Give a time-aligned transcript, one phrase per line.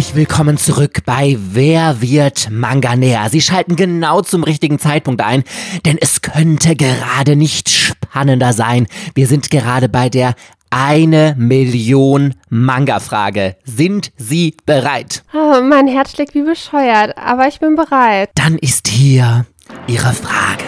[0.00, 3.28] Herzlich willkommen zurück bei Wer wird Manganär?
[3.28, 5.44] Sie schalten genau zum richtigen Zeitpunkt ein,
[5.84, 8.86] denn es könnte gerade nicht spannender sein.
[9.14, 10.36] Wir sind gerade bei der
[10.70, 13.56] eine Million Manga-Frage.
[13.64, 15.22] Sind Sie bereit?
[15.34, 18.30] Oh, mein Herz schlägt wie bescheuert, aber ich bin bereit.
[18.36, 19.44] Dann ist hier
[19.86, 20.64] Ihre Frage.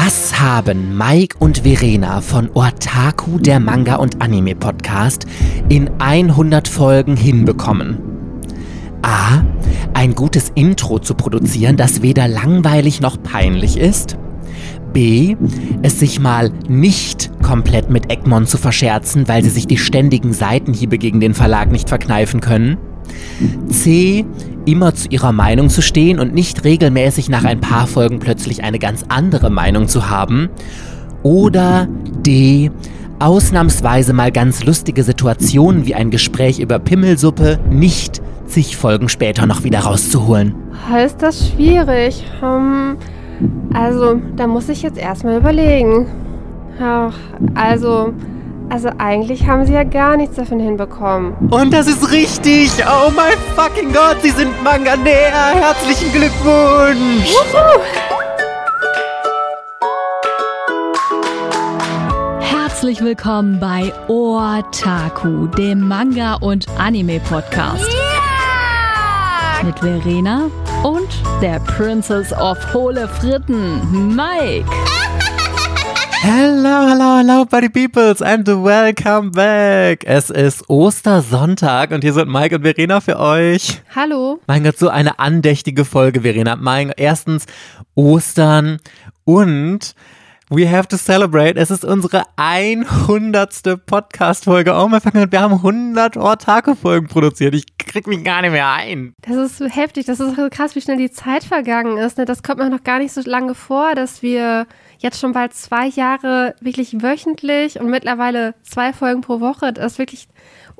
[0.00, 5.26] Was haben Mike und Verena von Otaku, der Manga- und Anime-Podcast,
[5.68, 7.98] in 100 Folgen hinbekommen?
[9.02, 9.42] A.
[9.94, 14.16] Ein gutes Intro zu produzieren, das weder langweilig noch peinlich ist.
[14.92, 15.34] B.
[15.82, 20.96] Es sich mal nicht komplett mit Egmont zu verscherzen, weil sie sich die ständigen Seitenhiebe
[20.98, 22.76] gegen den Verlag nicht verkneifen können.
[23.68, 24.24] C.
[24.64, 28.78] Immer zu ihrer Meinung zu stehen und nicht regelmäßig nach ein paar Folgen plötzlich eine
[28.78, 30.50] ganz andere Meinung zu haben.
[31.22, 31.88] Oder
[32.24, 32.70] D.
[33.18, 39.64] Ausnahmsweise mal ganz lustige Situationen wie ein Gespräch über Pimmelsuppe nicht zig Folgen später noch
[39.64, 40.54] wieder rauszuholen.
[41.04, 42.24] Ist das schwierig?
[42.40, 42.96] Hm,
[43.72, 46.06] also, da muss ich jetzt erstmal überlegen.
[46.80, 47.14] Ach,
[47.54, 48.12] also,
[48.70, 51.34] also eigentlich haben sie ja gar nichts davon hinbekommen.
[51.50, 52.70] Und das ist richtig!
[52.86, 55.32] Oh mein fucking Gott, Sie sind Manganär!
[55.54, 57.30] Herzlichen Glückwunsch!
[57.30, 57.80] Wuhu!
[62.40, 67.88] Herzlich willkommen bei Otaku, dem Manga- und Anime-Podcast.
[69.64, 70.48] Mit Verena
[70.84, 71.08] und
[71.42, 74.70] der Princess of Hohle Fritten, Mike.
[76.20, 80.02] Hello, hello, hello, Buddy Peoples and welcome back!
[80.04, 83.80] Es ist Ostersonntag und hier sind Mike und Verena für euch.
[83.94, 84.40] Hallo?
[84.48, 86.56] Mein Gott, so eine andächtige Folge, Verena.
[86.56, 87.46] Mein, erstens
[87.94, 88.78] Ostern
[89.24, 89.94] und
[90.50, 91.56] we have to celebrate.
[91.56, 93.86] Es ist unsere 100.
[93.86, 94.74] Podcast-Folge.
[94.74, 97.54] Oh mein fucking Gott, wir haben 100 Ortake-Folgen produziert.
[97.54, 99.14] Ich krieg mich gar nicht mehr ein.
[99.22, 102.18] Das ist so heftig, das ist so krass, wie schnell die Zeit vergangen ist.
[102.18, 102.24] Ne?
[102.24, 104.66] Das kommt mir noch gar nicht so lange vor, dass wir
[104.98, 110.28] jetzt schon bald zwei Jahre wirklich wöchentlich und mittlerweile zwei Folgen pro Woche, das wirklich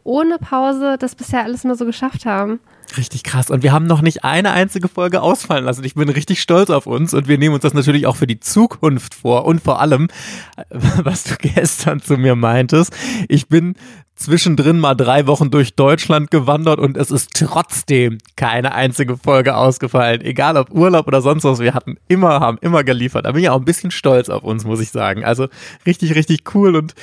[0.05, 2.61] ohne Pause das bisher alles immer so geschafft haben.
[2.97, 3.51] Richtig krass.
[3.51, 5.85] Und wir haben noch nicht eine einzige Folge ausfallen lassen.
[5.85, 8.41] Ich bin richtig stolz auf uns und wir nehmen uns das natürlich auch für die
[8.41, 9.45] Zukunft vor.
[9.45, 10.09] Und vor allem,
[10.71, 12.97] was du gestern zu mir meintest,
[13.29, 13.75] ich bin
[14.19, 20.23] zwischendrin mal drei Wochen durch Deutschland gewandert und es ist trotzdem keine einzige Folge ausgefallen.
[20.23, 23.27] Egal ob Urlaub oder sonst was, wir hatten immer, haben immer geliefert.
[23.27, 25.25] Da bin ich auch ein bisschen stolz auf uns, muss ich sagen.
[25.25, 25.49] Also
[25.87, 26.95] richtig, richtig cool und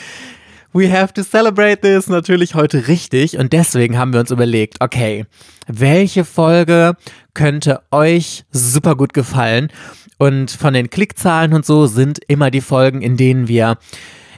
[0.74, 5.26] We have to celebrate this natürlich heute richtig und deswegen haben wir uns überlegt, okay,
[5.68, 6.98] welche Folge
[7.34, 9.70] könnte euch super gut gefallen?
[10.18, 13.78] Und von den Klickzahlen und so sind immer die Folgen, in denen wir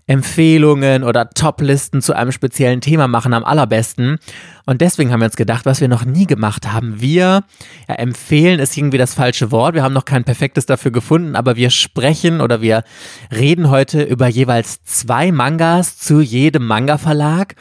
[0.07, 4.17] Empfehlungen oder Toplisten zu einem speziellen Thema machen am allerbesten.
[4.65, 7.01] Und deswegen haben wir uns gedacht, was wir noch nie gemacht haben.
[7.01, 7.43] Wir
[7.87, 9.75] ja, empfehlen ist irgendwie das falsche Wort.
[9.75, 12.83] Wir haben noch kein perfektes dafür gefunden, aber wir sprechen oder wir
[13.35, 17.55] reden heute über jeweils zwei Mangas zu jedem Manga-Verlag.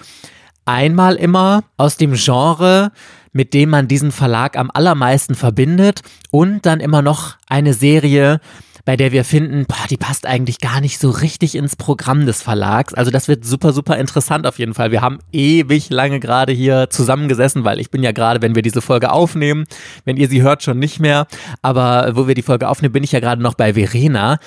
[0.64, 2.92] Einmal immer aus dem Genre,
[3.32, 8.40] mit dem man diesen Verlag am allermeisten verbindet und dann immer noch eine Serie,
[8.86, 12.40] bei der wir finden, boah, die passt eigentlich gar nicht so richtig ins Programm des
[12.40, 12.94] Verlags.
[12.94, 14.92] Also das wird super, super interessant auf jeden Fall.
[14.92, 18.80] Wir haben ewig lange gerade hier zusammengesessen, weil ich bin ja gerade, wenn wir diese
[18.80, 19.64] Folge aufnehmen,
[20.04, 21.26] wenn ihr sie hört, schon nicht mehr,
[21.62, 24.38] aber wo wir die Folge aufnehmen, bin ich ja gerade noch bei Verena.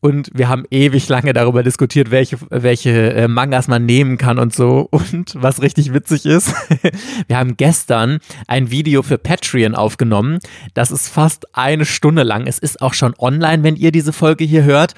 [0.00, 4.54] Und wir haben ewig lange darüber diskutiert, welche, welche äh, Mangas man nehmen kann und
[4.54, 4.88] so.
[4.90, 6.54] Und was richtig witzig ist,
[7.28, 10.38] wir haben gestern ein Video für Patreon aufgenommen.
[10.72, 12.46] Das ist fast eine Stunde lang.
[12.46, 14.94] Es ist auch schon online, wenn ihr diese Folge hier hört.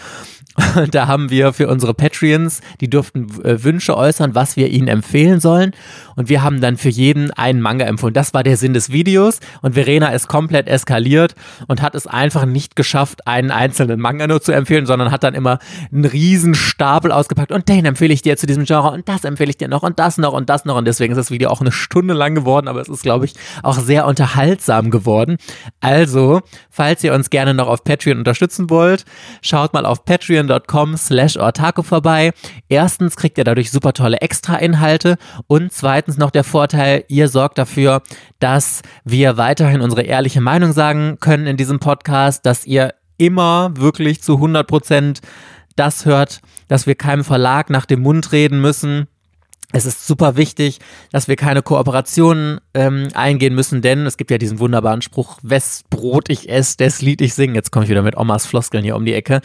[0.91, 5.41] Da haben wir für unsere Patreons, die durften äh, Wünsche äußern, was wir ihnen empfehlen
[5.41, 5.73] sollen.
[6.17, 8.15] Und wir haben dann für jeden einen Manga empfohlen.
[8.15, 9.41] Das war der Sinn des Videos.
[9.63, 11.35] Und Verena ist komplett eskaliert
[11.69, 15.35] und hat es einfach nicht geschafft, einen einzelnen Manga nur zu empfehlen, sondern hat dann
[15.35, 15.59] immer
[15.91, 17.53] einen riesen Stapel ausgepackt.
[17.53, 19.99] Und den empfehle ich dir zu diesem Genre und das empfehle ich dir noch und
[19.99, 20.77] das noch und das noch.
[20.77, 23.35] Und deswegen ist das Video auch eine Stunde lang geworden, aber es ist, glaube ich,
[23.63, 25.37] auch sehr unterhaltsam geworden.
[25.81, 26.41] Also,
[26.71, 29.05] falls ihr uns gerne noch auf Patreon unterstützen wollt,
[29.41, 30.05] schaut mal auf
[30.47, 32.33] patreon.com slash ortaco vorbei.
[32.69, 35.17] Erstens kriegt ihr dadurch super tolle Extra-Inhalte
[35.47, 38.03] und zweitens noch der Vorteil, ihr sorgt dafür,
[38.39, 44.23] dass wir weiterhin unsere ehrliche Meinung sagen können in diesem Podcast, dass ihr immer wirklich
[44.23, 45.21] zu 100 Prozent
[45.77, 49.07] das hört, dass wir keinem Verlag nach dem Mund reden müssen,
[49.73, 50.81] Es ist super wichtig,
[51.13, 55.85] dass wir keine Kooperationen ähm, eingehen müssen, denn es gibt ja diesen wunderbaren Spruch, wes
[55.89, 57.55] Brot ich esse, des Lied ich sing.
[57.55, 59.41] Jetzt komme ich wieder mit Omas Floskeln hier um die Ecke.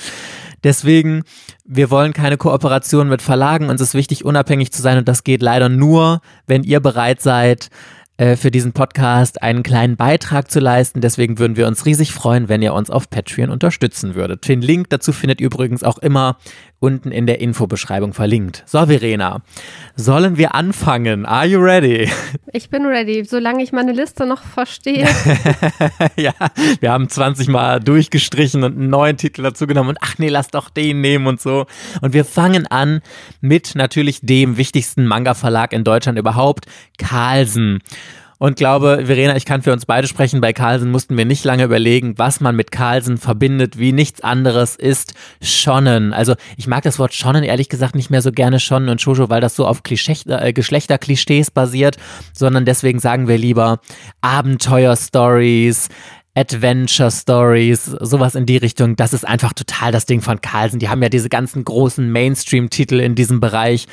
[0.66, 1.24] Deswegen,
[1.66, 3.70] wir wollen keine Kooperation mit Verlagen.
[3.70, 7.70] Uns ist wichtig, unabhängig zu sein und das geht leider nur, wenn ihr bereit seid,
[8.18, 11.02] äh, für diesen Podcast einen kleinen Beitrag zu leisten.
[11.02, 14.48] Deswegen würden wir uns riesig freuen, wenn ihr uns auf Patreon unterstützen würdet.
[14.48, 16.38] Den Link dazu findet ihr übrigens auch immer
[16.80, 18.64] unten in der Infobeschreibung verlinkt.
[18.68, 19.42] So, Verena,
[19.96, 21.26] sollen wir anfangen?
[21.26, 22.10] Are you ready?
[22.54, 25.08] Ich bin ready, solange ich meine Liste noch verstehe.
[26.16, 26.34] ja,
[26.80, 30.50] wir haben 20 Mal durchgestrichen und einen neuen Titel dazu genommen und ach nee, lass
[30.50, 31.66] doch den nehmen und so.
[32.02, 33.02] Und wir fangen an
[33.42, 36.66] mit natürlich dem wichtigsten Manga-Verlag in Deutschland überhaupt,
[36.98, 37.80] Carlsen.
[38.40, 40.42] Und glaube, Verena, ich kann für uns beide sprechen.
[40.42, 44.76] Bei Carlsen mussten wir nicht lange überlegen, was man mit Carlsen verbindet, wie nichts anderes
[44.76, 46.14] ist Shonen.
[46.14, 49.30] Also ich mag das Wort Shonen ehrlich gesagt nicht mehr so gerne Shonen und Shoujo,
[49.30, 51.98] weil das so auf äh, Geschlechterklischees basiert,
[52.34, 53.80] sondern deswegen sagen wir lieber
[54.22, 55.90] Abenteuer-Stories,
[56.36, 58.96] Adventure Stories, sowas in die Richtung.
[58.96, 60.78] Das ist einfach total das Ding von Carlsen.
[60.78, 63.88] Die haben ja diese ganzen großen Mainstream-Titel in diesem Bereich.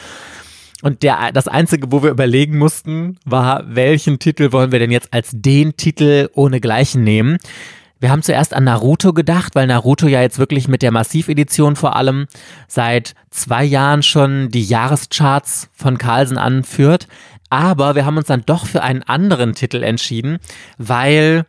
[0.85, 5.15] Und der, das Einzige, wo wir überlegen mussten, war, welchen Titel wollen wir denn jetzt
[5.15, 7.39] als den Titel ohne Gleichen nehmen?
[8.01, 11.97] Wir haben zuerst an Naruto gedacht, weil Naruto ja jetzt wirklich mit der Massivedition vor
[11.97, 12.27] allem
[12.69, 17.09] seit zwei Jahren schon die Jahrescharts von Carlsen anführt.
[17.49, 20.37] Aber wir haben uns dann doch für einen anderen Titel entschieden,
[20.77, 21.47] weil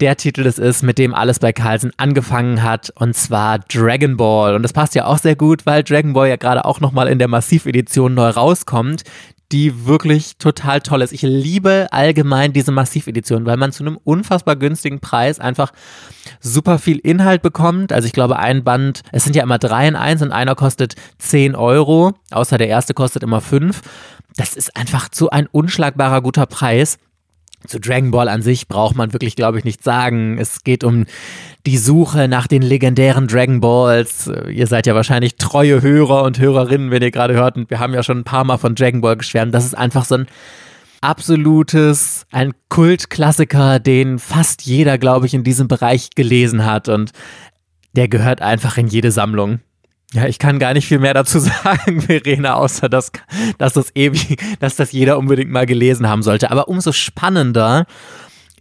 [0.00, 4.54] der Titel es ist, mit dem alles bei Carlsen angefangen hat, und zwar Dragon Ball.
[4.54, 7.18] Und das passt ja auch sehr gut, weil Dragon Ball ja gerade auch nochmal in
[7.18, 9.04] der Massivedition neu rauskommt,
[9.52, 11.12] die wirklich total toll ist.
[11.12, 15.72] Ich liebe allgemein diese Massivedition, weil man zu einem unfassbar günstigen Preis einfach
[16.40, 17.92] super viel Inhalt bekommt.
[17.92, 20.96] Also ich glaube, ein Band, es sind ja immer drei in eins und einer kostet
[21.18, 23.82] 10 Euro, außer der erste kostet immer fünf.
[24.36, 26.98] Das ist einfach so ein unschlagbarer guter Preis.
[27.66, 30.38] Zu Dragon Ball an sich braucht man wirklich, glaube ich, nichts sagen.
[30.38, 31.06] Es geht um
[31.66, 34.30] die Suche nach den legendären Dragon Balls.
[34.50, 37.56] Ihr seid ja wahrscheinlich treue Hörer und Hörerinnen, wenn ihr gerade hört.
[37.56, 39.54] Und wir haben ja schon ein paar Mal von Dragon Ball geschwärmt.
[39.54, 40.26] Das ist einfach so ein
[41.00, 46.88] absolutes, ein Kultklassiker, den fast jeder, glaube ich, in diesem Bereich gelesen hat.
[46.88, 47.12] Und
[47.94, 49.60] der gehört einfach in jede Sammlung.
[50.12, 53.10] Ja, ich kann gar nicht viel mehr dazu sagen, Verena, außer dass,
[53.58, 56.50] dass das ewig, dass das jeder unbedingt mal gelesen haben sollte.
[56.50, 57.86] Aber umso spannender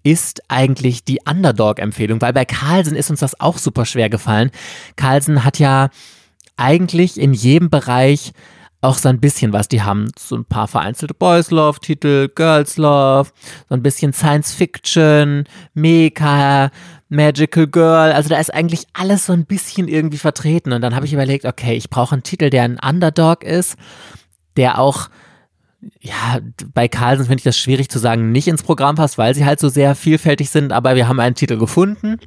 [0.04, 4.52] ist eigentlich die Underdog-Empfehlung, weil bei Carlsen ist uns das auch super schwer gefallen.
[4.96, 5.90] Carlsen hat ja
[6.58, 8.32] eigentlich in jedem Bereich
[8.82, 9.68] auch so ein bisschen was.
[9.68, 13.32] Die haben so ein paar vereinzelte Boys Love Titel, Girls Love,
[13.68, 16.70] so ein bisschen Science Fiction, Mecha,
[17.10, 18.12] Magical Girl.
[18.12, 20.74] Also da ist eigentlich alles so ein bisschen irgendwie vertreten.
[20.74, 23.76] Und dann habe ich überlegt, okay, ich brauche einen Titel, der ein Underdog ist,
[24.58, 25.10] der auch
[26.00, 26.40] ja,
[26.74, 29.60] bei Carlsen finde ich das schwierig zu sagen, nicht ins Programm passt, weil sie halt
[29.60, 32.18] so sehr vielfältig sind, aber wir haben einen Titel gefunden.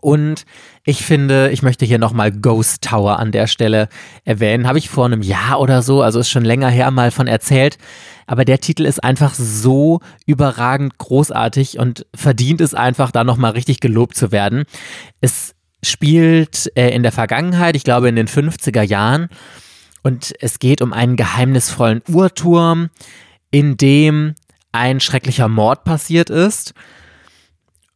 [0.00, 0.44] Und
[0.84, 3.88] ich finde, ich möchte hier nochmal Ghost Tower an der Stelle
[4.24, 4.66] erwähnen.
[4.66, 7.78] Habe ich vor einem Jahr oder so, also ist schon länger her, mal von erzählt.
[8.26, 13.80] Aber der Titel ist einfach so überragend großartig und verdient es einfach, da nochmal richtig
[13.80, 14.64] gelobt zu werden.
[15.20, 15.54] Es
[15.84, 19.28] spielt äh, in der Vergangenheit, ich glaube in den 50er Jahren.
[20.02, 22.90] Und es geht um einen geheimnisvollen Uhrturm,
[23.50, 24.34] in dem
[24.72, 26.74] ein schrecklicher Mord passiert ist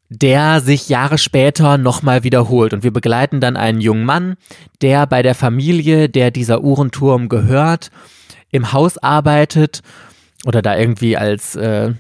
[0.09, 2.73] der sich Jahre später nochmal wiederholt.
[2.73, 4.37] Und wir begleiten dann einen jungen Mann,
[4.81, 7.91] der bei der Familie, der dieser Uhrenturm gehört,
[8.51, 9.83] im Haus arbeitet
[10.45, 11.95] oder da irgendwie als äh,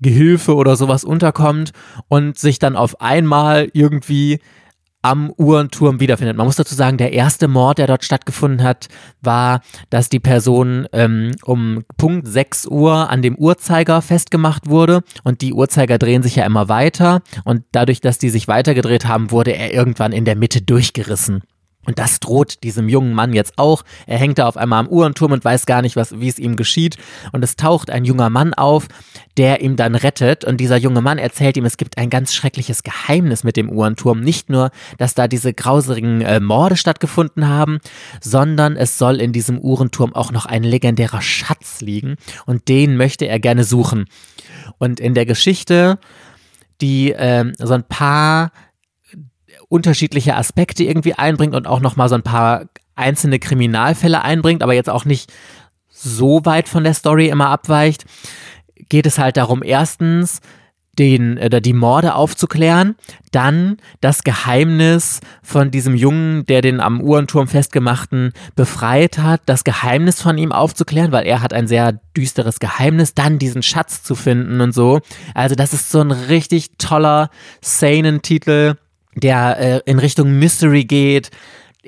[0.00, 1.72] Gehilfe oder sowas unterkommt
[2.08, 4.40] und sich dann auf einmal irgendwie
[5.08, 6.36] am Uhrenturm wiederfindet.
[6.36, 8.88] Man muss dazu sagen, der erste Mord, der dort stattgefunden hat,
[9.22, 15.40] war, dass die Person ähm, um Punkt 6 Uhr an dem Uhrzeiger festgemacht wurde und
[15.40, 19.52] die Uhrzeiger drehen sich ja immer weiter und dadurch, dass die sich weitergedreht haben, wurde
[19.52, 21.42] er irgendwann in der Mitte durchgerissen.
[21.88, 23.82] Und das droht diesem jungen Mann jetzt auch.
[24.06, 26.54] Er hängt da auf einmal am Uhrenturm und weiß gar nicht, was, wie es ihm
[26.56, 26.98] geschieht.
[27.32, 28.88] Und es taucht ein junger Mann auf,
[29.38, 30.44] der ihm dann rettet.
[30.44, 34.20] Und dieser junge Mann erzählt ihm, es gibt ein ganz schreckliches Geheimnis mit dem Uhrenturm.
[34.20, 37.78] Nicht nur, dass da diese grausigen äh, Morde stattgefunden haben,
[38.20, 42.16] sondern es soll in diesem Uhrenturm auch noch ein legendärer Schatz liegen.
[42.44, 44.08] Und den möchte er gerne suchen.
[44.76, 45.98] Und in der Geschichte,
[46.82, 48.52] die äh, so ein paar
[49.68, 54.90] unterschiedliche Aspekte irgendwie einbringt und auch nochmal so ein paar einzelne Kriminalfälle einbringt, aber jetzt
[54.90, 55.32] auch nicht
[55.88, 58.04] so weit von der Story immer abweicht,
[58.88, 60.40] geht es halt darum, erstens,
[60.98, 62.96] den oder die Morde aufzuklären,
[63.30, 70.20] dann das Geheimnis von diesem Jungen, der den am Uhrenturm festgemachten befreit hat, das Geheimnis
[70.20, 74.60] von ihm aufzuklären, weil er hat ein sehr düsteres Geheimnis, dann diesen Schatz zu finden
[74.60, 75.00] und so.
[75.34, 78.74] Also das ist so ein richtig toller Seinen-Titel,
[79.20, 81.30] der äh, in Richtung Mystery geht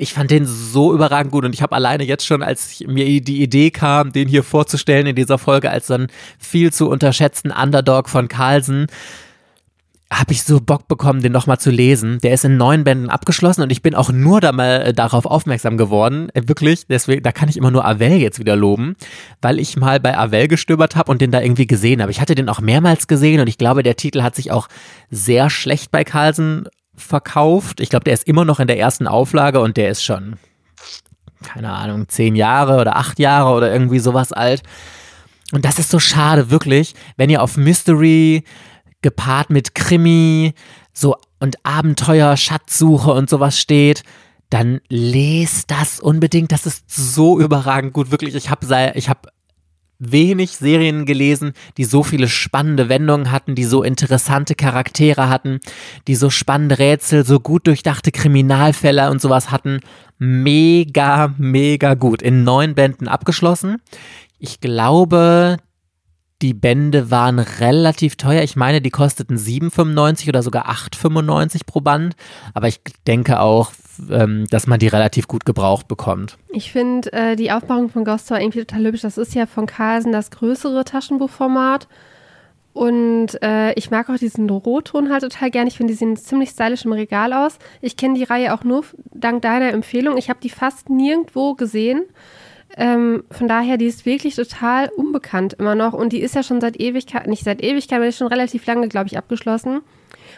[0.00, 3.42] ich fand den so überragend gut und ich habe alleine jetzt schon, als mir die
[3.42, 6.06] Idee kam, den hier vorzustellen in dieser Folge als so einen
[6.38, 8.86] viel zu unterschätzten Underdog von Carlsen,
[10.12, 12.18] habe ich so Bock bekommen, den nochmal zu lesen.
[12.22, 15.24] Der ist in neun Bänden abgeschlossen und ich bin auch nur da mal äh, darauf
[15.24, 16.30] aufmerksam geworden.
[16.34, 18.96] Äh, wirklich, deswegen, da kann ich immer nur Avel jetzt wieder loben,
[19.40, 22.10] weil ich mal bei Avel gestöbert habe und den da irgendwie gesehen habe.
[22.10, 24.68] Ich hatte den auch mehrmals gesehen und ich glaube, der Titel hat sich auch
[25.10, 26.66] sehr schlecht bei Carlsen
[27.00, 27.80] verkauft.
[27.80, 30.36] Ich glaube, der ist immer noch in der ersten Auflage und der ist schon,
[31.42, 34.62] keine Ahnung, zehn Jahre oder acht Jahre oder irgendwie sowas alt.
[35.52, 38.44] Und das ist so schade, wirklich, wenn ihr auf Mystery
[39.02, 40.54] gepaart mit Krimi
[40.92, 44.02] so und Abenteuer, Schatzsuche und sowas steht,
[44.50, 46.52] dann lest das unbedingt.
[46.52, 48.34] Das ist so überragend gut, wirklich.
[48.34, 49.30] Ich habe ich habe
[50.00, 55.60] wenig Serien gelesen, die so viele spannende Wendungen hatten, die so interessante Charaktere hatten,
[56.08, 59.80] die so spannende Rätsel, so gut durchdachte Kriminalfälle und sowas hatten.
[60.18, 62.22] Mega, mega gut.
[62.22, 63.76] In neun Bänden abgeschlossen.
[64.38, 65.58] Ich glaube,
[66.42, 68.42] die Bände waren relativ teuer.
[68.42, 72.16] Ich meine, die kosteten 7,95 oder sogar 8,95 pro Band.
[72.54, 73.72] Aber ich denke auch,
[74.10, 76.38] ähm, dass man die relativ gut gebraucht bekommt.
[76.48, 79.02] Ich finde äh, die Aufmachung von Ghost Tower irgendwie total hübsch.
[79.02, 81.88] Das ist ja von Carlsen das größere Taschenbuchformat.
[82.72, 85.66] Und äh, ich mag auch diesen Rotton halt total gern.
[85.66, 87.58] Ich finde, die sehen ziemlich stylisch im Regal aus.
[87.80, 90.16] Ich kenne die Reihe auch nur dank deiner Empfehlung.
[90.16, 92.04] Ich habe die fast nirgendwo gesehen.
[92.76, 96.60] Ähm, von daher, die ist wirklich total unbekannt immer noch und die ist ja schon
[96.60, 99.80] seit Ewigkeit, nicht seit Ewigkeit, aber ist schon relativ lange, glaube ich, abgeschlossen.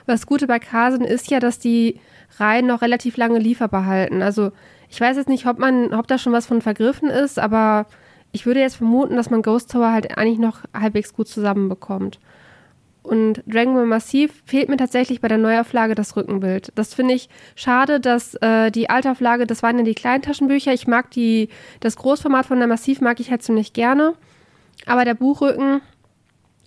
[0.07, 2.01] Was Gute bei Carson ist ja, dass die
[2.39, 4.23] Reihen noch relativ lange lieferbar halten.
[4.23, 4.53] Also
[4.89, 7.87] ich weiß jetzt nicht, ob man, ob da schon was von vergriffen ist, aber
[8.33, 12.19] ich würde jetzt vermuten, dass man Ghost Tower halt eigentlich noch halbwegs gut zusammenbekommt.
[13.03, 16.73] Und Dragon Ball Massiv fehlt mir tatsächlich bei der Neuauflage das Rückenbild.
[16.77, 20.73] Das finde ich schade, dass äh, die Altauflage, das waren ja die kleinen Taschenbücher.
[20.73, 21.49] Ich mag die,
[21.81, 24.15] das Großformat von der Massiv mag ich halt ziemlich gerne.
[24.87, 25.81] Aber der Buchrücken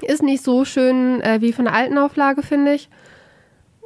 [0.02, 2.90] ist nicht so schön äh, wie von der alten Auflage, finde ich.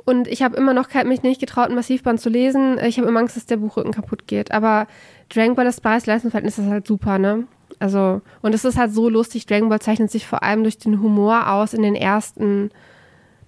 [0.06, 2.80] Und ich habe immer noch mich nicht getraut, ein Massivband zu lesen.
[2.84, 4.52] Ich habe immer Angst, dass der Buchrücken kaputt geht.
[4.52, 4.88] Aber
[5.32, 7.46] Dragon Ball das Preis-Leistungsverhältnis ist halt super, ne?
[7.80, 9.46] Also, und es ist halt so lustig.
[9.46, 12.72] Dragon Ball zeichnet sich vor allem durch den Humor aus in den ersten,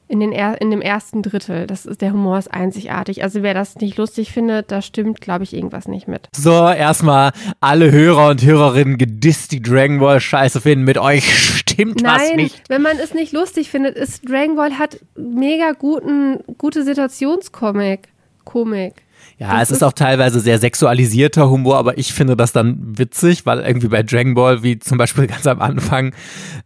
[0.07, 1.67] in, den er, in dem ersten Drittel.
[1.67, 3.23] Das ist, der Humor ist einzigartig.
[3.23, 6.29] Also, wer das nicht lustig findet, da stimmt, glaube ich, irgendwas nicht mit.
[6.35, 10.85] So, erstmal alle Hörer und Hörerinnen gedisst, die Dragon Ball Scheiße finden.
[10.85, 12.69] Mit euch stimmt Nein, was nicht.
[12.69, 18.07] Wenn man es nicht lustig findet, ist Dragon Ball hat mega guten, gute Situationskomik.
[18.45, 19.03] Komik.
[19.41, 23.43] Ja, das es ist auch teilweise sehr sexualisierter Humor, aber ich finde das dann witzig,
[23.47, 26.13] weil irgendwie bei Dragon Ball, wie zum Beispiel ganz am Anfang,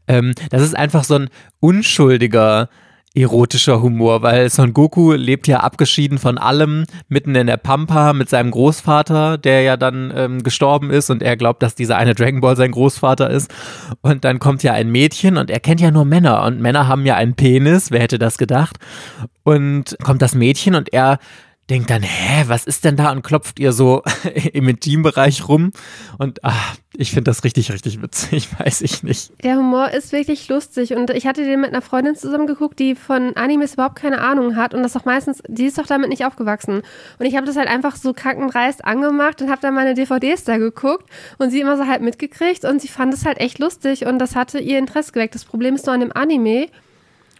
[0.10, 1.30] ähm, das ist einfach so ein
[1.62, 2.68] unschuldiger
[3.14, 8.30] erotischer Humor, weil Son Goku lebt ja abgeschieden von allem, mitten in der Pampa mit
[8.30, 12.42] seinem Großvater, der ja dann ähm, gestorben ist und er glaubt, dass dieser eine Dragon
[12.42, 13.54] Ball sein Großvater ist.
[14.02, 17.06] Und dann kommt ja ein Mädchen und er kennt ja nur Männer und Männer haben
[17.06, 18.80] ja einen Penis, wer hätte das gedacht?
[19.44, 21.20] Und kommt das Mädchen und er
[21.70, 23.12] denkt dann, hä, was ist denn da?
[23.12, 24.04] Und klopft ihr so
[24.54, 25.72] im Intimbereich rum.
[26.18, 29.32] Und ach, ich finde das richtig, richtig witzig, weiß ich nicht.
[29.44, 30.94] Der Humor ist wirklich lustig.
[30.94, 34.56] Und ich hatte den mit einer Freundin zusammen geguckt, die von Animes überhaupt keine Ahnung
[34.56, 34.74] hat.
[34.74, 36.82] Und das auch meistens, die ist doch damit nicht aufgewachsen.
[37.18, 40.58] Und ich habe das halt einfach so kackenreist angemacht und habe dann meine DVDs da
[40.58, 42.64] geguckt und sie immer so halt mitgekriegt.
[42.64, 45.34] Und sie fand es halt echt lustig und das hatte ihr Interesse geweckt.
[45.34, 46.68] Das Problem ist nur an dem Anime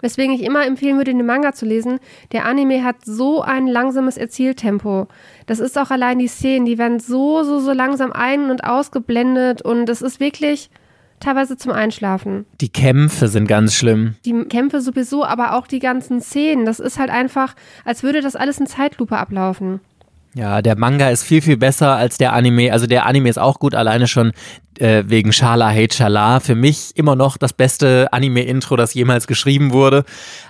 [0.02, 2.00] Weswegen ich immer empfehlen würde, den Manga zu lesen.
[2.32, 5.08] Der Anime hat so ein langsames Erzähltempo.
[5.46, 9.62] Das ist auch allein die Szenen, die werden so, so, so langsam ein- und ausgeblendet
[9.62, 10.70] und es ist wirklich
[11.20, 12.46] teilweise zum Einschlafen.
[12.62, 14.16] Die Kämpfe sind ganz schlimm.
[14.26, 16.66] Die Kämpfe sowieso, aber auch die ganzen Szenen.
[16.66, 19.80] Das ist halt einfach, als würde das alles in Zeitlupe ablaufen.
[20.36, 22.74] Ja, der Manga ist viel, viel besser als der Anime.
[22.74, 24.34] Also der Anime ist auch gut, alleine schon
[24.80, 26.42] äh, wegen Shala Hate Shala.
[26.42, 30.04] Für mich immer noch das beste Anime-Intro, das jemals geschrieben wurde.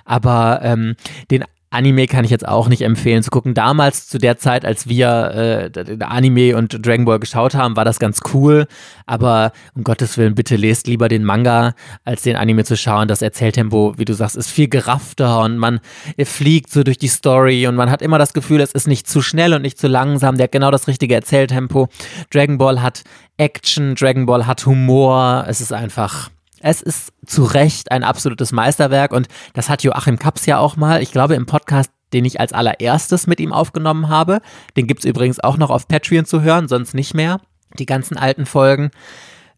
[0.04, 0.96] Aber ähm,
[1.30, 3.52] den Anime kann ich jetzt auch nicht empfehlen zu gucken.
[3.52, 7.98] Damals zu der Zeit, als wir äh, Anime und Dragon Ball geschaut haben, war das
[7.98, 8.66] ganz cool.
[9.04, 13.08] Aber um Gottes Willen, bitte lest lieber den Manga, als den Anime zu schauen.
[13.08, 15.80] Das Erzähltempo, wie du sagst, ist viel geraffter und man
[16.24, 19.20] fliegt so durch die Story und man hat immer das Gefühl, es ist nicht zu
[19.20, 20.36] schnell und nicht zu langsam.
[20.36, 21.88] Der hat genau das richtige Erzähltempo.
[22.30, 23.02] Dragon Ball hat
[23.38, 25.44] Action, Dragon Ball hat Humor.
[25.48, 30.46] Es ist einfach Es ist zu Recht ein absolutes Meisterwerk und das hat Joachim Kaps
[30.46, 34.40] ja auch mal, ich glaube im Podcast, den ich als allererstes mit ihm aufgenommen habe.
[34.76, 37.40] Den gibt es übrigens auch noch auf Patreon zu hören, sonst nicht mehr.
[37.78, 38.90] Die ganzen alten Folgen.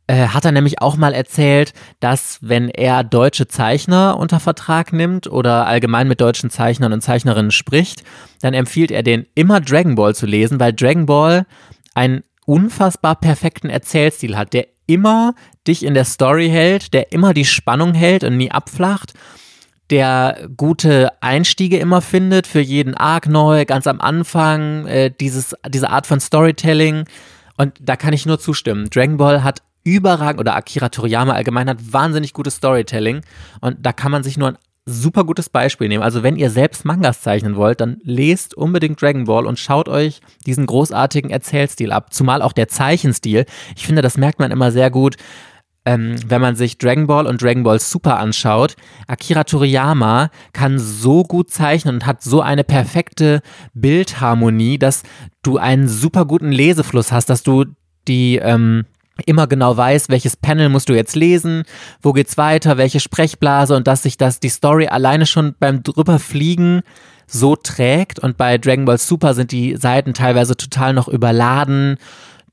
[0.06, 5.26] Äh, hat er nämlich auch mal erzählt, dass wenn er deutsche Zeichner unter Vertrag nimmt
[5.26, 8.04] oder allgemein mit deutschen Zeichnern und Zeichnerinnen spricht,
[8.40, 11.44] dann empfiehlt er denen immer Dragon Ball zu lesen, weil Dragon Ball
[11.94, 15.34] einen unfassbar perfekten Erzählstil hat, der immer
[15.68, 19.14] dich in der Story hält, der immer die Spannung hält und nie abflacht,
[19.90, 25.90] der gute Einstiege immer findet für jeden Arc neu, ganz am Anfang, äh, dieses, diese
[25.90, 27.04] Art von Storytelling.
[27.56, 28.90] Und da kann ich nur zustimmen.
[28.90, 33.22] Dragon Ball hat überragend, oder Akira Toriyama allgemein hat wahnsinnig gutes Storytelling.
[33.60, 36.02] Und da kann man sich nur ein super gutes Beispiel nehmen.
[36.02, 40.20] Also wenn ihr selbst Mangas zeichnen wollt, dann lest unbedingt Dragon Ball und schaut euch
[40.46, 42.12] diesen großartigen Erzählstil ab.
[42.12, 43.44] Zumal auch der Zeichenstil.
[43.76, 45.16] Ich finde, das merkt man immer sehr gut,
[45.84, 48.76] ähm, wenn man sich Dragon Ball und Dragon Ball Super anschaut.
[49.06, 53.40] Akira Toriyama kann so gut zeichnen und hat so eine perfekte
[53.74, 55.02] Bildharmonie, dass
[55.42, 57.64] du einen super guten Lesefluss hast, dass du
[58.06, 58.84] die ähm,
[59.26, 61.64] immer genau weiß, welches Panel musst du jetzt lesen,
[62.02, 66.82] wo geht's weiter, welche Sprechblase und dass sich das die Story alleine schon beim drüberfliegen
[67.26, 68.18] so trägt.
[68.18, 71.96] Und bei Dragon Ball Super sind die Seiten teilweise total noch überladen.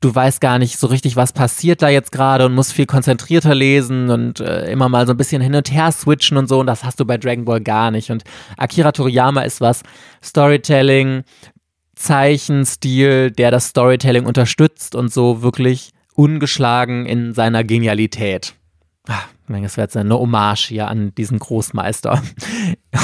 [0.02, 3.56] Du weißt gar nicht so richtig, was passiert da jetzt gerade und musst viel konzentrierter
[3.56, 6.60] lesen und äh, immer mal so ein bisschen hin und her switchen und so.
[6.60, 8.12] Und das hast du bei Dragon Ball gar nicht.
[8.12, 8.24] Und
[8.58, 9.82] Akira Toriyama ist was.
[10.22, 11.24] Storytelling,
[11.96, 18.56] Zeichenstil, der das Storytelling unterstützt und so wirklich ungeschlagen in seiner Genialität.
[19.08, 22.22] Ach, das wäre jetzt eine Hommage hier an diesen Großmeister.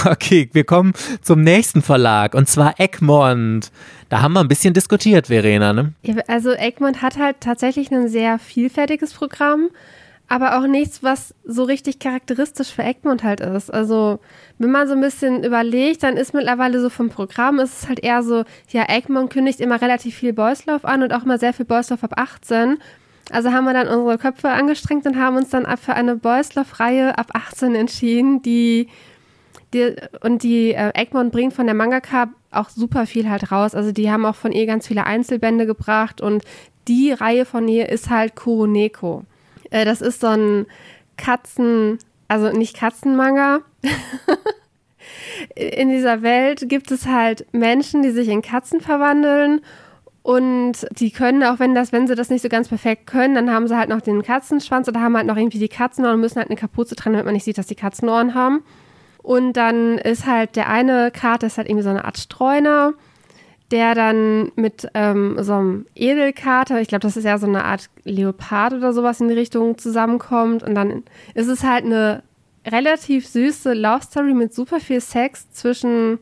[0.06, 3.72] Okay, wir kommen zum nächsten Verlag und zwar Egmont.
[4.08, 5.74] Da haben wir ein bisschen diskutiert, Verena.
[5.74, 5.94] Ne?
[6.28, 9.70] also Egmont hat halt tatsächlich ein sehr vielfältiges Programm,
[10.32, 13.70] aber auch nichts, was so richtig charakteristisch für Egmont halt ist.
[13.70, 14.20] Also
[14.60, 18.02] wenn man so ein bisschen überlegt, dann ist mittlerweile so vom Programm, ist es halt
[18.02, 21.52] eher so, ja, Egmont kündigt immer relativ viel Boys Love an und auch immer sehr
[21.52, 22.78] viel Boys Love ab 18.
[23.30, 27.32] Also haben wir dann unsere Köpfe angestrengt und haben uns dann für eine Boyslove-Reihe ab
[27.34, 28.88] 18 entschieden, die,
[29.74, 33.76] die und die äh, Egmont bringt von der Mangaka auch super viel halt raus.
[33.76, 36.46] Also die haben auch von ihr ganz viele Einzelbände gebracht und
[36.88, 39.26] die Reihe von ihr ist halt Kuroneko.
[39.72, 40.68] Äh, das ist so ein
[41.18, 43.62] Katzen, also nicht Katzenmanga.
[45.56, 49.62] in dieser Welt gibt es halt Menschen, die sich in Katzen verwandeln
[50.24, 53.52] und die können, auch wenn das, wenn sie das nicht so ganz perfekt können, dann
[53.52, 56.38] haben sie halt noch den Katzenschwanz oder haben halt noch irgendwie die Katzenohren und müssen
[56.38, 58.64] halt eine Kapuze dran, damit man nicht sieht, dass die Katzenohren haben.
[59.24, 62.94] Und dann ist halt der eine Kater ist halt irgendwie so eine Art Streuner,
[63.72, 67.90] der dann mit ähm, so einem Edelkater, ich glaube, das ist ja so eine Art
[68.04, 70.64] Leopard oder sowas in die Richtung zusammenkommt.
[70.64, 71.04] Und dann
[71.34, 72.24] ist es halt eine
[72.68, 76.20] relativ süße Love Story mit super viel Sex zwischen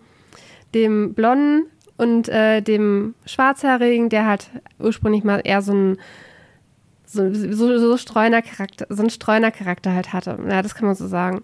[0.74, 1.66] dem blonden
[1.98, 5.98] und äh, dem Schwarzhaarigen, der halt ursprünglich mal eher so ein
[7.06, 10.38] so, so, so Streuner-Charakter, so ein Streuner-Charakter halt hatte.
[10.48, 11.44] Ja, das kann man so sagen.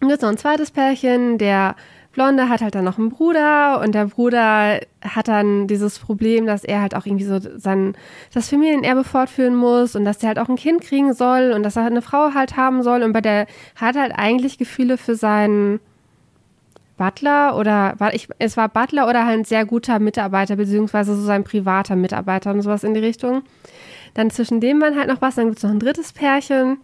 [0.00, 1.76] Und jetzt noch ein zweites Pärchen, der
[2.12, 6.62] Blonde hat halt dann noch einen Bruder und der Bruder hat dann dieses Problem, dass
[6.62, 7.94] er halt auch irgendwie so sein,
[8.34, 11.76] das Familienerbe fortführen muss und dass er halt auch ein Kind kriegen soll und dass
[11.76, 13.46] er halt eine Frau halt haben soll und bei der
[13.76, 15.80] hat halt eigentlich Gefühle für seinen
[16.98, 21.22] Butler oder war ich, es war Butler oder halt ein sehr guter Mitarbeiter, beziehungsweise so
[21.22, 23.42] sein privater Mitarbeiter und sowas in die Richtung.
[24.14, 26.76] Dann zwischen dem waren halt noch was, dann gibt es noch ein drittes Pärchen.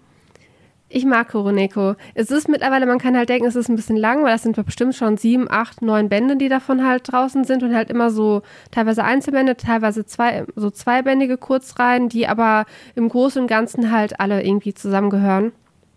[0.90, 1.96] Ich mag Koroneko.
[2.14, 4.64] Es ist mittlerweile, man kann halt denken, es ist ein bisschen lang, weil das sind
[4.64, 8.40] bestimmt schon sieben, acht, neun Bände, die davon halt draußen sind und halt immer so
[8.70, 14.42] teilweise Einzelbände, teilweise zwei, so zweibändige Kurzreihen, die aber im Großen und Ganzen halt alle
[14.42, 15.52] irgendwie zusammengehören.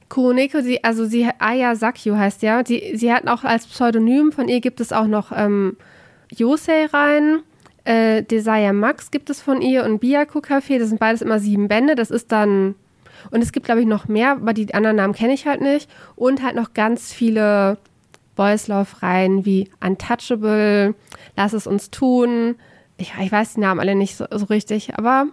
[0.10, 4.50] Kuroneko, sie, also sie, Aya Sakyo heißt ja, die, sie hat auch als Pseudonym, von
[4.50, 5.78] ihr gibt es auch noch ähm,
[6.36, 7.44] Yosei rein,
[7.86, 11.70] äh, Desire Max gibt es von ihr und Byaku Café, das sind beides immer sieben
[11.70, 12.76] Bände, das ist dann,
[13.30, 15.90] und es gibt glaube ich noch mehr, aber die anderen Namen kenne ich halt nicht
[16.16, 17.78] und halt noch ganz viele
[18.36, 20.96] Boys Love Reihen wie Untouchable,
[21.36, 22.56] Lass es uns tun,
[22.98, 25.28] ich, ich weiß die Namen alle nicht so, so richtig, aber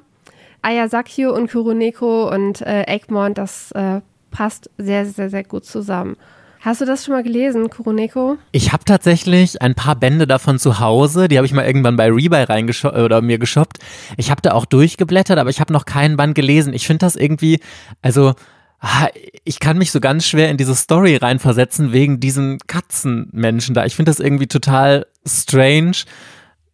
[0.63, 6.17] Ayasakyo und Kuroneko und äh, Egmont, das äh, passt sehr, sehr, sehr gut zusammen.
[6.61, 8.37] Hast du das schon mal gelesen, Kuroneko?
[8.51, 11.29] Ich habe tatsächlich ein paar Bände davon zu Hause.
[11.29, 13.79] Die habe ich mal irgendwann bei Rebuy reingeschoppt oder mir geshoppt.
[14.17, 16.73] Ich habe da auch durchgeblättert, aber ich habe noch keinen Band gelesen.
[16.73, 17.61] Ich finde das irgendwie,
[18.03, 18.35] also
[18.81, 19.09] ah,
[19.45, 23.85] ich kann mich so ganz schwer in diese Story reinversetzen wegen diesen Katzenmenschen da.
[23.85, 25.99] Ich finde das irgendwie total strange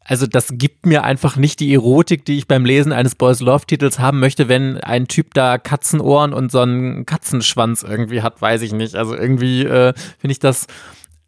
[0.04, 3.66] also das gibt mir einfach nicht die Erotik, die ich beim Lesen eines Boys Love
[3.66, 8.62] Titels haben möchte, wenn ein Typ da Katzenohren und so einen Katzenschwanz irgendwie hat, weiß
[8.62, 8.94] ich nicht.
[8.94, 10.66] Also irgendwie äh, finde ich das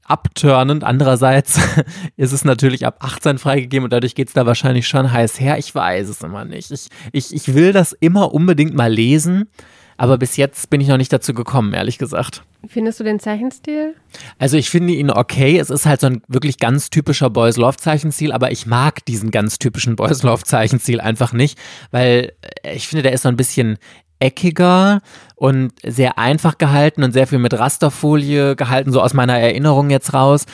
[0.05, 0.85] abturnend.
[0.85, 1.59] Andererseits
[2.17, 5.59] ist es natürlich ab 18 freigegeben und dadurch geht es da wahrscheinlich schon heiß her.
[5.59, 6.71] Ich weiß es immer nicht.
[6.71, 9.49] Ich, ich, ich will das immer unbedingt mal lesen,
[9.97, 12.43] aber bis jetzt bin ich noch nicht dazu gekommen, ehrlich gesagt.
[12.69, 13.95] Findest du den Zeichenstil?
[14.39, 15.59] Also ich finde ihn okay.
[15.59, 19.31] Es ist halt so ein wirklich ganz typischer Boys Love Zeichenstil, aber ich mag diesen
[19.31, 21.59] ganz typischen Boys Love Zeichenstil einfach nicht,
[21.91, 22.33] weil
[22.75, 23.79] ich finde, der ist so ein bisschen
[24.19, 25.03] eckiger
[25.35, 30.15] und sehr einfach gehalten und sehr viel mit Rasterfolie gehalten, so aus meiner Erinnerung jetzt
[30.15, 30.47] raus.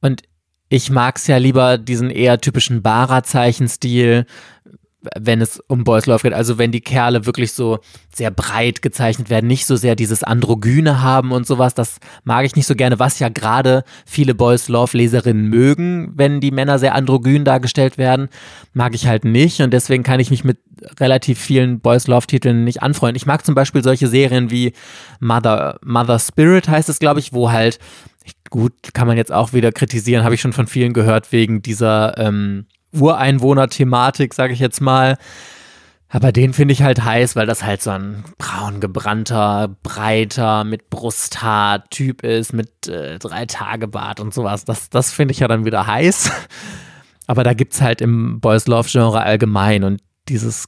[0.00, 0.22] Und
[0.68, 4.26] ich mag es ja lieber diesen eher typischen Bara-Zeichenstil,
[5.16, 6.32] wenn es um Boys Love geht.
[6.32, 7.78] Also wenn die Kerle wirklich so
[8.12, 11.74] sehr breit gezeichnet werden, nicht so sehr dieses Androgyne haben und sowas.
[11.74, 16.40] Das mag ich nicht so gerne, was ja gerade viele Boys Love Leserinnen mögen, wenn
[16.40, 18.28] die Männer sehr androgyn dargestellt werden.
[18.72, 20.58] Mag ich halt nicht und deswegen kann ich mich mit
[20.98, 23.16] relativ vielen Boys Love Titeln nicht anfreunden.
[23.16, 24.72] Ich mag zum Beispiel solche Serien wie
[25.20, 27.78] Mother, Mother Spirit heißt es, glaube ich, wo halt
[28.50, 32.18] gut, kann man jetzt auch wieder kritisieren, habe ich schon von vielen gehört, wegen dieser
[32.18, 35.18] ähm, Ureinwohner-Thematik, sage ich jetzt mal.
[36.10, 40.88] Aber den finde ich halt heiß, weil das halt so ein braun gebrannter, breiter, mit
[40.88, 44.64] Brusthaar Typ ist, mit äh, drei Tage Bart und sowas.
[44.64, 46.30] Das, das finde ich ja dann wieder heiß.
[47.26, 50.64] Aber da gibt es halt im Boys Love Genre allgemein und dieses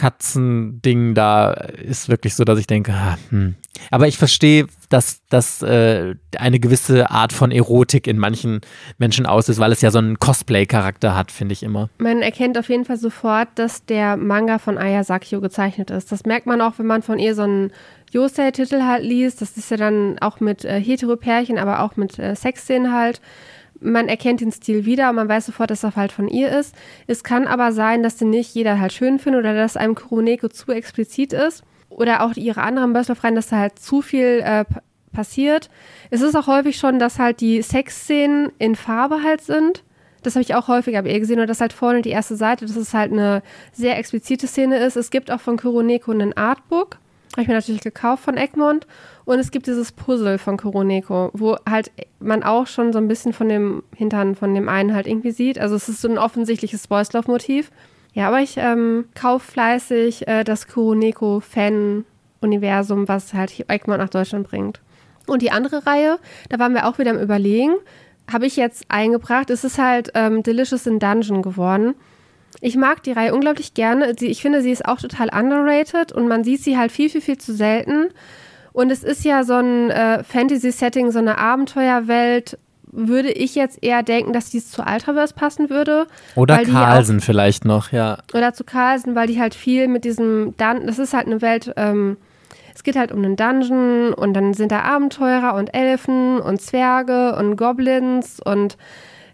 [0.00, 3.54] Katzending da ist wirklich so, dass ich denke, ah, hm.
[3.90, 8.62] aber ich verstehe, dass das äh, eine gewisse Art von Erotik in manchen
[8.96, 11.90] Menschen aus ist, weil es ja so einen Cosplay-Charakter hat, finde ich immer.
[11.98, 16.10] Man erkennt auf jeden Fall sofort, dass der Manga von Aya Sakio gezeichnet ist.
[16.10, 17.70] Das merkt man auch, wenn man von ihr so einen
[18.10, 19.42] Yosei-Titel halt liest.
[19.42, 23.20] Das ist ja dann auch mit äh, Hetero-Pärchen, aber auch mit äh, Sexszenen halt
[23.80, 26.74] man erkennt den Stil wieder und man weiß sofort, dass er halt von ihr ist.
[27.06, 30.48] Es kann aber sein, dass den nicht jeder halt schön findet oder dass einem Kuroneko
[30.48, 31.64] zu explizit ist.
[31.88, 34.64] Oder auch ihre anderen Börslerfreien, dass da halt zu viel äh,
[35.12, 35.70] passiert.
[36.10, 39.82] Es ist auch häufig schon, dass halt die Sexszenen in Farbe halt sind.
[40.22, 42.66] Das habe ich auch häufiger bei ihr gesehen, oder dass halt vorne die erste Seite,
[42.66, 44.96] dass es halt eine sehr explizite Szene ist.
[44.96, 46.98] Es gibt auch von Kuroneko einen Artbook.
[47.32, 48.86] Habe ich mir natürlich gekauft von Egmont.
[49.30, 53.32] Und es gibt dieses Puzzle von Koroneko, wo halt man auch schon so ein bisschen
[53.32, 55.56] von dem Hintern von dem einen halt irgendwie sieht.
[55.56, 57.70] Also es ist so ein offensichtliches Boyslauf-Motiv.
[58.12, 64.80] Ja, aber ich ähm, kaufe fleißig äh, das Koroneko-Fan-Universum, was halt Egmont nach Deutschland bringt.
[65.28, 67.74] Und die andere Reihe, da waren wir auch wieder im Überlegen,
[68.32, 69.48] habe ich jetzt eingebracht.
[69.50, 71.94] Es ist halt ähm, Delicious in Dungeon geworden.
[72.60, 74.12] Ich mag die Reihe unglaublich gerne.
[74.20, 77.38] Ich finde, sie ist auch total underrated und man sieht sie halt viel, viel, viel
[77.38, 78.08] zu selten.
[78.72, 82.58] Und es ist ja so ein äh, Fantasy-Setting, so eine Abenteuerwelt.
[82.92, 86.08] Würde ich jetzt eher denken, dass dies zu Ultraverse passen würde.
[86.34, 88.18] Oder Carlsen auch, vielleicht noch, ja.
[88.34, 91.72] Oder zu Carlsen, weil die halt viel mit diesem Dun das ist halt eine Welt,
[91.76, 92.16] ähm,
[92.74, 97.36] es geht halt um einen Dungeon und dann sind da Abenteurer und Elfen und Zwerge
[97.36, 98.76] und Goblins und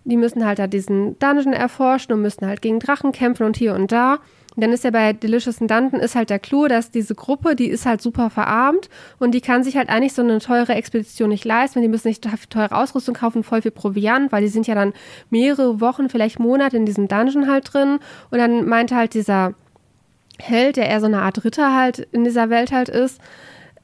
[0.05, 3.75] die müssen halt da diesen Dungeon erforschen und müssen halt gegen Drachen kämpfen und hier
[3.75, 4.19] und da.
[4.57, 7.69] Und dann ist ja bei Delicious Dungeon ist halt der Clou, dass diese Gruppe, die
[7.69, 8.89] ist halt super verarmt
[9.19, 11.83] und die kann sich halt eigentlich so eine teure Expedition nicht leisten.
[11.83, 14.95] Die müssen nicht teure Ausrüstung kaufen, voll viel Proviant, weil die sind ja dann
[15.29, 17.99] mehrere Wochen, vielleicht Monate in diesem Dungeon halt drin.
[18.31, 19.53] Und dann meinte halt dieser
[20.39, 23.21] Held, der eher so eine Art Ritter halt in dieser Welt halt ist,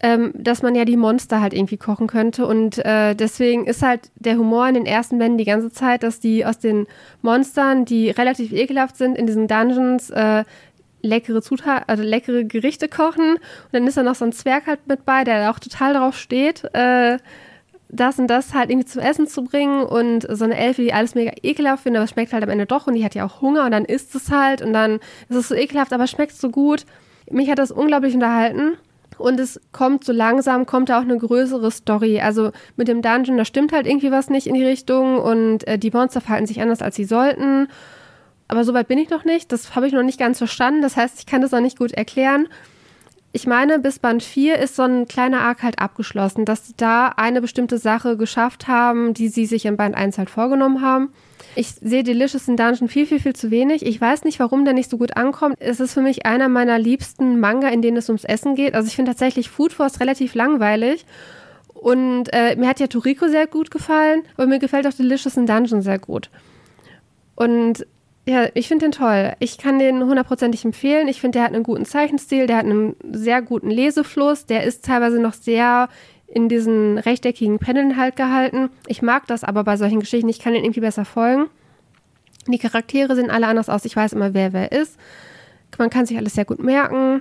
[0.02, 2.46] ähm, dass man ja die Monster halt irgendwie kochen könnte.
[2.46, 6.18] Und äh, deswegen ist halt der Humor in den ersten Bänden die ganze Zeit, dass
[6.18, 6.86] die aus den
[7.22, 10.44] Monstern, die relativ ekelhaft sind, in diesen Dungeons äh,
[11.02, 13.34] leckere Zutaten, also leckere Gerichte kochen.
[13.34, 16.18] Und dann ist da noch so ein Zwerg halt mit bei, der auch total drauf
[16.18, 16.64] steht.
[16.74, 17.18] Äh,
[17.94, 21.14] das und das halt irgendwie zum Essen zu bringen und so eine Elfe, die alles
[21.14, 23.42] mega ekelhaft findet, aber es schmeckt halt am Ende doch und die hat ja auch
[23.42, 24.94] Hunger und dann isst es halt und dann
[25.28, 26.86] ist es so ekelhaft, aber schmeckt so gut.
[27.30, 28.78] Mich hat das unglaublich unterhalten
[29.22, 32.20] und es kommt so langsam, kommt da auch eine größere Story.
[32.20, 35.78] Also mit dem Dungeon, da stimmt halt irgendwie was nicht in die Richtung und äh,
[35.78, 37.68] die Monster verhalten sich anders, als sie sollten.
[38.48, 39.52] Aber soweit bin ich noch nicht.
[39.52, 40.82] Das habe ich noch nicht ganz verstanden.
[40.82, 42.48] Das heißt, ich kann das noch nicht gut erklären.
[43.34, 47.08] Ich meine, bis Band 4 ist so ein kleiner Arc halt abgeschlossen, dass sie da
[47.16, 51.12] eine bestimmte Sache geschafft haben, die sie sich in Band 1 halt vorgenommen haben.
[51.54, 53.84] Ich sehe Delicious in Dungeon viel, viel, viel zu wenig.
[53.84, 55.56] Ich weiß nicht, warum der nicht so gut ankommt.
[55.60, 58.74] Es ist für mich einer meiner liebsten Manga, in denen es ums Essen geht.
[58.74, 61.04] Also ich finde tatsächlich Food Force relativ langweilig.
[61.74, 65.46] Und äh, mir hat ja Toriko sehr gut gefallen, aber mir gefällt auch Delicious in
[65.46, 66.30] Dungeon sehr gut.
[67.34, 67.86] Und
[68.24, 69.32] ja, ich finde den toll.
[69.40, 71.08] Ich kann den hundertprozentig empfehlen.
[71.08, 74.84] Ich finde, der hat einen guten Zeichenstil, der hat einen sehr guten Lesefluss, der ist
[74.84, 75.88] teilweise noch sehr
[76.32, 78.70] in diesen rechteckigen Paneln halt gehalten.
[78.86, 81.46] Ich mag das aber bei solchen Geschichten, ich kann den irgendwie besser folgen.
[82.46, 83.84] Die Charaktere sehen alle anders aus.
[83.84, 84.98] Ich weiß immer, wer wer ist.
[85.78, 87.20] Man kann sich alles sehr gut merken.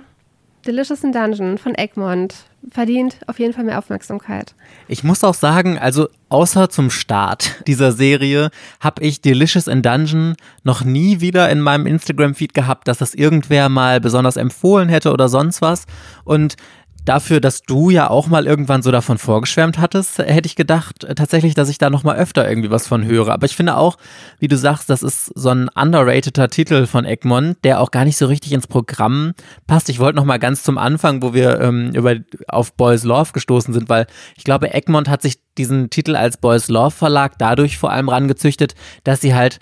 [0.66, 4.54] Delicious in Dungeon von Egmont verdient auf jeden Fall mehr Aufmerksamkeit.
[4.86, 10.36] Ich muss auch sagen, also außer zum Start dieser Serie habe ich Delicious in Dungeon
[10.62, 15.28] noch nie wieder in meinem Instagram-Feed gehabt, dass das irgendwer mal besonders empfohlen hätte oder
[15.28, 15.86] sonst was.
[16.24, 16.54] Und
[17.04, 21.14] dafür, dass du ja auch mal irgendwann so davon vorgeschwärmt hattest, hätte ich gedacht äh,
[21.14, 23.28] tatsächlich, dass ich da noch mal öfter irgendwie was von höre.
[23.28, 23.96] Aber ich finde auch,
[24.38, 28.16] wie du sagst, das ist so ein underrateder Titel von Egmont, der auch gar nicht
[28.16, 29.32] so richtig ins Programm
[29.66, 29.88] passt.
[29.88, 32.16] Ich wollte noch mal ganz zum Anfang, wo wir ähm, über
[32.48, 36.68] auf Boys Love gestoßen sind, weil ich glaube, Egmont hat sich diesen Titel als Boys
[36.68, 39.58] Love Verlag dadurch vor allem rangezüchtet, dass sie halt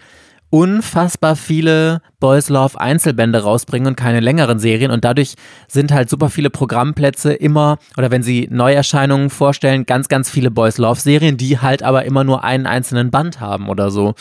[0.51, 5.35] unfassbar viele Boys Love Einzelbände rausbringen und keine längeren Serien und dadurch
[5.69, 10.79] sind halt super viele Programmplätze immer oder wenn sie Neuerscheinungen vorstellen, ganz, ganz viele Boys
[10.79, 14.15] Love Serien, die halt aber immer nur einen einzelnen Band haben oder so.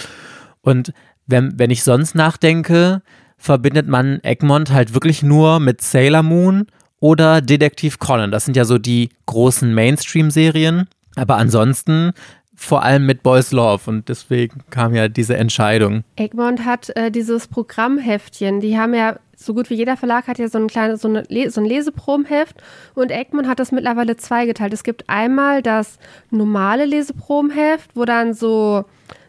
[0.62, 0.94] Und
[1.26, 3.02] wenn, wenn ich sonst nachdenke,
[3.38, 6.68] verbindet man Egmont halt wirklich nur mit Sailor Moon
[7.00, 8.32] oder Detektiv Conan.
[8.32, 10.88] Das sind ja so die großen Mainstream-Serien.
[11.16, 12.12] Aber ansonsten
[12.60, 16.04] vor allem mit Boys Love und deswegen kam ja diese Entscheidung.
[16.18, 20.50] Egmont hat äh, dieses Programmheftchen, die haben ja, so gut wie jeder Verlag hat ja
[20.50, 22.62] so ein kleines, so, so ein Leseprobenheft
[22.96, 24.74] und Egmont hat das mittlerweile zweigeteilt.
[24.74, 26.00] Es gibt einmal das
[26.32, 28.84] normale Leseprobenheft, wo dann so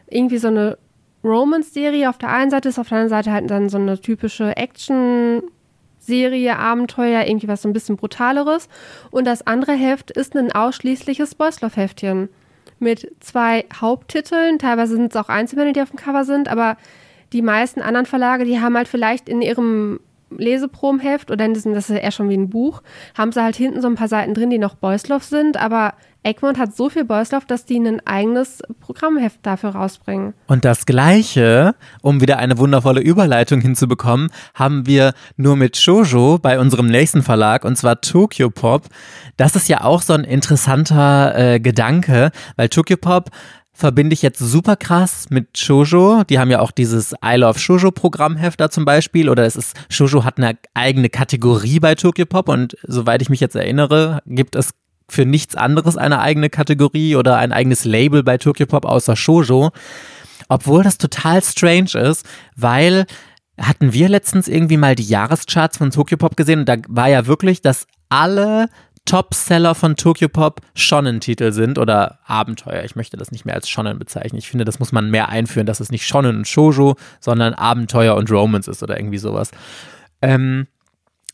[0.09, 0.77] irgendwie so eine
[1.23, 4.57] Romance-Serie auf der einen Seite ist, auf der anderen Seite halt dann so eine typische
[4.57, 5.43] Action-
[6.03, 8.69] Serie, Abenteuer, irgendwie was so ein bisschen brutaleres.
[9.11, 12.31] Und das andere Heft ist ein ausschließliches Boyslove-Heftchen
[12.81, 14.59] mit zwei Haupttiteln.
[14.59, 16.77] Teilweise sind es auch Einzelbände, die auf dem Cover sind, aber
[17.33, 20.01] die meisten anderen Verlage, die haben halt vielleicht in ihrem
[20.37, 22.83] Leseprobenheft oder in diesem, das ist ja eher schon wie ein Buch,
[23.16, 26.59] haben sie halt hinten so ein paar Seiten drin, die noch Boyslov sind, aber Egmont
[26.59, 30.35] hat so viel Boyslov, dass die ein eigenes Programmheft dafür rausbringen.
[30.49, 36.59] Und das Gleiche, um wieder eine wundervolle Überleitung hinzubekommen, haben wir nur mit Shoujo bei
[36.59, 38.88] unserem nächsten Verlag, und zwar Tokyo Pop.
[39.38, 43.31] Das ist ja auch so ein interessanter äh, Gedanke, weil Tokyo Pop
[43.81, 46.23] verbinde ich jetzt super krass mit Shoujo.
[46.25, 49.29] Die haben ja auch dieses I Love Shoujo Programmheft da zum Beispiel.
[49.29, 53.40] Oder es ist, Shoujo hat eine eigene Kategorie bei Tokyo Pop und soweit ich mich
[53.40, 54.71] jetzt erinnere, gibt es
[55.09, 59.71] für nichts anderes eine eigene Kategorie oder ein eigenes Label bei Tokyo Pop außer Shoujo.
[60.49, 62.25] Obwohl das total strange ist,
[62.57, 63.07] weil
[63.59, 67.27] hatten wir letztens irgendwie mal die Jahrescharts von Tokyo Pop gesehen und da war ja
[67.27, 68.69] wirklich, dass alle
[69.05, 72.85] Topseller von Tokyo Pop Shonen-Titel sind oder Abenteuer.
[72.85, 74.39] Ich möchte das nicht mehr als Shonen bezeichnen.
[74.39, 78.15] Ich finde, das muss man mehr einführen, dass es nicht Shonen und Shoujo, sondern Abenteuer
[78.15, 79.51] und Romance ist oder irgendwie sowas.
[80.23, 80.67] Ähm,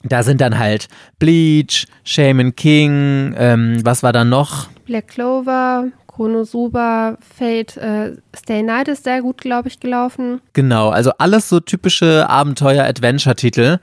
[0.03, 4.69] da sind dann halt Bleach, Shaman King, ähm, was war da noch?
[4.87, 10.41] Black Clover, Konosuba, Fate, äh, Stay Night ist sehr gut, glaube ich, gelaufen.
[10.55, 13.79] Genau, also alles so typische Abenteuer-Adventure-Titel.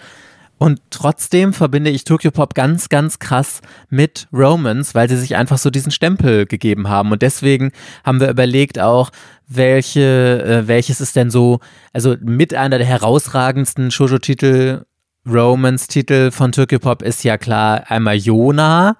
[0.64, 5.58] Und trotzdem verbinde ich Tokyo Pop ganz, ganz krass mit Romance, weil sie sich einfach
[5.58, 7.12] so diesen Stempel gegeben haben.
[7.12, 7.74] Und deswegen
[8.06, 9.10] haben wir überlegt auch,
[9.46, 11.60] welche, äh, welches ist denn so,
[11.92, 14.86] also mit einer der herausragendsten Shoujo-Titel
[15.28, 18.96] Romance-Titel von Pop ist ja klar einmal Jona.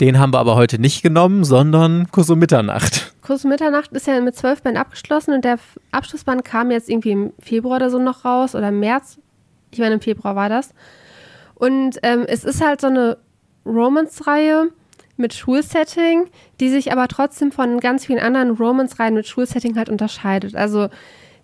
[0.00, 3.14] Den haben wir aber heute nicht genommen, sondern Kuss um Mitternacht.
[3.20, 5.58] Kuss um Mitternacht ist ja mit zwölf Bänden abgeschlossen und der
[5.90, 9.18] Abschlussband kam jetzt irgendwie im Februar oder so noch raus oder im März.
[9.72, 10.74] Ich meine, im Februar war das.
[11.54, 13.18] Und ähm, es ist halt so eine
[13.64, 14.70] Romance-Reihe
[15.16, 16.26] mit Schulsetting,
[16.60, 20.54] die sich aber trotzdem von ganz vielen anderen Romance-Reihen mit Schulsetting halt unterscheidet.
[20.54, 20.88] Also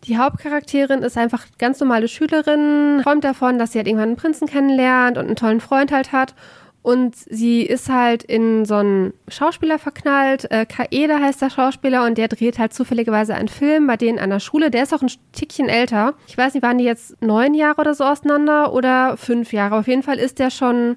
[0.04, 4.46] die Hauptcharakterin ist einfach ganz normale Schülerin, träumt davon, dass sie halt irgendwann einen Prinzen
[4.46, 6.34] kennenlernt und einen tollen Freund halt hat.
[6.82, 10.50] Und sie ist halt in so einen Schauspieler verknallt.
[10.50, 14.30] Äh, Kaede heißt der Schauspieler und der dreht halt zufälligerweise einen Film bei denen an
[14.30, 14.70] der Schule.
[14.70, 16.14] Der ist auch ein Tickchen älter.
[16.28, 19.76] Ich weiß nicht, waren die jetzt neun Jahre oder so auseinander oder fünf Jahre?
[19.76, 20.96] Auf jeden Fall ist der schon,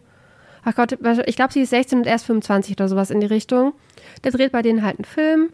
[0.63, 3.73] ach Gott, ich glaube, sie ist 16 und erst 25 oder sowas in die Richtung.
[4.23, 5.49] Der dreht bei denen halt einen Film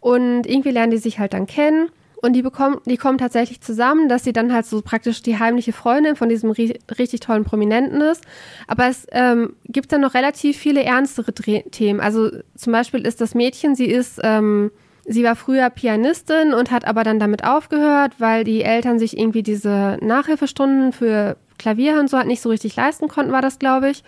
[0.00, 1.90] und irgendwie lernen die sich halt dann kennen.
[2.22, 5.72] Und die bekommen, die kommen tatsächlich zusammen, dass sie dann halt so praktisch die heimliche
[5.72, 8.24] Freundin von diesem richtig tollen Prominenten ist.
[8.66, 12.00] Aber es ähm, gibt dann noch relativ viele ernstere Dreh Themen.
[12.00, 14.70] Also zum Beispiel ist das Mädchen, sie ist, ähm,
[15.04, 19.42] sie war früher Pianistin und hat aber dann damit aufgehört, weil die Eltern sich irgendwie
[19.42, 23.90] diese Nachhilfestunden für Klavier und so halt nicht so richtig leisten konnten, war das, glaube
[23.90, 24.02] ich.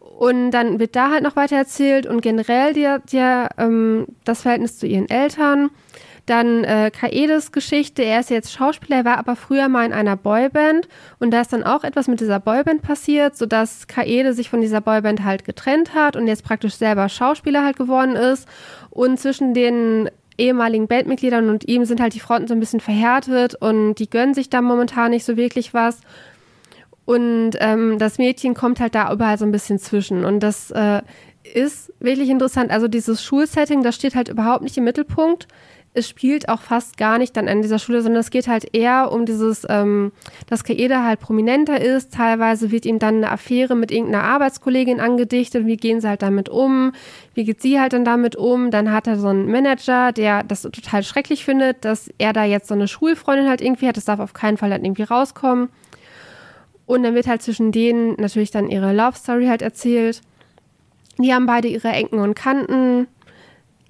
[0.00, 4.78] Und dann wird da halt noch weiter erzählt und generell die, die, ähm, das Verhältnis
[4.78, 5.70] zu ihren Eltern.
[6.26, 10.16] Dann äh, Kaedes Geschichte, er ist jetzt Schauspieler, er war aber früher mal in einer
[10.16, 14.60] Boyband und da ist dann auch etwas mit dieser Boyband passiert, sodass Kaede sich von
[14.60, 18.46] dieser Boyband halt getrennt hat und jetzt praktisch selber Schauspieler halt geworden ist.
[18.90, 23.54] Und zwischen den ehemaligen Bandmitgliedern und ihm sind halt die Fronten so ein bisschen verhärtet
[23.54, 26.00] und die gönnen sich da momentan nicht so wirklich was.
[27.04, 30.24] Und ähm, das Mädchen kommt halt da überall so ein bisschen zwischen.
[30.24, 31.02] Und das äh,
[31.52, 32.70] ist wirklich interessant.
[32.70, 35.48] Also dieses Schulsetting, das steht halt überhaupt nicht im Mittelpunkt.
[35.94, 39.12] Es spielt auch fast gar nicht dann an dieser Schule, sondern es geht halt eher
[39.12, 40.12] um dieses, ähm,
[40.46, 42.14] dass Kaeda halt prominenter ist.
[42.14, 45.66] Teilweise wird ihm dann eine Affäre mit irgendeiner Arbeitskollegin angedichtet.
[45.66, 46.92] Wie gehen sie halt damit um?
[47.34, 48.70] Wie geht sie halt dann damit um?
[48.70, 52.68] Dann hat er so einen Manager, der das total schrecklich findet, dass er da jetzt
[52.68, 53.98] so eine Schulfreundin halt irgendwie hat.
[53.98, 55.68] Das darf auf keinen Fall halt irgendwie rauskommen.
[56.86, 60.22] Und dann wird halt zwischen denen natürlich dann ihre Love Story halt erzählt.
[61.18, 63.06] Die haben beide ihre Ecken und Kanten.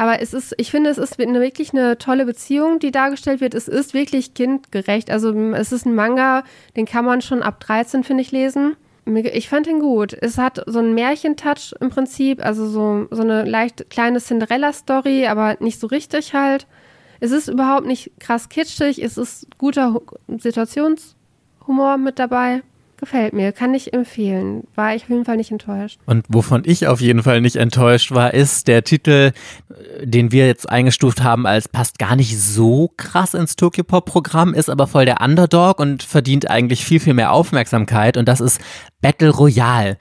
[0.03, 3.55] Aber es ist, ich finde, es ist eine, wirklich eine tolle Beziehung, die dargestellt wird.
[3.55, 5.13] Es ist wirklich kindgerecht.
[5.13, 6.43] Also es ist ein Manga,
[6.75, 8.75] den kann man schon ab 13, finde ich, lesen.
[9.07, 10.13] Ich fand ihn gut.
[10.13, 15.57] Es hat so einen Märchentouch im Prinzip, also so, so eine leicht kleine Cinderella-Story, aber
[15.61, 16.67] nicht so richtig halt.
[17.21, 22.63] Es ist überhaupt nicht krass kitschig, es ist guter Situationshumor mit dabei.
[23.03, 24.63] Gefällt mir, kann ich empfehlen.
[24.77, 25.99] War ich auf jeden Fall nicht enttäuscht.
[26.07, 29.33] Und wovon ich auf jeden Fall nicht enttäuscht war, ist der Titel,
[30.05, 34.55] den wir jetzt eingestuft haben als passt gar nicht so krass ins Tokyo Pop Programm,
[34.55, 38.61] ist aber voll der Underdog und verdient eigentlich viel, viel mehr Aufmerksamkeit und das ist
[39.01, 39.99] Battle Royale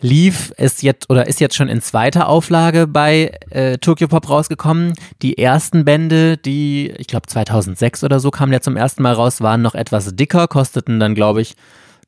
[0.00, 4.94] lief, ist jetzt oder ist jetzt schon in zweiter Auflage bei äh, Tokyo Pop rausgekommen.
[5.20, 9.40] Die ersten Bände, die ich glaube 2006 oder so kamen ja zum ersten Mal raus,
[9.40, 11.54] waren noch etwas dicker, kosteten dann glaube ich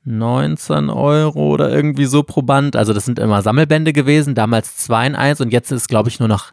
[0.04, 2.76] 19 Euro oder irgendwie so pro Band.
[2.76, 6.18] Also das sind immer Sammelbände gewesen, damals zwei in eins und jetzt ist glaube ich,
[6.18, 6.52] nur noch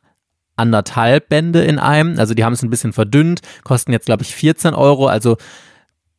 [0.56, 2.20] anderthalb Bände in einem.
[2.20, 5.08] Also die haben es ein bisschen verdünnt, kosten jetzt, glaube ich, 14 Euro.
[5.08, 5.38] Also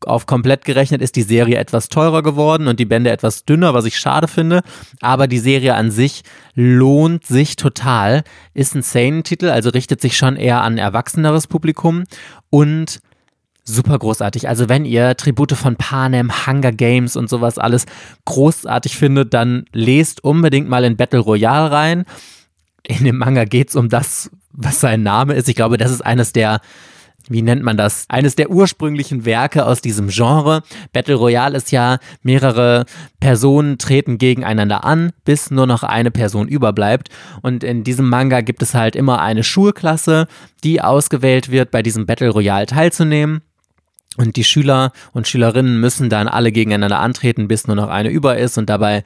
[0.07, 3.85] auf komplett gerechnet ist die Serie etwas teurer geworden und die Bände etwas dünner, was
[3.85, 4.63] ich schade finde.
[5.01, 6.23] Aber die Serie an sich
[6.55, 8.25] lohnt sich total.
[8.55, 12.05] Ist ein Sane-Titel, also richtet sich schon eher an erwachseneres Publikum
[12.49, 13.01] und
[13.75, 14.49] super großartig.
[14.49, 17.87] Also wenn ihr Tribute von Panem, Hunger Games und sowas alles
[18.25, 22.05] großartig findet, dann lest unbedingt mal in Battle Royale rein.
[22.83, 25.49] In dem Manga geht es um das, was sein Name ist.
[25.49, 26.61] Ich glaube, das ist eines der
[27.31, 28.07] wie nennt man das?
[28.09, 30.63] Eines der ursprünglichen Werke aus diesem Genre.
[30.93, 32.87] Battle Royale ist ja, mehrere
[33.21, 37.09] Personen treten gegeneinander an, bis nur noch eine Person überbleibt.
[37.41, 40.27] Und in diesem Manga gibt es halt immer eine Schulklasse,
[40.65, 43.43] die ausgewählt wird, bei diesem Battle Royale teilzunehmen.
[44.21, 48.37] Und die Schüler und Schülerinnen müssen dann alle gegeneinander antreten, bis nur noch eine über
[48.37, 48.59] ist.
[48.59, 49.03] Und dabei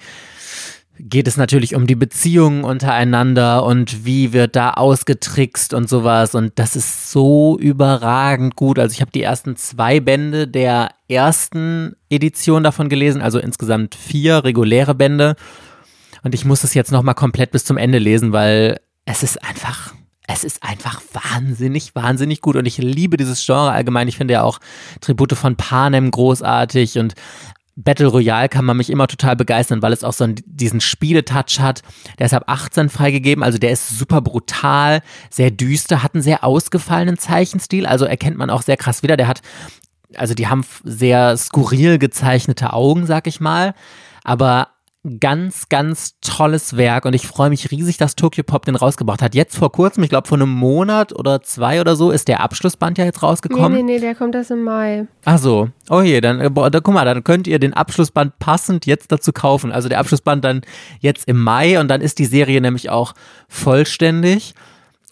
[0.99, 6.35] geht es natürlich um die Beziehungen untereinander und wie wird da ausgetrickst und sowas.
[6.35, 8.81] Und das ist so überragend gut.
[8.81, 14.43] Also ich habe die ersten zwei Bände der ersten Edition davon gelesen, also insgesamt vier
[14.43, 15.37] reguläre Bände.
[16.25, 19.95] Und ich muss es jetzt nochmal komplett bis zum Ende lesen, weil es ist einfach
[20.27, 24.09] es ist einfach wahnsinnig, wahnsinnig gut und ich liebe dieses Genre allgemein.
[24.09, 24.59] Ich finde ja auch
[25.01, 27.15] Tribute von Panem großartig und
[27.77, 31.83] Battle Royale kann man mich immer total begeistern, weil es auch so diesen Spieletouch hat.
[32.19, 36.45] Der ist ab 18 freigegeben, also der ist super brutal, sehr düster, hat einen sehr
[36.45, 39.17] ausgefallenen Zeichenstil, also erkennt man auch sehr krass wieder.
[39.17, 39.43] Der hat,
[40.15, 43.75] also die haben sehr skurril gezeichnete Augen, sag ich mal,
[44.23, 44.69] aber
[45.21, 49.35] ganz, ganz tolles Werk und ich freue mich riesig, dass Tokyo Pop den rausgebracht hat.
[49.35, 52.97] Jetzt vor kurzem, ich glaube vor einem Monat oder zwei oder so, ist der Abschlussband
[52.97, 53.73] ja jetzt rausgekommen.
[53.73, 55.07] Nee, nee, nee, der kommt erst im Mai.
[55.25, 55.69] Ach so.
[55.91, 59.13] Oh je, dann, äh, boah, da, guck mal, dann könnt ihr den Abschlussband passend jetzt
[59.13, 59.73] dazu kaufen.
[59.73, 60.63] Also der Abschlussband dann
[61.01, 63.15] jetzt im Mai und dann ist die Serie nämlich auch
[63.49, 64.55] vollständig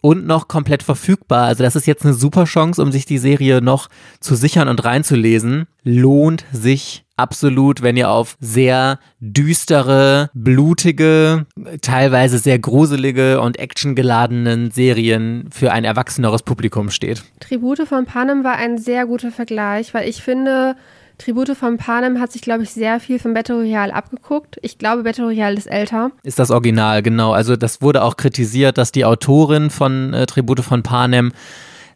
[0.02, 1.44] und noch komplett verfügbar.
[1.44, 3.88] Also das ist jetzt eine super Chance, um sich die Serie noch
[4.20, 5.66] zu sichern und reinzulesen.
[5.84, 11.46] Lohnt sich absolut, wenn ihr auf sehr düstere, blutige,
[11.80, 17.22] teilweise sehr gruselige und actiongeladenen Serien für ein erwachseneres Publikum steht.
[17.38, 20.74] Tribute von Panem war ein sehr guter Vergleich, weil ich finde,
[21.22, 24.58] Tribute von Panem hat sich, glaube ich, sehr viel von Battle Royale abgeguckt.
[24.62, 26.11] Ich glaube, Battle Royale ist älter.
[26.24, 27.32] Ist das Original, genau.
[27.32, 31.32] Also das wurde auch kritisiert, dass die Autorin von äh, Tribute von Panem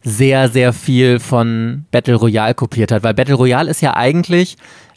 [0.03, 3.03] sehr, sehr viel von Battle Royale kopiert hat.
[3.03, 4.55] Weil Battle Royale ist ja eigentlich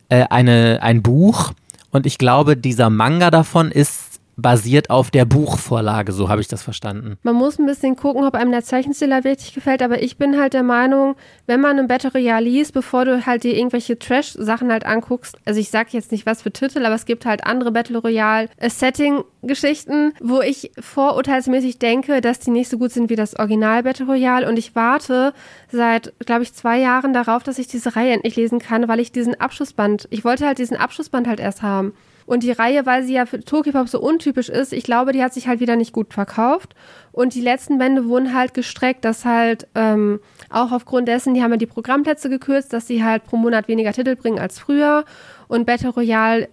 [0.08, 1.52] äh, eine, ein Buch
[1.90, 4.09] und ich glaube, dieser Manga davon ist
[4.42, 7.16] basiert auf der Buchvorlage, so habe ich das verstanden.
[7.22, 10.38] Man muss ein bisschen gucken, ob einem der Zeichenstil halt wirklich gefällt, aber ich bin
[10.38, 14.72] halt der Meinung, wenn man ein Battle Royale liest, bevor du halt dir irgendwelche Trash-Sachen
[14.72, 17.72] halt anguckst, also ich sage jetzt nicht was für Titel, aber es gibt halt andere
[17.72, 23.82] Battle Royale-Setting-Geschichten, wo ich vorurteilsmäßig denke, dass die nicht so gut sind wie das Original
[23.82, 25.34] Battle Royale und ich warte
[25.70, 29.12] seit, glaube ich, zwei Jahren darauf, dass ich diese Reihe endlich lesen kann, weil ich
[29.12, 31.94] diesen Abschlussband, ich wollte halt diesen Abschlussband halt erst haben.
[32.30, 35.34] Und die Reihe, weil sie ja für Tokyopop so untypisch ist, ich glaube, die hat
[35.34, 36.76] sich halt wieder nicht gut verkauft.
[37.10, 41.50] Und die letzten Bände wurden halt gestreckt, dass halt ähm, auch aufgrund dessen, die haben
[41.50, 45.04] ja die Programmplätze gekürzt, dass sie halt pro Monat weniger Titel bringen als früher.
[45.48, 46.48] Und Battle Royale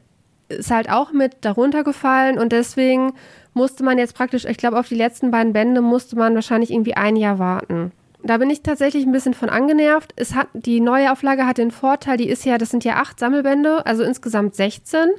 [0.49, 3.13] ist halt auch mit darunter gefallen und deswegen
[3.53, 6.95] musste man jetzt praktisch, ich glaube, auf die letzten beiden Bände musste man wahrscheinlich irgendwie
[6.95, 7.91] ein Jahr warten.
[8.23, 10.11] Da bin ich tatsächlich ein bisschen von angenervt.
[10.15, 13.19] Es hat, die neue Auflage hat den Vorteil, die ist ja, das sind ja acht
[13.19, 15.11] Sammelbände, also insgesamt 16.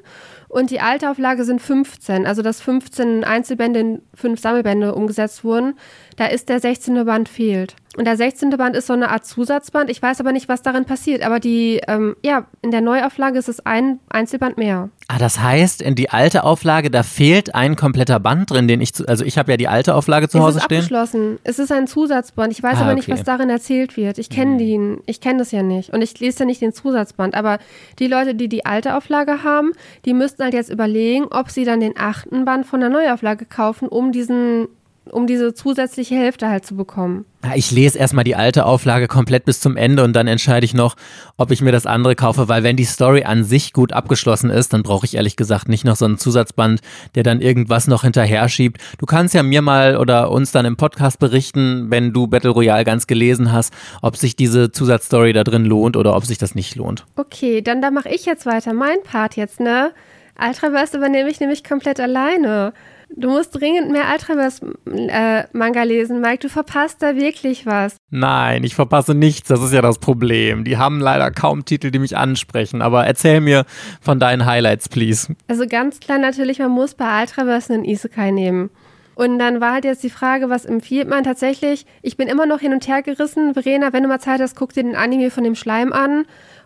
[0.48, 5.74] Und die alte Auflage sind 15, also dass 15 Einzelbände in fünf Sammelbände umgesetzt wurden.
[6.16, 7.04] Da ist der 16.
[7.04, 7.76] Band fehlt.
[7.98, 8.50] Und der 16.
[8.50, 9.90] Band ist so eine Art Zusatzband.
[9.90, 11.22] Ich weiß aber nicht, was darin passiert.
[11.24, 14.88] Aber die, ähm, ja, in der Neuauflage ist es ein Einzelband mehr.
[15.08, 18.94] Ah, das heißt, in die alte Auflage, da fehlt ein kompletter Band drin, den ich,
[18.94, 20.78] zu, also ich habe ja die alte Auflage zu es Hause ist stehen.
[20.78, 21.38] abgeschlossen.
[21.44, 22.52] Es ist ein Zusatzband.
[22.52, 23.18] Ich weiß Ah, aber nicht, okay.
[23.18, 24.18] was darin erzählt wird.
[24.18, 24.58] Ich kenne Mhm.
[24.58, 25.90] den, ich kenne das ja nicht.
[25.92, 27.34] Und ich lese ja nicht den Zusatzband.
[27.34, 27.58] Aber
[27.98, 29.72] die Leute, die die alte Auflage haben,
[30.04, 33.88] die müssten halt jetzt überlegen, ob sie dann den achten Band von der Neuauflage kaufen,
[33.88, 34.68] um diesen,
[35.12, 37.24] um diese zusätzliche Hälfte halt zu bekommen.
[37.54, 40.96] Ich lese erstmal die alte Auflage komplett bis zum Ende und dann entscheide ich noch,
[41.36, 44.72] ob ich mir das andere kaufe, weil wenn die Story an sich gut abgeschlossen ist,
[44.72, 46.80] dann brauche ich ehrlich gesagt nicht noch so einen Zusatzband,
[47.14, 48.80] der dann irgendwas noch hinterher schiebt.
[48.98, 52.84] Du kannst ja mir mal oder uns dann im Podcast berichten, wenn du Battle Royale
[52.84, 56.74] ganz gelesen hast, ob sich diese Zusatzstory da drin lohnt oder ob sich das nicht
[56.74, 57.06] lohnt.
[57.16, 58.72] Okay, dann da mache ich jetzt weiter.
[58.72, 59.92] Mein Part jetzt, ne?
[60.40, 62.72] Ultraverse übernehme ich nämlich komplett alleine.
[63.16, 66.38] Du musst dringend mehr Ultraverse-Manga lesen, Mike.
[66.38, 67.96] Du verpasst da wirklich was.
[68.10, 70.64] Nein, ich verpasse nichts, das ist ja das Problem.
[70.64, 73.64] Die haben leider kaum Titel, die mich ansprechen, aber erzähl mir
[74.00, 75.34] von deinen Highlights, please.
[75.48, 78.70] Also ganz klar natürlich, man muss bei Ultraverse einen Isekai nehmen.
[79.18, 81.86] Und dann war halt jetzt die Frage, was empfiehlt man tatsächlich?
[82.02, 83.52] Ich bin immer noch hin und her gerissen.
[83.52, 86.24] Verena, wenn du mal Zeit hast, guck dir den Anime von dem Schleim an.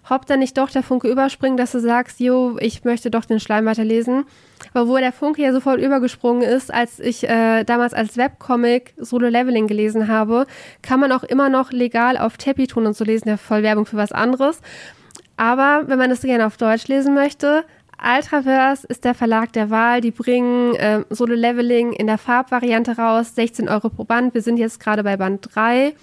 [0.09, 3.41] Ob dann nicht doch der Funke überspringt, dass du sagst, jo, ich möchte doch den
[3.41, 4.25] Schleim weiterlesen.
[4.75, 9.29] Aber wo der Funke ja sofort übergesprungen ist, als ich äh, damals als Webcomic Solo
[9.29, 10.47] Leveling gelesen habe,
[10.83, 13.29] kann man auch immer noch legal auf Teppich tun und so lesen.
[13.29, 14.61] Ja, voll Werbung für was anderes.
[15.37, 17.65] Aber wenn man das gerne auf Deutsch lesen möchte,
[18.03, 20.01] Ultraverse ist der Verlag der Wahl.
[20.01, 24.35] Die bringen äh, Solo Leveling in der Farbvariante raus, 16 Euro pro Band.
[24.35, 25.95] Wir sind jetzt gerade bei Band 3.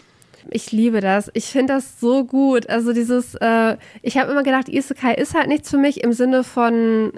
[0.52, 1.30] Ich liebe das.
[1.34, 2.70] Ich finde das so gut.
[2.70, 6.44] Also dieses, äh, ich habe immer gedacht, Isekai ist halt nichts für mich im Sinne
[6.44, 7.14] von,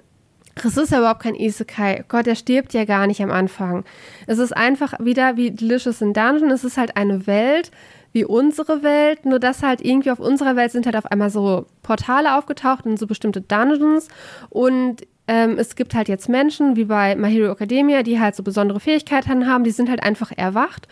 [0.56, 2.04] es ist ja überhaupt kein Isekai.
[2.08, 3.86] Gott, der stirbt ja gar nicht am Anfang.
[4.28, 6.52] Es ist einfach wieder wie Delicious in Dungeon.
[6.52, 7.72] Es ist halt eine Welt
[8.14, 11.66] wie unsere Welt, nur dass halt irgendwie auf unserer Welt sind halt auf einmal so
[11.82, 14.10] Portale aufgetaucht in so bestimmte Dungeons
[14.50, 18.44] und ähm, es gibt halt jetzt Menschen, wie bei My Hero Academia, die halt so
[18.44, 20.88] besondere Fähigkeiten haben, die sind halt einfach erwacht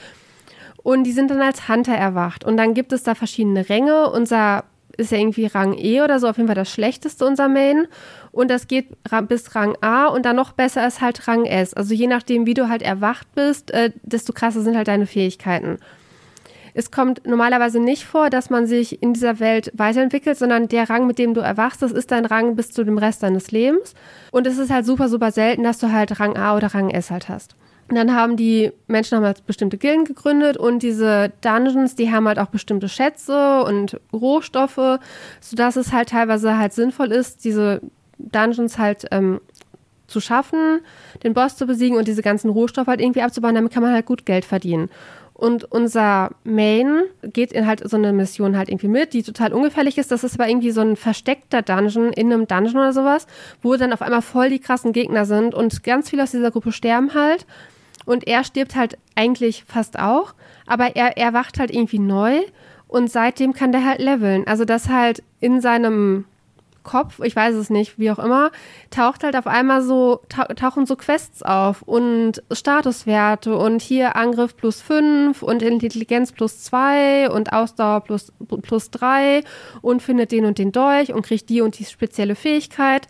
[0.83, 2.45] und die sind dann als Hunter erwacht.
[2.45, 4.09] Und dann gibt es da verschiedene Ränge.
[4.11, 4.63] Unser
[4.97, 7.87] ist ja irgendwie Rang E oder so, auf jeden Fall das schlechteste, unser Main.
[8.31, 11.73] Und das geht bis Rang A und dann noch besser ist halt Rang S.
[11.73, 15.77] Also je nachdem, wie du halt erwacht bist, äh, desto krasser sind halt deine Fähigkeiten.
[16.73, 21.07] Es kommt normalerweise nicht vor, dass man sich in dieser Welt weiterentwickelt, sondern der Rang,
[21.07, 23.95] mit dem du erwachst, das ist dein Rang bis zu dem Rest deines Lebens.
[24.31, 27.09] Und es ist halt super, super selten, dass du halt Rang A oder Rang S
[27.09, 27.55] halt hast.
[27.95, 32.39] Dann haben die Menschen haben halt bestimmte Gilden gegründet und diese Dungeons, die haben halt
[32.39, 34.99] auch bestimmte Schätze und Rohstoffe,
[35.41, 37.81] sodass es halt teilweise halt sinnvoll ist, diese
[38.17, 39.41] Dungeons halt ähm,
[40.07, 40.81] zu schaffen,
[41.23, 44.05] den Boss zu besiegen und diese ganzen Rohstoffe halt irgendwie abzubauen, damit kann man halt
[44.05, 44.89] gut Geld verdienen.
[45.39, 49.97] Und unser Main geht in halt so eine Mission halt irgendwie mit, die total ungefährlich
[49.97, 50.11] ist.
[50.11, 53.25] Das ist aber irgendwie so ein versteckter Dungeon in einem Dungeon oder sowas,
[53.61, 56.73] wo dann auf einmal voll die krassen Gegner sind und ganz viele aus dieser Gruppe
[56.73, 57.45] sterben halt.
[58.05, 60.33] Und er stirbt halt eigentlich fast auch,
[60.65, 62.39] aber er, er wacht halt irgendwie neu
[62.87, 64.47] und seitdem kann der halt leveln.
[64.47, 66.25] Also dass halt in seinem
[66.83, 68.51] Kopf, ich weiß es nicht, wie auch immer,
[68.89, 74.55] taucht halt auf einmal so, tau tauchen so Quests auf und Statuswerte und hier Angriff
[74.55, 78.33] plus 5 und Intelligenz plus 2 und Ausdauer plus,
[78.63, 79.43] plus 3
[79.81, 83.07] und findet den und den Dolch und kriegt die und die spezielle Fähigkeit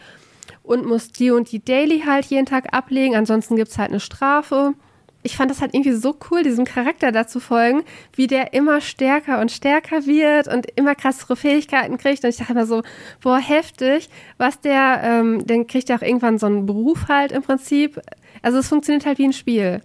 [0.69, 3.99] und muss die und die Daily halt jeden Tag ablegen, ansonsten gibt es halt eine
[3.99, 4.75] Strafe.
[5.23, 7.81] Ich fand das halt irgendwie so cool, diesem Charakter da zu folgen,
[8.15, 12.23] wie der immer stärker und stärker wird und immer krassere Fähigkeiten kriegt.
[12.23, 12.83] Und ich dachte immer so,
[13.19, 17.41] boah, heftig, was der, ähm, dann kriegt er auch irgendwann so einen Beruf halt im
[17.41, 17.99] Prinzip.
[18.43, 19.81] Also es funktioniert halt wie ein Spiel.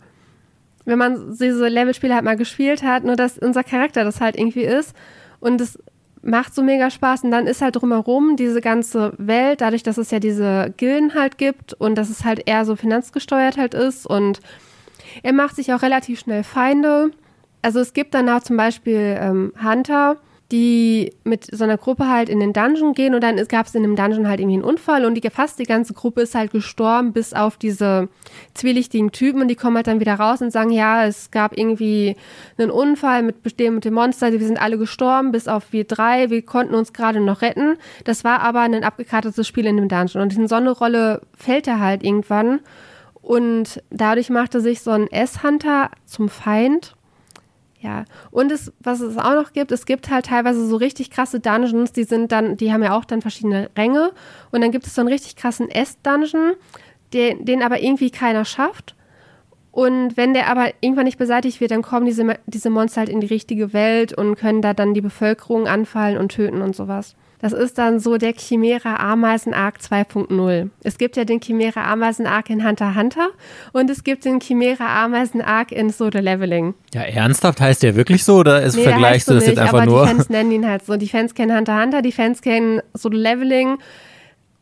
[0.85, 4.65] Wenn man diese Levelspiele halt mal gespielt hat, nur dass unser Charakter das halt irgendwie
[4.65, 4.95] ist.
[5.41, 5.79] Und es
[6.25, 7.25] macht so mega Spaß.
[7.25, 11.39] Und dann ist halt drumherum diese ganze Welt, dadurch, dass es ja diese Gilden halt
[11.39, 14.07] gibt und dass es halt eher so finanzgesteuert halt ist.
[14.07, 14.41] Und
[15.23, 17.11] er macht sich auch relativ schnell Feinde.
[17.63, 20.17] Also es gibt danach zum Beispiel ähm, Hunter,
[20.55, 23.83] die mit so einer Gruppe halt in den Dungeon gehen und dann gab es in
[23.83, 27.13] dem Dungeon halt irgendwie einen Unfall und die, fast die ganze Gruppe ist halt gestorben,
[27.13, 28.09] bis auf diese
[28.55, 32.15] zwielichtigen Typen und die kommen halt dann wieder raus und sagen, ja, es gab irgendwie
[32.57, 36.75] einen Unfall mit, dem Monster, wir sind alle gestorben, bis auf wir drei, wir konnten
[36.75, 37.77] uns gerade noch retten.
[38.05, 41.67] Das war aber ein abgekartetes Spiel in dem Dungeon und in so eine Rolle fällt
[41.67, 42.61] er halt irgendwann
[43.23, 46.94] und dadurch machte sich so ein S-Hunter zum Feind
[47.85, 51.39] ja, und es, was es auch noch gibt, es gibt halt teilweise so richtig krasse
[51.39, 54.13] Dungeons, die sind dann, die haben ja auch dann verschiedene Ränge.
[54.51, 56.55] Und dann gibt es so einen richtig krassen S-Dungeon,
[57.13, 58.97] den, den aber irgendwie keiner schafft.
[59.71, 63.21] Und wenn der aber irgendwann nicht beseitigt wird, dann kommen diese, diese Monster halt in
[63.21, 67.15] die richtige Welt und können da dann die Bevölkerung anfallen und töten und sowas.
[67.45, 70.71] Das ist dann so der Chimera Ameisen Arc 2.0.
[70.83, 73.29] Es gibt ja den Chimera Ameisen Arc in Hunter Hunter
[73.75, 76.73] und es gibt den Chimera Ameisen Arc in Solo Leveling.
[76.95, 79.83] Ja, ernsthaft heißt der wirklich so oder ist nee, vergleichst du das nicht, jetzt einfach
[79.83, 80.07] aber nur?
[80.07, 80.97] Die Fans nennen ihn halt so.
[80.97, 83.77] Die Fans kennen Hunter Hunter, die Fans kennen Solo Leveling.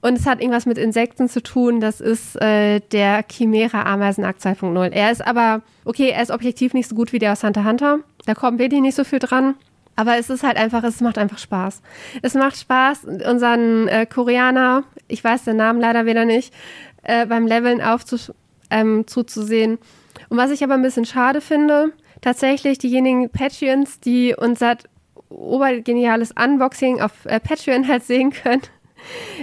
[0.00, 1.80] Und es hat irgendwas mit Insekten zu tun.
[1.80, 4.90] Das ist äh, der Chimera Ameisen Arc 2.0.
[4.90, 8.00] Er ist aber, okay, er ist objektiv nicht so gut wie der aus Hunter Hunter.
[8.26, 9.54] Da kommt wirklich nicht so viel dran.
[9.96, 11.82] Aber es ist halt einfach, es macht einfach Spaß.
[12.22, 16.54] Es macht Spaß, unseren äh, Koreaner, ich weiß den Namen leider wieder nicht,
[17.02, 18.16] äh, beim Leveln aufzu
[18.70, 19.78] ähm, zuzusehen.
[20.28, 24.76] Und was ich aber ein bisschen schade finde, tatsächlich diejenigen Patreons, die unser
[25.28, 28.62] obergeniales Unboxing auf äh, Patreon halt sehen können,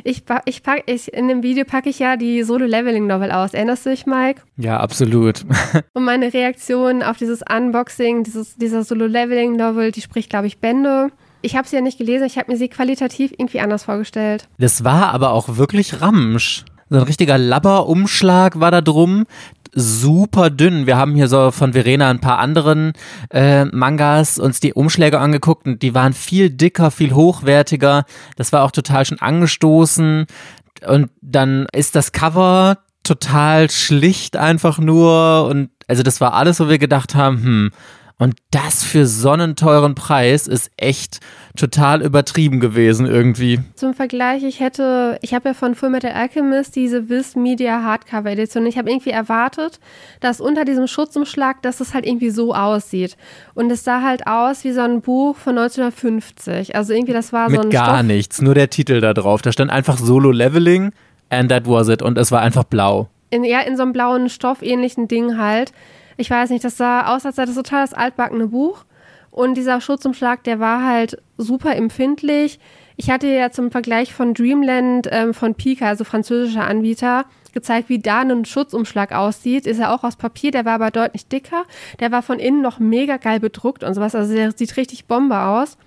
[0.03, 3.53] ich, ich pack, ich, in dem Video packe ich ja die Solo-Leveling-Novel aus.
[3.53, 4.41] Erinnerst du dich, Mike?
[4.57, 5.45] Ja, absolut.
[5.93, 11.09] Und meine Reaktion auf dieses Unboxing, dieses, dieser Solo-Leveling-Novel, die spricht, glaube ich, Bände.
[11.41, 14.49] Ich habe sie ja nicht gelesen, ich habe mir sie qualitativ irgendwie anders vorgestellt.
[14.57, 16.65] Das war aber auch wirklich Ramsch.
[16.89, 19.25] So ein richtiger Labber-Umschlag war da drum
[19.73, 20.87] super dünn.
[20.87, 22.93] Wir haben hier so von Verena ein paar anderen
[23.29, 28.05] äh, Mangas uns die Umschläge angeguckt und die waren viel dicker, viel hochwertiger.
[28.35, 30.25] Das war auch total schon angestoßen.
[30.87, 36.69] Und dann ist das Cover total schlicht einfach nur und also das war alles, wo
[36.69, 37.71] wir gedacht haben, hm,
[38.19, 41.19] und das für so einen teuren Preis ist echt
[41.57, 43.61] total übertrieben gewesen irgendwie.
[43.75, 48.65] Zum Vergleich, ich hätte, ich habe ja von Fullmetal Alchemist diese Viz Media Hardcover Edition.
[48.65, 49.79] Ich habe irgendwie erwartet,
[50.19, 53.15] dass unter diesem Schutzumschlag, dass es halt irgendwie so aussieht.
[53.55, 56.75] Und es sah halt aus wie so ein Buch von 1950.
[56.75, 58.05] Also irgendwie, das war Mit so ein gar Stoff.
[58.05, 59.41] nichts, nur der Titel da drauf.
[59.41, 60.91] Da stand einfach Solo Leveling
[61.29, 62.01] and that was it.
[62.01, 63.07] Und es war einfach blau.
[63.29, 65.71] In, ja, in so einem blauen Stoffähnlichen Ding halt.
[66.19, 68.83] Ich weiß nicht, das sah aus, als sei das total das altbackene Buch.
[69.31, 72.59] Und dieser Schutzumschlag, der war halt super empfindlich.
[72.97, 77.99] Ich hatte ja zum Vergleich von Dreamland ähm, von Pika, also französischer Anbieter, gezeigt, wie
[77.99, 79.65] da ein Schutzumschlag aussieht.
[79.65, 81.63] Ist ja auch aus Papier, der war aber deutlich dicker.
[82.01, 84.13] Der war von innen noch mega geil bedruckt und sowas.
[84.13, 85.77] Also der sieht richtig Bombe aus.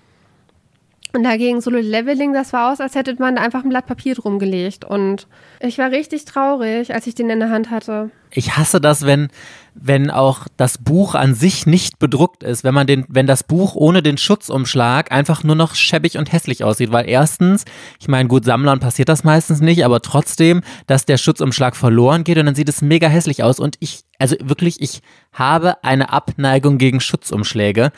[1.14, 4.14] Und dagegen Solo Leveling, das war aus, als hätte man da einfach ein Blatt Papier
[4.14, 4.87] drum gelegt.
[4.87, 5.28] Und
[5.61, 8.11] ich war richtig traurig, als ich den in der Hand hatte.
[8.35, 9.28] Ich hasse das, wenn,
[9.74, 13.74] wenn auch das Buch an sich nicht bedruckt ist, wenn man den, wenn das Buch
[13.74, 16.93] ohne den Schutzumschlag einfach nur noch schäbig und hässlich aussieht.
[16.93, 17.64] Weil erstens,
[18.01, 22.39] ich meine, gut, Sammlern passiert das meistens nicht, aber trotzdem, dass der Schutzumschlag verloren geht
[22.39, 23.61] und dann sieht es mega hässlich aus.
[23.61, 25.01] Und ich, also wirklich, ich
[25.33, 27.93] habe eine Abneigung gegen Schutzumschläge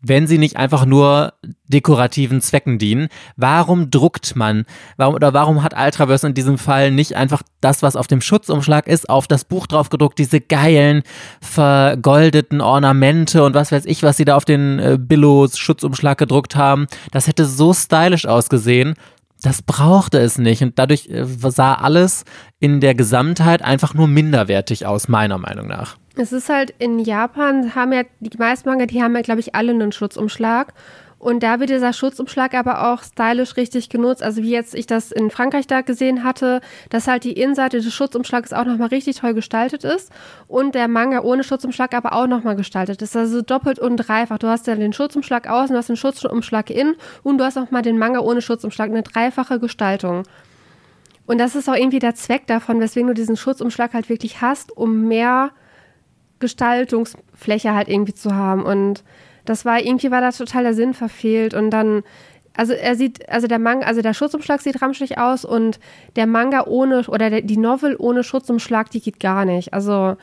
[0.00, 1.34] wenn sie nicht einfach nur
[1.66, 3.08] dekorativen Zwecken dienen.
[3.36, 4.64] Warum druckt man?
[4.96, 8.86] Warum, oder warum hat Ultraverse in diesem Fall nicht einfach das, was auf dem Schutzumschlag
[8.86, 11.02] ist, auf das Buch drauf gedruckt, diese geilen,
[11.40, 16.56] vergoldeten Ornamente und was weiß ich, was sie da auf den äh, Billos Schutzumschlag gedruckt
[16.56, 16.86] haben.
[17.10, 18.94] Das hätte so stylisch ausgesehen.
[19.42, 22.24] Das brauchte es nicht und dadurch äh, sah alles
[22.60, 25.96] in der Gesamtheit einfach nur minderwertig aus, meiner Meinung nach.
[26.20, 29.54] Es ist halt in Japan, haben ja die meisten Manga, die haben ja, glaube ich,
[29.54, 30.74] alle einen Schutzumschlag.
[31.20, 34.22] Und da wird dieser Schutzumschlag aber auch stylisch richtig genutzt.
[34.22, 36.60] Also wie jetzt ich das in Frankreich da gesehen hatte,
[36.90, 40.12] dass halt die Innenseite des Schutzumschlags auch nochmal richtig toll gestaltet ist
[40.48, 43.16] und der Manga ohne Schutzumschlag aber auch nochmal gestaltet ist.
[43.16, 44.38] Also doppelt und dreifach.
[44.38, 47.70] Du hast ja den Schutzumschlag außen, du hast den Schutzumschlag innen und du hast auch
[47.70, 48.90] mal den Manga ohne Schutzumschlag.
[48.90, 50.24] Eine dreifache Gestaltung.
[51.26, 54.76] Und das ist auch irgendwie der Zweck davon, weswegen du diesen Schutzumschlag halt wirklich hast,
[54.76, 55.50] um mehr
[56.38, 58.64] Gestaltungsfläche halt irgendwie zu haben.
[58.64, 59.04] Und
[59.44, 61.54] das war, irgendwie war da total der Sinn verfehlt.
[61.54, 62.02] Und dann,
[62.56, 65.78] also er sieht, also der Manga, also der Schutzumschlag sieht ramschig aus und
[66.16, 69.72] der Manga ohne, oder der, die Novel ohne Schutzumschlag, die geht gar nicht.
[69.72, 70.16] Also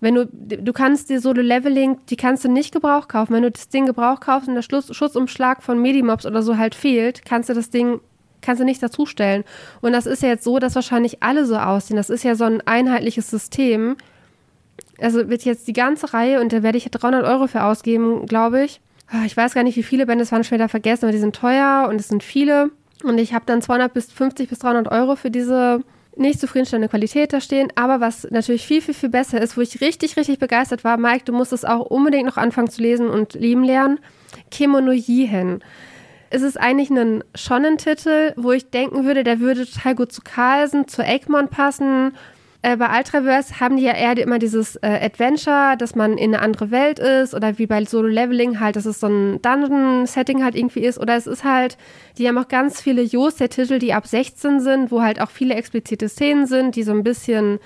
[0.00, 3.34] wenn du, du kannst dir Solo Leveling, die kannst du nicht Gebrauch kaufen.
[3.34, 6.74] Wenn du das Ding Gebrauch kaufst und der Schluss, Schutzumschlag von Medimobs oder so halt
[6.74, 8.00] fehlt, kannst du das Ding
[8.40, 9.44] kannst du nicht dazustellen.
[9.80, 11.96] Und das ist ja jetzt so, dass wahrscheinlich alle so aussehen.
[11.96, 13.96] Das ist ja so ein einheitliches System
[15.00, 18.64] also wird jetzt die ganze Reihe und da werde ich 300 Euro für ausgeben, glaube
[18.64, 18.80] ich.
[19.08, 21.36] ah, ich weiß gar nicht, wie viele Bände, es waren wieder vergessen, aber die sind
[21.36, 22.70] teuer und es sind viele.
[23.02, 25.80] Und ich habe dann 200 bis 50 bis 300 Euro für diese
[26.16, 27.72] nicht zufriedenstellende Qualität da stehen.
[27.74, 31.24] Aber was natürlich viel, viel, viel besser ist, wo ich richtig, richtig begeistert war, Mike,
[31.24, 33.98] du musst es auch unbedingt noch anfangen zu lesen und lieben lernen.
[34.50, 35.62] Kimono Jihen.
[36.30, 40.88] Es ist eigentlich ein Shonen-Titel, wo ich denken würde, der würde total gut zu Carlsen,
[40.88, 42.12] zu Egmont passen
[42.62, 46.42] äh, bei Ultraverse haben die ja eher immer dieses äh, Adventure, dass man in eine
[46.42, 50.54] andere Welt ist oder wie bei Solo Leveling halt, dass es so ein Dungeon-Setting halt
[50.54, 50.98] irgendwie ist.
[50.98, 51.76] Oder es ist halt,
[52.18, 56.08] die haben auch ganz viele Jose-Titel, die ab 16 sind, wo halt auch viele explizite
[56.08, 57.58] Szenen sind, die so ein bisschen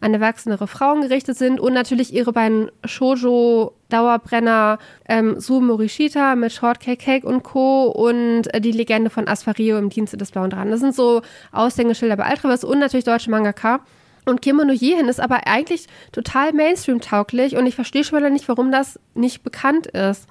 [0.00, 4.78] an erwachsenere Frauen gerichtet sind und natürlich ihre beiden Shoujo-Dauerbrenner
[5.08, 7.86] ähm, Su Morishita mit Shortcake Cake und Co.
[7.86, 10.70] und äh, die Legende von Asfario im Dienste des Blauen Dran.
[10.70, 13.80] Das sind so Aushängeschilder bei Ultraverse und natürlich deutsche Mangaka.
[14.24, 18.72] Und Kimono Jihin ist aber eigentlich total Mainstream-tauglich und ich verstehe schon mal nicht, warum
[18.72, 20.26] das nicht bekannt ist.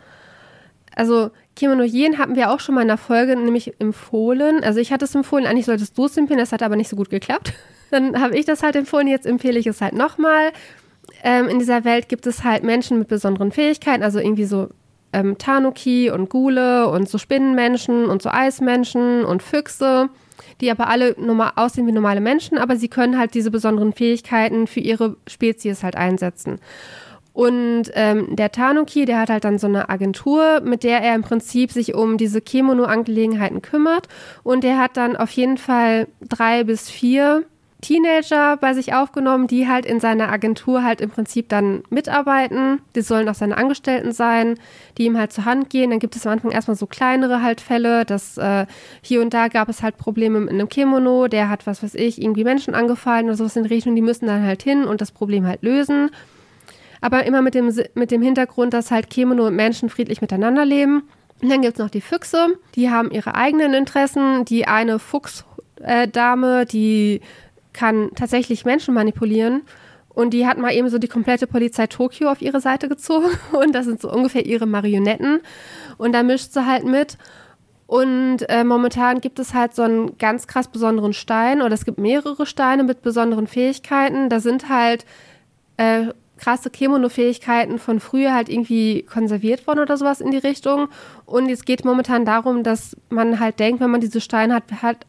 [0.96, 4.64] Also Kimono Jihin hatten wir auch schon mal in der Folge nämlich empfohlen.
[4.64, 6.96] Also ich hatte es empfohlen, eigentlich solltest du es empfehlen, das hat aber nicht so
[6.96, 7.54] gut geklappt.
[7.92, 10.52] Dann habe ich das halt empfohlen, jetzt empfehle ich es halt nochmal.
[11.24, 14.70] Ähm, in dieser Welt gibt es halt Menschen mit besonderen Fähigkeiten, also irgendwie so
[15.14, 20.10] ähm, Tanuki und Gule und so Spinnenmenschen und so Eismenschen und Füchse
[20.62, 24.68] die aber alle normal aussehen wie normale Menschen, aber sie können halt diese besonderen Fähigkeiten
[24.68, 26.60] für ihre Spezies halt einsetzen.
[27.34, 31.24] Und ähm, der Tanuki, der hat halt dann so eine Agentur, mit der er im
[31.24, 34.08] Prinzip sich um diese Kimono-Angelegenheiten kümmert.
[34.44, 37.44] Und der hat dann auf jeden Fall drei bis vier
[37.84, 42.82] Teenager bei sich aufgenommen, die halt in seiner Agentur halt im Prinzip dann mitarbeiten.
[42.96, 44.56] Die sollen auch seine Angestellten sein,
[44.98, 45.92] die ihm halt zur Hand gehen.
[45.92, 48.66] Dann gibt es am Anfang erstmal so kleinere halt Fälle, dass äh,
[49.02, 52.22] hier und da gab es halt Probleme in einem Kimono, der hat, was weiß ich,
[52.22, 55.46] irgendwie Menschen angefallen oder sowas in Richtung, die müssen dann halt hin und das Problem
[55.46, 56.10] halt lösen.
[57.02, 61.04] Aber immer mit dem, mit dem Hintergrund, dass halt Kimono und Menschen friedlich miteinander leben.
[61.42, 64.46] Und dann gibt es noch die Füchse, die haben ihre eigenen Interessen.
[64.46, 67.20] Die eine Fuchsdame, äh, die
[67.74, 69.64] kann tatsächlich Menschen manipulieren.
[70.10, 73.28] Und die hat mal eben so die komplette Polizei Tokio auf ihre Seite gezogen.
[73.52, 75.42] Und das sind so ungefähr ihre Marionetten.
[75.98, 77.18] Und da mischt sie halt mit.
[77.88, 81.62] Und äh, momentan gibt es halt so einen ganz krass besonderen Stein.
[81.62, 84.30] Oder es gibt mehrere Steine mit besonderen Fähigkeiten.
[84.30, 85.06] Da sind halt
[85.78, 86.08] äh,
[86.38, 90.90] krasse Kimono-Fähigkeiten von früher halt irgendwie konserviert worden oder sowas in die Richtung.
[91.26, 95.06] Und es geht momentan darum, dass man halt denkt, wenn man diese Steine hat, hat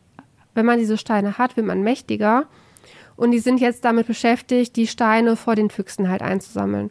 [0.55, 2.47] wenn man diese Steine hat, wird man mächtiger.
[3.17, 6.91] Und die sind jetzt damit beschäftigt, die Steine vor den Füchsen halt einzusammeln.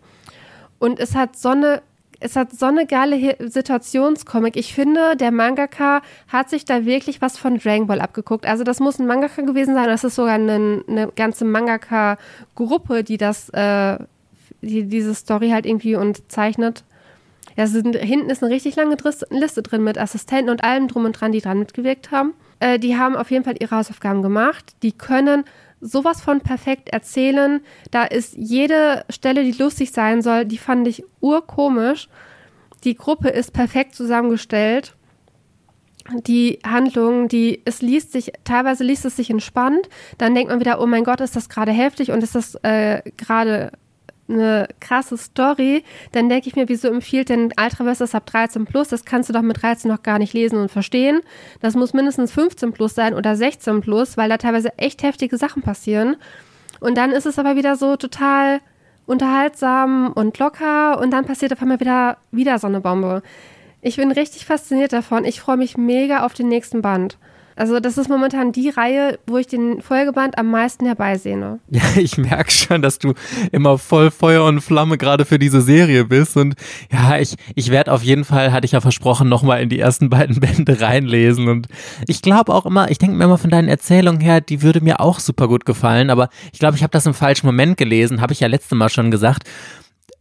[0.80, 1.82] Und es hat so eine,
[2.20, 4.56] es hat so eine geile Situationscomic.
[4.56, 8.46] Ich finde, der Mangaka hat sich da wirklich was von Dragon Ball abgeguckt.
[8.46, 9.88] Also das muss ein Mangaka gewesen sein.
[9.88, 13.98] Das ist sogar eine, eine ganze Mangaka-Gruppe, die das, äh,
[14.62, 16.86] die diese Story halt irgendwie und zeichnet.
[17.56, 18.96] Ja, sind, hinten ist eine richtig lange
[19.30, 22.34] Liste drin mit Assistenten und allem drum und dran, die dran mitgewirkt haben.
[22.60, 24.76] Äh, die haben auf jeden Fall ihre Hausaufgaben gemacht.
[24.84, 25.44] Die können
[25.82, 27.62] sowas von perfekt erzählen.
[27.92, 32.08] Da ist jede Stelle, die lustig sein soll, die fand ich urkomisch.
[32.84, 34.96] Die Gruppe ist perfekt zusammengestellt.
[36.26, 39.88] Die Handlung, die es liest sich, teilweise liest es sich entspannt,
[40.18, 43.02] dann denkt man wieder, oh mein Gott, ist das gerade heftig und ist das äh,
[43.16, 43.72] gerade
[44.30, 48.88] eine krasse Story, dann denke ich mir, wieso empfiehlt denn Ultraverse das ab 13 plus?
[48.88, 51.22] Das kannst du doch mit 13 noch gar nicht lesen und verstehen.
[51.60, 55.62] Das muss mindestens 15 plus sein oder 16 plus, weil da teilweise echt heftige Sachen
[55.62, 56.16] passieren.
[56.80, 58.60] Und dann ist es aber wieder so total
[59.06, 63.22] unterhaltsam und locker und dann passiert auf einmal wieder, wieder so eine Bombe.
[63.82, 65.26] Ich bin richtig fasziniert davon.
[65.26, 67.18] Ich freue mich mega auf den nächsten Band.
[67.56, 71.60] Also das ist momentan die Reihe, wo ich den Folgeband am meisten herbeisehne.
[71.74, 73.14] Ja, ich merke schon, dass du
[73.52, 76.38] immer voll Feuer und Flamme gerade für diese Serie bist.
[76.38, 76.56] Und
[76.92, 80.10] ja, ich, ich werde auf jeden Fall, hatte ich ja versprochen, nochmal in die ersten
[80.12, 81.48] beiden Bände reinlesen.
[81.48, 81.68] Und
[82.08, 85.00] ich glaube auch immer, ich denke mir immer von deinen Erzählungen her, die würde mir
[85.00, 86.10] auch super gut gefallen.
[86.10, 88.90] Aber ich glaube, ich habe das im falschen Moment gelesen, habe ich ja letztes Mal
[88.90, 89.50] schon gesagt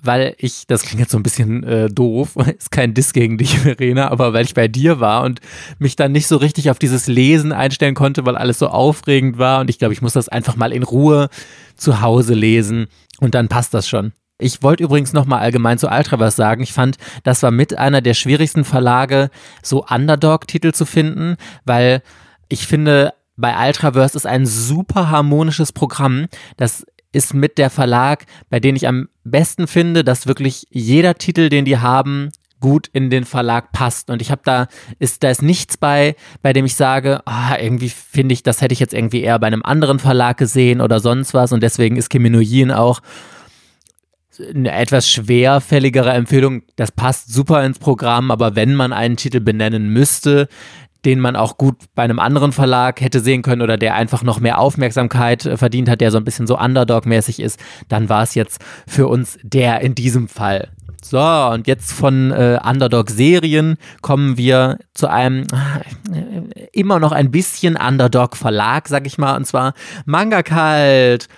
[0.03, 3.59] weil ich, das klingt jetzt so ein bisschen äh, doof, ist kein Diss gegen dich,
[3.59, 5.41] Verena, aber weil ich bei dir war und
[5.79, 9.61] mich dann nicht so richtig auf dieses Lesen einstellen konnte, weil alles so aufregend war
[9.61, 11.29] und ich glaube, ich muss das einfach mal in Ruhe
[11.77, 12.89] zu Hause lesen
[13.21, 14.13] und dann passt das schon.
[14.39, 16.65] Ich wollte übrigens nochmal allgemein zu Ultra was sagen.
[16.65, 19.31] Ich fand, das war mit einer der schwierigsten Verlage,
[19.63, 22.03] so Underdog-Titel zu finden, weil
[22.49, 26.27] ich finde, bei Ultraverse ist ein super harmonisches Programm.
[26.57, 31.49] Das ist mit der Verlag, bei denen ich am besten finde, dass wirklich jeder Titel,
[31.49, 32.31] den die haben,
[32.63, 34.09] gut in den Verlag passt.
[34.09, 37.91] Und ich habe da, ist, da ist nichts bei, bei dem ich sage, ah, irgendwie
[37.91, 41.35] finde ich, das hätte ich jetzt irgendwie eher bei einem anderen Verlag gesehen oder sonst
[41.35, 41.53] was.
[41.53, 43.01] Und deswegen ist Kimi no Yin auch
[44.41, 46.63] eine etwas schwerfälligere Empfehlung.
[46.77, 50.49] Das passt super ins Programm, aber wenn man einen Titel benennen müsste,
[51.05, 54.41] den man auch gut bei einem anderen Verlag hätte sehen können oder der einfach noch
[54.41, 58.35] mehr Aufmerksamkeit äh, verdient hat, der so ein bisschen so Underdog-mäßig ist, dann war es
[58.35, 60.71] jetzt für uns der in diesem Fall.
[61.05, 65.43] So, und jetzt von äh, Underdog-Serien kommen wir zu einem
[66.13, 69.75] äh, immer noch ein bisschen Underdog-Verlag, sag ich mal, und zwar
[70.05, 71.29] Manga Kalt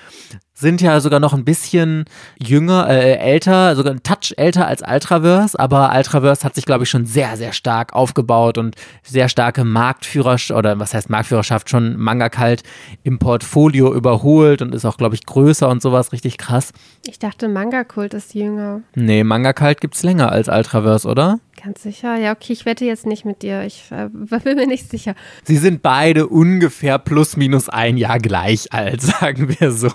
[0.56, 2.04] sind ja sogar noch ein bisschen
[2.38, 6.90] jünger, äh, älter, sogar ein Touch älter als Ultraverse, aber Ultraverse hat sich, glaube ich,
[6.90, 12.28] schon sehr, sehr stark aufgebaut und sehr starke Marktführerschaft, oder was heißt Marktführerschaft, schon Manga
[12.28, 12.62] Kalt
[13.02, 16.72] im Portfolio überholt und ist auch, glaube ich, größer und sowas, richtig krass.
[17.04, 18.82] Ich dachte, Manga-Kult ist jünger.
[18.94, 21.40] Nee, Manga Kalt gibt es länger als Ultraverse, oder?
[21.62, 22.16] Ganz sicher.
[22.16, 23.62] Ja, okay, ich wette jetzt nicht mit dir.
[23.62, 25.14] Ich äh, bin mir nicht sicher.
[25.44, 29.90] Sie sind beide ungefähr plus minus ein Jahr gleich alt, sagen wir so.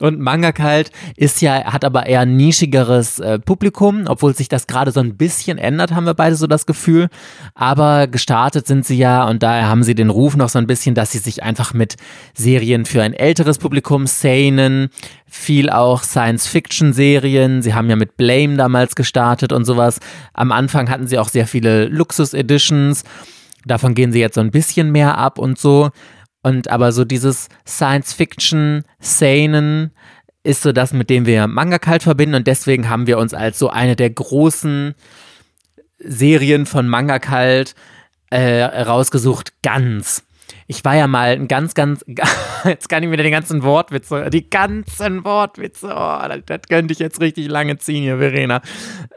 [0.00, 4.66] Und Manga Kalt ist ja, hat aber eher ein nischigeres äh, Publikum, obwohl sich das
[4.66, 7.08] gerade so ein bisschen ändert, haben wir beide so das Gefühl.
[7.54, 10.94] Aber gestartet sind sie ja und daher haben sie den Ruf noch so ein bisschen,
[10.94, 11.96] dass sie sich einfach mit
[12.34, 14.90] Serien für ein älteres Publikum, Seinen,
[15.34, 17.62] viel auch Science-Fiction-Serien.
[17.62, 19.98] Sie haben ja mit Blame damals gestartet und sowas.
[20.34, 23.02] Am Anfang hatten sie auch sehr viele Luxus-Editions.
[23.64, 25.88] Davon gehen sie jetzt so ein bisschen mehr ab und so.
[26.42, 29.92] Und aber so dieses Science-Fiction, Seinen
[30.42, 33.58] ist so das, mit dem wir Manga kalt verbinden und deswegen haben wir uns als
[33.58, 34.94] so eine der großen
[35.98, 37.74] Serien von Manga kalt
[38.28, 40.24] äh, rausgesucht, ganz.
[40.66, 42.04] Ich war ja mal ein ganz, ganz,
[42.64, 46.98] jetzt kann ich wieder den ganzen Wortwitze, die ganzen Wortwitze, oh, das, das könnte ich
[46.98, 48.62] jetzt richtig lange ziehen hier, Verena.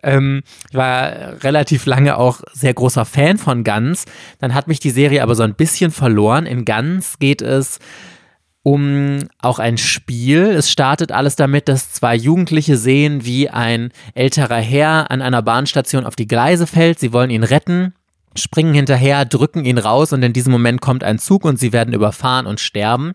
[0.03, 4.05] Ähm, ich war relativ lange auch sehr großer Fan von Ganz.
[4.39, 6.45] Dann hat mich die Serie aber so ein bisschen verloren.
[6.45, 7.79] In Ganz geht es
[8.65, 10.41] um auch ein Spiel.
[10.41, 16.03] Es startet alles damit, dass zwei Jugendliche sehen, wie ein älterer Herr an einer Bahnstation
[16.03, 16.99] auf die Gleise fällt.
[16.99, 17.93] Sie wollen ihn retten
[18.37, 21.93] springen hinterher, drücken ihn raus und in diesem Moment kommt ein Zug und sie werden
[21.93, 23.13] überfahren und sterben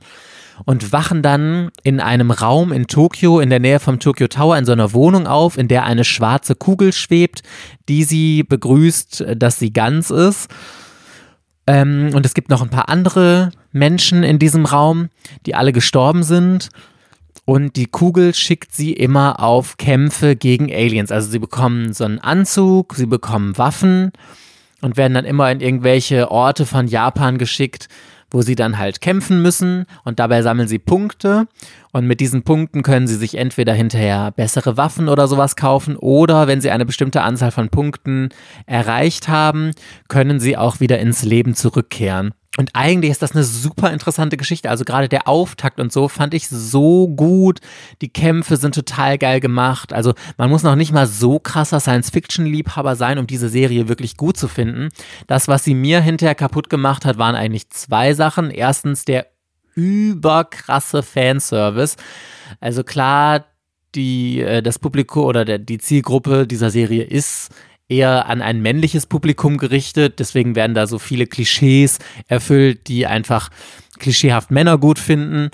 [0.64, 4.64] und wachen dann in einem Raum in Tokio, in der Nähe vom Tokyo Tower, in
[4.64, 7.42] so einer Wohnung auf, in der eine schwarze Kugel schwebt,
[7.88, 10.50] die sie begrüßt, dass sie ganz ist.
[11.66, 15.08] Ähm, und es gibt noch ein paar andere Menschen in diesem Raum,
[15.46, 16.68] die alle gestorben sind.
[17.44, 21.10] Und die Kugel schickt sie immer auf Kämpfe gegen Aliens.
[21.10, 24.12] Also sie bekommen so einen Anzug, sie bekommen Waffen
[24.80, 27.88] und werden dann immer in irgendwelche Orte von Japan geschickt,
[28.30, 31.46] wo sie dann halt kämpfen müssen und dabei sammeln sie Punkte
[31.92, 36.46] und mit diesen Punkten können sie sich entweder hinterher bessere Waffen oder sowas kaufen oder
[36.46, 38.28] wenn sie eine bestimmte Anzahl von Punkten
[38.66, 39.72] erreicht haben,
[40.08, 42.32] können sie auch wieder ins Leben zurückkehren.
[42.56, 44.70] Und eigentlich ist das eine super interessante Geschichte.
[44.70, 47.60] Also gerade der Auftakt und so fand ich so gut.
[48.02, 49.92] Die Kämpfe sind total geil gemacht.
[49.92, 54.36] Also man muss noch nicht mal so krasser Science-Fiction-Liebhaber sein, um diese Serie wirklich gut
[54.36, 54.88] zu finden.
[55.28, 58.50] Das, was sie mir hinterher kaputt gemacht hat, waren eigentlich zwei Sachen.
[58.50, 59.26] Erstens der
[59.76, 61.96] überkrasse Fanservice.
[62.60, 63.44] Also klar,
[63.94, 67.50] die, äh, das Publikum oder der, die Zielgruppe dieser Serie ist
[67.90, 70.18] eher an ein männliches Publikum gerichtet.
[70.18, 73.50] Deswegen werden da so viele Klischees erfüllt, die einfach
[73.98, 75.50] klischeehaft Männer gut finden,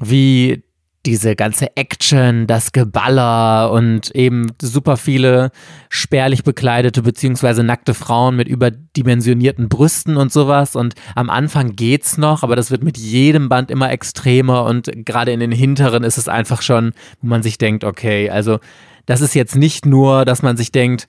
[0.00, 0.62] wie
[1.06, 5.50] diese ganze Action, das Geballer und eben super viele
[5.90, 10.76] spärlich bekleidete beziehungsweise nackte Frauen mit überdimensionierten Brüsten und sowas.
[10.76, 15.32] Und am Anfang geht's noch, aber das wird mit jedem Band immer extremer und gerade
[15.32, 18.58] in den hinteren ist es einfach schon, wo man sich denkt, okay, also
[19.06, 21.06] das ist jetzt nicht nur, dass man sich denkt,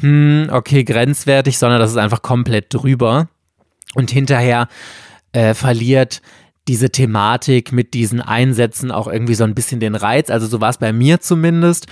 [0.00, 3.28] hm, okay, grenzwertig, sondern das ist einfach komplett drüber.
[3.94, 4.68] Und hinterher
[5.32, 6.20] äh, verliert
[6.68, 10.30] diese Thematik mit diesen Einsätzen auch irgendwie so ein bisschen den Reiz.
[10.30, 11.86] Also so war es bei mir zumindest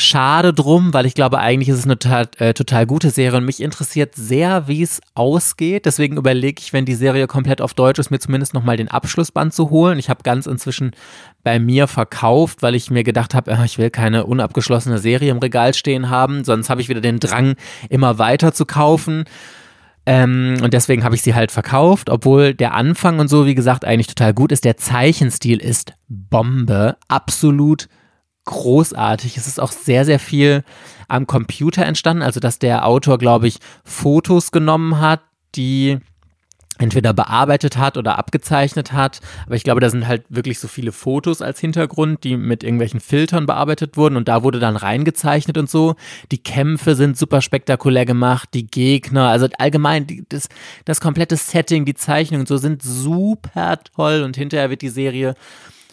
[0.00, 3.44] schade drum, weil ich glaube, eigentlich ist es eine total, äh, total gute Serie und
[3.44, 5.86] mich interessiert sehr, wie es ausgeht.
[5.86, 9.54] Deswegen überlege ich, wenn die Serie komplett auf Deutsch ist, mir zumindest nochmal den Abschlussband
[9.54, 9.98] zu holen.
[9.98, 10.92] Ich habe ganz inzwischen
[11.42, 15.38] bei mir verkauft, weil ich mir gedacht habe, äh, ich will keine unabgeschlossene Serie im
[15.38, 17.54] Regal stehen haben, sonst habe ich wieder den Drang,
[17.88, 19.24] immer weiter zu kaufen.
[20.06, 23.84] Ähm, und deswegen habe ich sie halt verkauft, obwohl der Anfang und so, wie gesagt,
[23.84, 24.64] eigentlich total gut ist.
[24.64, 27.88] Der Zeichenstil ist Bombe, absolut
[28.44, 29.36] großartig.
[29.36, 30.64] Es ist auch sehr, sehr viel
[31.08, 35.20] am Computer entstanden, also dass der Autor, glaube ich, Fotos genommen hat,
[35.54, 35.98] die
[36.80, 39.20] entweder bearbeitet hat oder abgezeichnet hat.
[39.46, 43.00] Aber ich glaube, da sind halt wirklich so viele Fotos als Hintergrund, die mit irgendwelchen
[43.00, 45.94] Filtern bearbeitet wurden und da wurde dann reingezeichnet und so.
[46.32, 50.48] Die Kämpfe sind super spektakulär gemacht, die Gegner, also allgemein die, das,
[50.84, 55.34] das komplette Setting, die Zeichnungen und so sind super toll und hinterher wird die Serie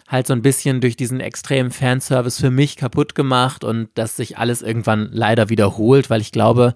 [0.08, 4.38] halt so ein bisschen durch diesen extremen Fanservice für mich kaputt gemacht und dass sich
[4.38, 6.74] alles irgendwann leider wiederholt, weil ich glaube,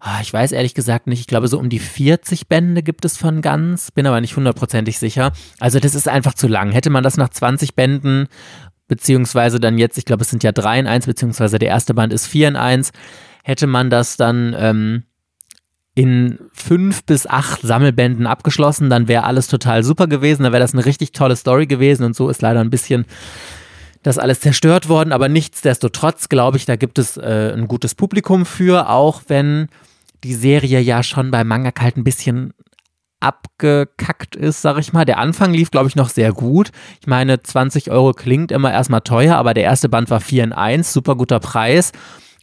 [0.00, 3.16] ah, ich weiß ehrlich gesagt nicht, ich glaube so um die 40 Bände gibt es
[3.16, 5.32] von Ganz, bin aber nicht hundertprozentig sicher.
[5.60, 6.72] Also das ist einfach zu lang.
[6.72, 8.26] Hätte man das nach 20 Bänden
[8.88, 12.12] beziehungsweise dann jetzt, ich glaube, es sind ja drei in eins, beziehungsweise der erste Band
[12.12, 12.92] ist vier in eins,
[13.42, 15.02] hätte man das dann ähm,
[15.96, 20.74] in fünf bis acht Sammelbänden abgeschlossen, dann wäre alles total super gewesen, dann wäre das
[20.74, 23.06] eine richtig tolle Story gewesen und so ist leider ein bisschen
[24.02, 28.44] das alles zerstört worden, aber nichtsdestotrotz glaube ich, da gibt es äh, ein gutes Publikum
[28.44, 29.68] für, auch wenn
[30.22, 32.52] die Serie ja schon bei Manga Kalt ein bisschen
[33.20, 35.06] abgekackt ist, sag ich mal.
[35.06, 36.72] Der Anfang lief, glaube ich, noch sehr gut.
[37.00, 40.52] Ich meine, 20 Euro klingt immer erstmal teuer, aber der erste Band war 4 in
[40.52, 41.92] 1, super guter Preis.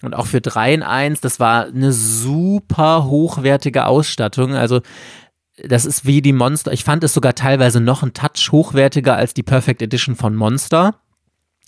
[0.04, 4.54] Und auch für 3 in 1, das war eine super hochwertige Ausstattung.
[4.54, 4.82] Also,
[5.58, 6.74] das ist wie die Monster.
[6.74, 10.96] Ich fand es sogar teilweise noch ein Touch hochwertiger als die Perfect Edition von Monster.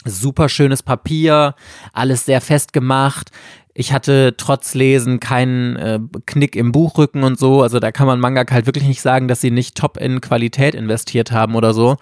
[0.04, 1.56] Super schönes Papier,
[1.94, 3.32] alles sehr fest gemacht.
[3.74, 7.62] Ich hatte trotz Lesen keinen äh, Knick im Buchrücken und so.
[7.62, 10.76] Also da kann man Manga halt wirklich nicht sagen, dass sie nicht top in Qualität
[10.76, 11.98] investiert haben oder so.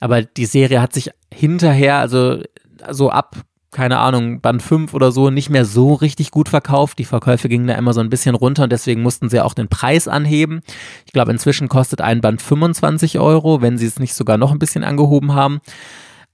[0.00, 2.42] Aber die Serie hat sich hinterher, also
[2.90, 3.36] so ab,
[3.70, 6.98] keine Ahnung, Band 5 oder so, nicht mehr so richtig gut verkauft.
[6.98, 9.68] Die Verkäufe gingen da immer so ein bisschen runter und deswegen mussten sie auch den
[9.68, 10.60] Preis anheben.
[11.06, 14.58] Ich glaube, inzwischen kostet ein Band 25 Euro, wenn sie es nicht sogar noch ein
[14.58, 15.60] bisschen angehoben haben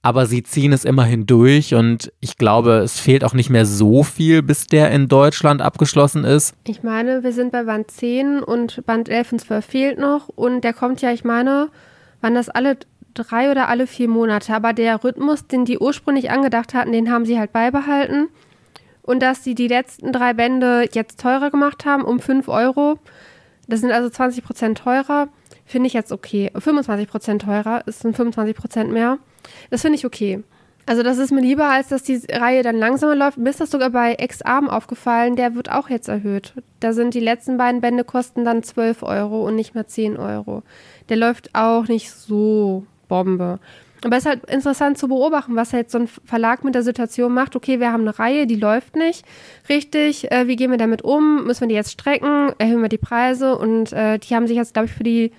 [0.07, 4.03] aber sie ziehen es immerhin durch und ich glaube, es fehlt auch nicht mehr so
[4.03, 6.55] viel, bis der in Deutschland abgeschlossen ist.
[6.65, 10.63] Ich meine, wir sind bei Band 10 und Band 11 und 12 fehlt noch und
[10.63, 11.69] der kommt ja, ich meine,
[12.21, 12.77] waren das alle
[13.17, 17.25] drei oder alle vier Monate, aber der Rhythmus, den die ursprünglich angedacht hatten, den haben
[17.25, 18.29] sie halt beibehalten
[19.01, 22.99] und dass sie die letzten drei Bände jetzt teurer gemacht haben, um 5 Euro,
[23.67, 25.29] das sind also 20 Prozent teurer,
[25.65, 26.51] finde ich jetzt okay.
[26.57, 29.17] 25 Prozent teurer, ist ein 25 Prozent mehr.
[29.69, 30.43] Das finde ich okay.
[30.85, 33.37] Also das ist mir lieber, als dass die Reihe dann langsamer läuft.
[33.37, 36.53] Mir ist das sogar bei Ex-Arm aufgefallen, der wird auch jetzt erhöht.
[36.79, 40.63] Da sind die letzten beiden Bände kosten dann 12 Euro und nicht mehr 10 Euro.
[41.09, 43.59] Der läuft auch nicht so Bombe.
[44.03, 47.33] Aber es ist halt interessant zu beobachten, was jetzt so ein Verlag mit der Situation
[47.33, 47.55] macht.
[47.55, 49.25] Okay, wir haben eine Reihe, die läuft nicht
[49.69, 50.31] richtig.
[50.31, 51.45] Äh, wie gehen wir damit um?
[51.45, 52.51] Müssen wir die jetzt strecken?
[52.59, 53.57] Erhöhen wir die Preise?
[53.57, 55.31] Und äh, die haben sich jetzt, glaube ich, für die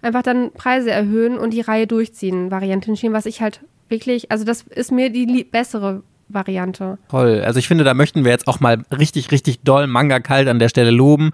[0.00, 4.44] einfach dann Preise erhöhen und die Reihe durchziehen, Variante entschieden, was ich halt wirklich, also
[4.44, 6.98] das ist mir die bessere Variante.
[7.08, 7.42] Toll.
[7.44, 10.58] Also ich finde, da möchten wir jetzt auch mal richtig, richtig doll Manga kalt an
[10.58, 11.32] der Stelle loben.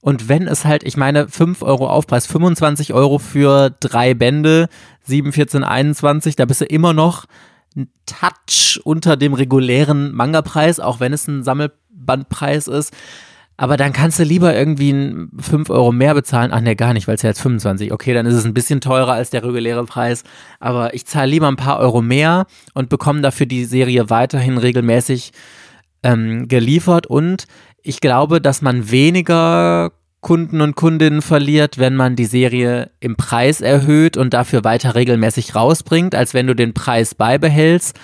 [0.00, 4.68] Und wenn es halt, ich meine, 5 Euro Aufpreis, 25 Euro für drei Bände,
[5.08, 7.24] 7, 14, 21, da bist du immer noch
[7.76, 12.94] ein Touch unter dem regulären Manga-Preis, auch wenn es ein Sammelbandpreis ist.
[13.60, 16.52] Aber dann kannst du lieber irgendwie 5 Euro mehr bezahlen.
[16.52, 17.92] Ach nee, gar nicht, weil es ja jetzt 25.
[17.92, 20.22] Okay, dann ist es ein bisschen teurer als der reguläre Preis.
[20.60, 25.32] Aber ich zahle lieber ein paar Euro mehr und bekomme dafür die Serie weiterhin regelmäßig
[26.04, 27.08] ähm, geliefert.
[27.08, 27.46] Und
[27.82, 29.90] ich glaube, dass man weniger
[30.20, 35.54] Kunden und Kundinnen verliert, wenn man die Serie im Preis erhöht und dafür weiter regelmäßig
[35.54, 37.98] rausbringt, als wenn du den Preis beibehältst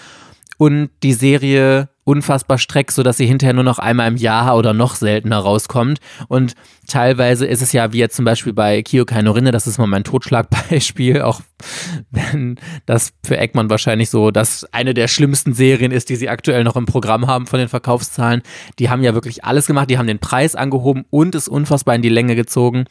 [0.58, 4.94] und die Serie unfassbar streck, sodass sie hinterher nur noch einmal im Jahr oder noch
[4.94, 5.98] seltener rauskommt.
[6.28, 6.52] Und
[6.86, 10.04] teilweise ist es ja, wie jetzt zum Beispiel bei Kyokai Norinne, das ist mal mein
[10.04, 11.40] Totschlagbeispiel, auch
[12.10, 16.62] wenn das für Eggman wahrscheinlich so, dass eine der schlimmsten Serien ist, die sie aktuell
[16.64, 18.42] noch im Programm haben von den Verkaufszahlen.
[18.78, 22.02] Die haben ja wirklich alles gemacht, die haben den Preis angehoben und es unfassbar in
[22.02, 22.84] die Länge gezogen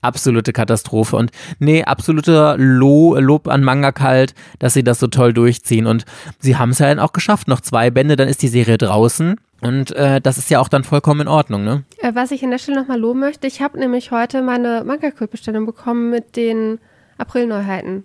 [0.00, 1.16] absolute Katastrophe.
[1.16, 5.86] Und nee, absoluter Lo Lob an Manga Kalt, dass sie das so toll durchziehen.
[5.86, 6.04] Und
[6.38, 7.48] sie haben es ja dann auch geschafft.
[7.48, 9.36] Noch zwei Bände, dann ist die Serie draußen.
[9.60, 11.82] Und äh, das ist ja auch dann vollkommen in Ordnung, ne?
[11.98, 15.66] Äh, was ich an der Stelle nochmal loben möchte, ich habe nämlich heute meine Manga-Kult-Bestellung
[15.66, 16.78] bekommen mit den
[17.18, 18.04] April-Neuheiten.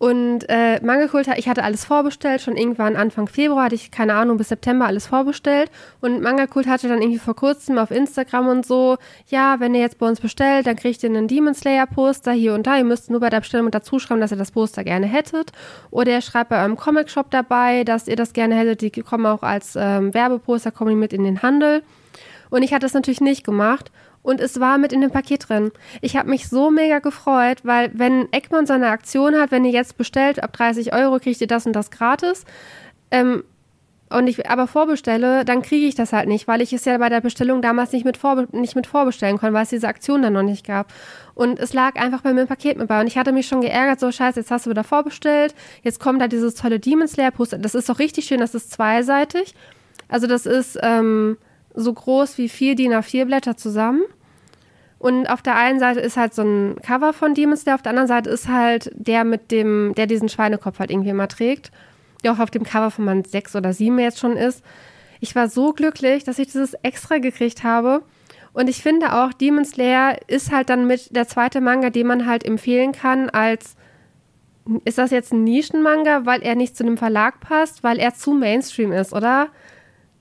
[0.00, 4.38] Und äh, Mangelkult, ich hatte alles vorbestellt, schon irgendwann Anfang Februar hatte ich, keine Ahnung,
[4.38, 5.70] bis September alles vorbestellt.
[6.00, 8.96] Und Mangelkult hatte dann irgendwie vor kurzem auf Instagram und so,
[9.26, 12.54] ja, wenn ihr jetzt bei uns bestellt, dann kriegt ihr einen Demon Slayer Poster hier
[12.54, 12.78] und da.
[12.78, 15.52] Ihr müsst nur bei der Bestellung dazu schreiben, dass ihr das Poster gerne hättet.
[15.90, 18.80] Oder ihr schreibt bei eurem Comic Shop dabei, dass ihr das gerne hättet.
[18.80, 21.82] Die kommen auch als ähm, Werbeposter, kommen mit in den Handel.
[22.48, 23.92] Und ich hatte das natürlich nicht gemacht
[24.22, 25.72] und es war mit in dem Paket drin.
[26.00, 29.72] Ich habe mich so mega gefreut, weil wenn Eckmann so eine Aktion hat, wenn ihr
[29.72, 32.44] jetzt bestellt, ab 30 Euro kriegt ihr das und das gratis,
[33.10, 33.44] ähm,
[34.10, 37.08] und ich aber vorbestelle, dann kriege ich das halt nicht, weil ich es ja bei
[37.08, 40.32] der Bestellung damals nicht mit, vorbe nicht mit vorbestellen konnte, weil es diese Aktion dann
[40.32, 40.92] noch nicht gab.
[41.34, 43.00] Und es lag einfach bei mir im Paket mit bei.
[43.00, 46.20] Und ich hatte mich schon geärgert, so scheiße, jetzt hast du wieder vorbestellt, jetzt kommt
[46.20, 47.58] da dieses tolle Demon Slayer Poster.
[47.58, 49.54] Das ist doch richtig schön, das ist zweiseitig.
[50.08, 51.36] Also das ist, ähm,
[51.74, 54.02] so groß wie vier DIN A4 Blätter zusammen.
[54.98, 57.90] Und auf der einen Seite ist halt so ein Cover von Demon Slayer, auf der
[57.90, 61.70] anderen Seite ist halt der mit dem, der diesen Schweinekopf halt irgendwie immer trägt,
[62.22, 64.62] der auch auf dem Cover von Band 6 oder 7 jetzt schon ist.
[65.20, 68.02] Ich war so glücklich, dass ich dieses extra gekriegt habe.
[68.52, 72.26] Und ich finde auch, Demon Slayer ist halt dann mit der zweite Manga, den man
[72.26, 73.76] halt empfehlen kann als
[74.84, 78.32] ist das jetzt ein Nischenmanga, weil er nicht zu einem Verlag passt, weil er zu
[78.32, 79.48] Mainstream ist, oder?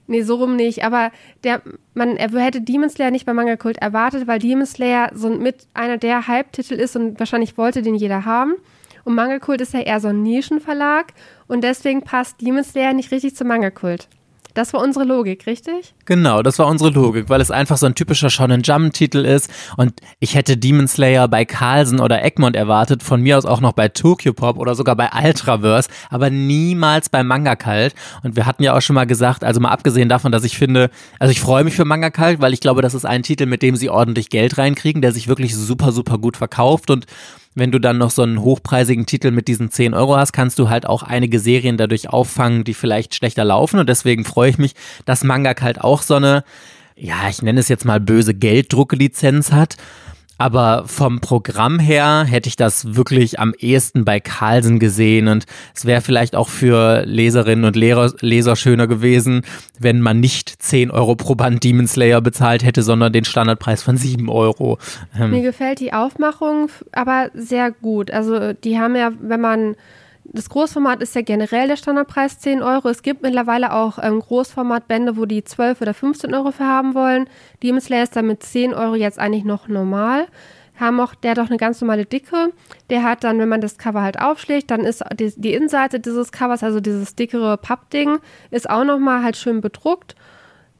[0.09, 0.83] Nee, so rum nicht.
[0.83, 1.11] Aber
[1.43, 1.61] der,
[1.93, 5.67] man, er hätte Demon Slayer nicht bei Manga Kult erwartet, weil Demon Slayer so mit
[5.75, 8.55] einer der Halbtitel ist und wahrscheinlich wollte den jeder haben.
[9.03, 11.13] Und Manga Kult ist ja eher so ein Nischenverlag
[11.47, 14.07] und deswegen passt Demon Slayer nicht richtig zum Manga Kult.
[14.53, 15.93] Das war unsere Logik, richtig?
[16.05, 19.49] Genau, das war unsere Logik, weil es einfach so ein typischer Shonen Jump Titel ist.
[19.77, 23.73] Und ich hätte Demon Slayer bei Carlsen oder Egmont erwartet, von mir aus auch noch
[23.73, 27.93] bei Tokyo Pop oder sogar bei Ultraverse, aber niemals bei Manga Kalt
[28.23, 30.89] und wir hatten ja auch schon mal gesagt, also mal abgesehen davon, dass ich finde,
[31.19, 33.61] also ich freue mich für Manga Kalt, weil ich glaube, das ist ein Titel, mit
[33.61, 36.89] dem sie ordentlich Geld reinkriegen, der sich wirklich super super gut verkauft.
[36.89, 37.05] Und
[37.59, 40.69] wenn du dann noch so einen hochpreisigen Titel mit diesen 10 Euro hast, kannst du
[40.69, 43.79] halt auch einige Serien dadurch auffangen, die vielleicht schlechter laufen.
[43.79, 44.73] Und deswegen freue ich mich,
[45.05, 46.43] dass Manga halt auch so eine,
[46.95, 49.77] ja, ich nenne es jetzt mal böse Gelddrucklizenz hat.
[50.39, 55.85] Aber vom Programm her hätte ich das wirklich am ehesten bei Carlsen gesehen und es
[55.85, 59.43] wäre vielleicht auch für Leserinnen und Lehrer, Leser schöner gewesen,
[59.77, 63.97] wenn man nicht 10 Euro pro Band Demon Slayer bezahlt hätte, sondern den Standardpreis von
[63.97, 64.79] 7 Euro.
[65.17, 65.31] Ähm.
[65.31, 68.11] Mir gefällt die Aufmachung aber sehr gut.
[68.11, 69.75] Also die haben ja, wenn man
[70.31, 72.89] das Großformat ist ja generell der Standardpreis 10 Euro.
[72.89, 77.27] Es gibt mittlerweile auch ähm, Großformatbände, wo die 12 oder 15 Euro für haben wollen.
[77.63, 80.27] Demon Slayer ist dann mit 10 Euro jetzt eigentlich noch normal.
[80.79, 82.53] Haben auch, der hat auch eine ganz normale Dicke.
[82.89, 86.31] Der hat dann, wenn man das Cover halt aufschlägt, dann ist die, die Innenseite dieses
[86.31, 88.19] Covers, also dieses dickere Pappding,
[88.51, 90.15] ist auch nochmal halt schön bedruckt.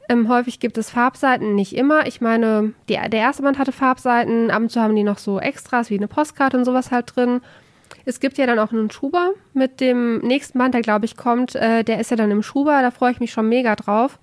[0.08, 2.06] Ähm, häufig gibt es Farbseiten, nicht immer.
[2.06, 5.38] Ich meine, die, der erste Band hatte Farbseiten, ab und zu haben die noch so
[5.38, 7.40] Extras wie eine Postkarte und sowas halt drin.
[8.04, 11.54] Es gibt ja dann auch einen Schuber mit dem nächsten Band, der glaube ich kommt.
[11.54, 14.18] Äh, der ist ja dann im Schuber, da freue ich mich schon mega drauf.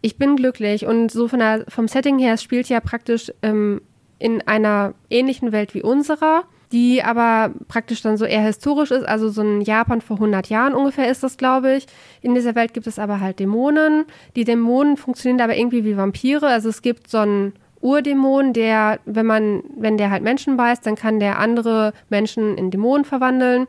[0.00, 3.80] Ich bin glücklich und so von der, vom Setting her, es spielt ja praktisch ähm,
[4.18, 9.28] in einer ähnlichen Welt wie unserer, die aber praktisch dann so eher historisch ist, also
[9.28, 11.86] so ein Japan vor 100 Jahren ungefähr ist das, glaube ich.
[12.22, 14.06] In dieser Welt gibt es aber halt Dämonen.
[14.34, 16.46] Die Dämonen funktionieren aber irgendwie wie Vampire.
[16.46, 17.52] Also es gibt so einen
[17.82, 22.70] Urdämon, der, wenn man, wenn der halt Menschen beißt, dann kann der andere Menschen in
[22.70, 23.66] Dämonen verwandeln.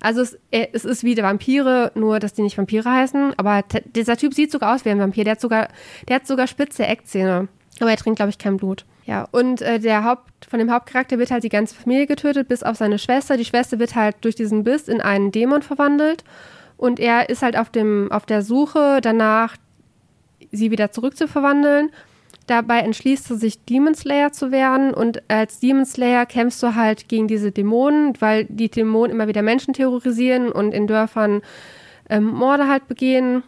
[0.00, 3.34] Also es, es ist wie die Vampire, nur dass die nicht Vampire heißen.
[3.36, 3.62] Aber
[3.94, 5.24] dieser Typ sieht sogar aus wie ein Vampir.
[5.24, 5.68] Der hat sogar,
[6.08, 7.48] der hat sogar spitze Eckzähne.
[7.80, 8.84] Aber er trinkt, glaube ich, kein Blut.
[9.04, 12.62] Ja, und äh, der Haupt, von dem Hauptcharakter wird halt die ganze Familie getötet, bis
[12.62, 13.36] auf seine Schwester.
[13.36, 16.24] Die Schwester wird halt durch diesen Biss in einen Dämon verwandelt.
[16.76, 19.56] Und er ist halt auf, dem, auf der Suche danach,
[20.52, 21.90] sie wieder zurückzuverwandeln.
[22.46, 24.94] Dabei entschließt er sich, Demon Slayer zu werden.
[24.94, 29.42] Und als Demon Slayer kämpfst du halt gegen diese Dämonen, weil die Dämonen immer wieder
[29.42, 31.42] Menschen terrorisieren und in Dörfern
[32.08, 33.42] ähm, Morde halt begehen.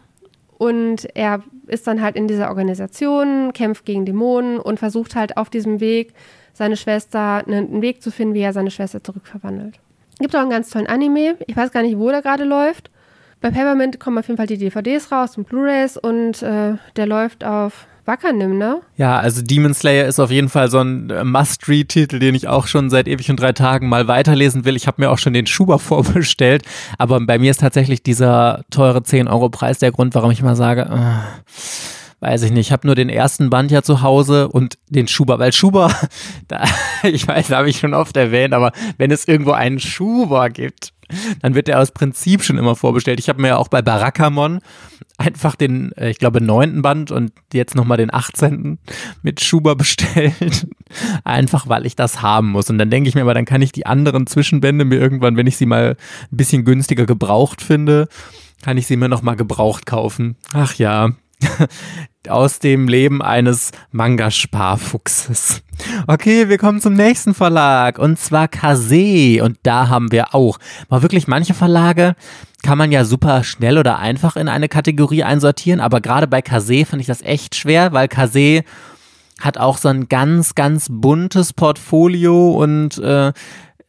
[0.57, 5.49] Und er ist dann halt in dieser Organisation, kämpft gegen Dämonen und versucht halt auf
[5.49, 6.13] diesem Weg
[6.53, 9.79] seine Schwester, einen Weg zu finden, wie er seine Schwester zurückverwandelt.
[10.19, 11.37] Gibt auch einen ganz tollen Anime.
[11.47, 12.91] Ich weiß gar nicht, wo der gerade läuft.
[13.39, 17.45] Bei Peppermint kommen auf jeden Fall die DVDs raus und Blu-rays und äh, der läuft
[17.45, 18.81] auf Wackernim, ne?
[18.97, 22.67] Ja, also Demon Slayer ist auf jeden Fall so ein äh, Must-Read-Titel, den ich auch
[22.67, 24.75] schon seit ewig und drei Tagen mal weiterlesen will.
[24.75, 26.63] Ich habe mir auch schon den Schuber vorbestellt,
[26.97, 32.21] aber bei mir ist tatsächlich dieser teure 10-Euro-Preis der Grund, warum ich immer sage, äh,
[32.21, 35.39] weiß ich nicht, ich habe nur den ersten Band ja zu Hause und den Schuber,
[35.39, 35.93] weil Schuber,
[36.47, 36.63] da,
[37.03, 40.93] ich weiß, habe ich schon oft erwähnt, aber wenn es irgendwo einen Schuber gibt,
[41.41, 43.19] dann wird er aus Prinzip schon immer vorbestellt.
[43.19, 44.59] Ich habe mir ja auch bei Barakamon
[45.17, 48.79] einfach den, äh, ich glaube, neunten Band und jetzt nochmal den 18.
[49.21, 50.67] mit Schuber bestellt.
[51.23, 52.69] einfach weil ich das haben muss.
[52.69, 55.47] Und dann denke ich mir aber, dann kann ich die anderen Zwischenbände mir irgendwann, wenn
[55.47, 55.97] ich sie mal
[56.31, 58.07] ein bisschen günstiger gebraucht finde,
[58.61, 60.35] kann ich sie mir nochmal gebraucht kaufen.
[60.53, 61.11] Ach ja,
[62.27, 65.61] aus dem Leben eines Manga-Sparfuchses.
[66.07, 70.59] Okay, wir kommen zum nächsten Verlag und zwar Kase und da haben wir auch
[70.89, 72.15] mal wirklich manche Verlage
[72.61, 76.85] kann man ja super schnell oder einfach in eine Kategorie einsortieren, aber gerade bei Kase
[76.85, 78.63] fand ich das echt schwer, weil Kase
[79.39, 83.31] hat auch so ein ganz, ganz buntes Portfolio und äh,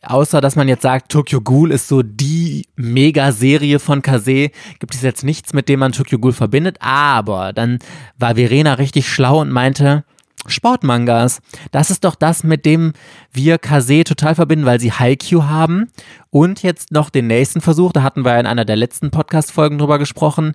[0.03, 5.03] außer dass man jetzt sagt, Tokyo Ghoul ist so die Mega-Serie von Kase, gibt es
[5.03, 6.79] jetzt nichts, mit dem man Tokyo Ghoul verbindet.
[6.81, 7.79] Aber dann
[8.19, 10.05] war Verena richtig schlau und meinte,
[10.47, 11.43] Sportmangas.
[11.71, 12.95] Das ist doch das, mit dem
[13.31, 15.89] wir Kase total verbinden, weil sie Haikyuu haben.
[16.31, 19.99] Und jetzt noch den nächsten Versuch, da hatten wir in einer der letzten Podcast-Folgen drüber
[19.99, 20.55] gesprochen.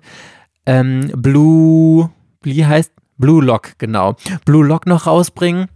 [0.66, 2.10] Ähm, Blue,
[2.42, 2.92] wie heißt?
[3.18, 4.16] Blue Lock, genau.
[4.44, 5.68] Blue Lock noch rausbringen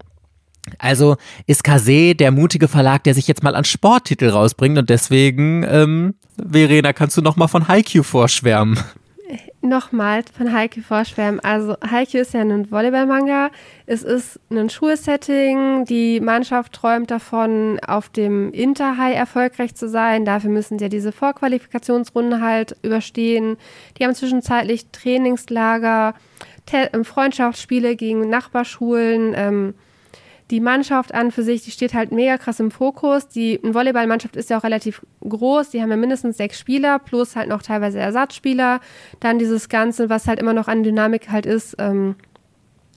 [0.78, 5.64] Also ist Kase der mutige Verlag, der sich jetzt mal an Sporttitel rausbringt und deswegen,
[5.68, 8.78] ähm, Verena, kannst du nochmal von Haikyuu vorschwärmen?
[9.62, 11.38] Nochmal von Haikyuu vorschwärmen.
[11.40, 13.50] Also Haikyuu ist ja ein Volleyball-Manga.
[13.84, 15.84] Es ist ein Schulsetting.
[15.84, 20.24] Die Mannschaft träumt davon, auf dem Interhigh erfolgreich zu sein.
[20.24, 23.58] Dafür müssen sie ja diese Vorqualifikationsrunden halt überstehen.
[23.98, 26.14] Die haben zwischenzeitlich Trainingslager,
[27.02, 29.34] Freundschaftsspiele gegen Nachbarschulen.
[29.36, 29.74] Ähm,
[30.50, 33.28] die Mannschaft an für sich, die steht halt mega krass im Fokus.
[33.28, 35.70] Die Volleyballmannschaft ist ja auch relativ groß.
[35.70, 38.80] Die haben ja mindestens sechs Spieler plus halt noch teilweise Ersatzspieler.
[39.20, 41.76] Dann dieses Ganze, was halt immer noch an Dynamik halt ist.
[41.78, 42.16] Ähm,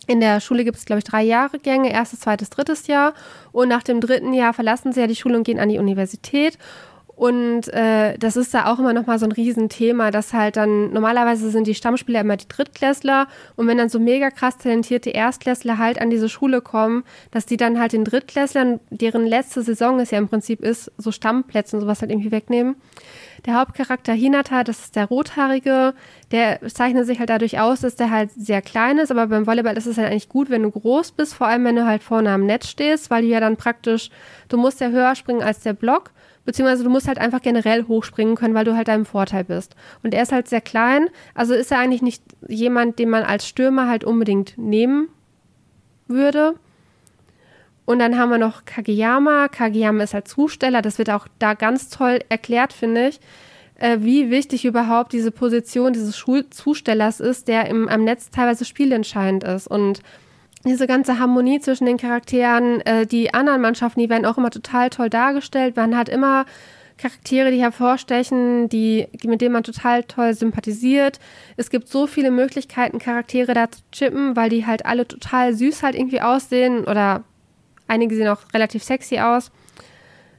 [0.07, 3.13] in der Schule gibt es, glaube ich, drei Jahrgänge, erstes, zweites, drittes Jahr.
[3.51, 6.57] Und nach dem dritten Jahr verlassen sie ja die Schule und gehen an die Universität.
[7.23, 10.91] Und äh, das ist da auch immer noch mal so ein Riesenthema, dass halt dann
[10.91, 13.27] normalerweise sind die Stammspieler immer die Drittklässler.
[13.55, 17.55] Und wenn dann so mega krass talentierte Erstklässler halt an diese Schule kommen, dass die
[17.55, 21.83] dann halt den Drittklässlern, deren letzte Saison es ja im Prinzip ist, so Stammplätze und
[21.83, 22.75] sowas halt irgendwie wegnehmen.
[23.45, 25.93] Der Hauptcharakter Hinata, das ist der Rothaarige,
[26.33, 29.77] der zeichnet sich halt dadurch aus, dass der halt sehr klein ist, aber beim Volleyball
[29.77, 32.31] ist es halt eigentlich gut, wenn du groß bist, vor allem wenn du halt vorne
[32.31, 34.09] am Netz stehst, weil du ja dann praktisch,
[34.49, 36.11] du musst ja höher springen als der Block
[36.45, 39.75] beziehungsweise du musst halt einfach generell hochspringen können, weil du halt deinem Vorteil bist.
[40.03, 43.47] Und er ist halt sehr klein, also ist er eigentlich nicht jemand, den man als
[43.47, 45.09] Stürmer halt unbedingt nehmen
[46.07, 46.55] würde.
[47.85, 49.49] Und dann haben wir noch Kageyama.
[49.49, 53.19] Kageyama ist halt Zusteller, das wird auch da ganz toll erklärt, finde ich,
[53.75, 59.43] äh, wie wichtig überhaupt diese Position dieses Schulzustellers ist, der im, am Netz teilweise spielentscheidend
[59.43, 59.67] ist.
[59.67, 60.01] Und
[60.65, 64.89] diese ganze Harmonie zwischen den Charakteren, äh, die anderen Mannschaften, die werden auch immer total
[64.89, 65.75] toll dargestellt.
[65.75, 66.45] Man hat immer
[66.97, 71.19] Charaktere, die hervorstechen, die, mit denen man total toll sympathisiert.
[71.57, 75.83] Es gibt so viele Möglichkeiten, Charaktere da zu chippen, weil die halt alle total süß
[75.83, 77.23] halt irgendwie aussehen oder
[77.87, 79.51] einige sehen auch relativ sexy aus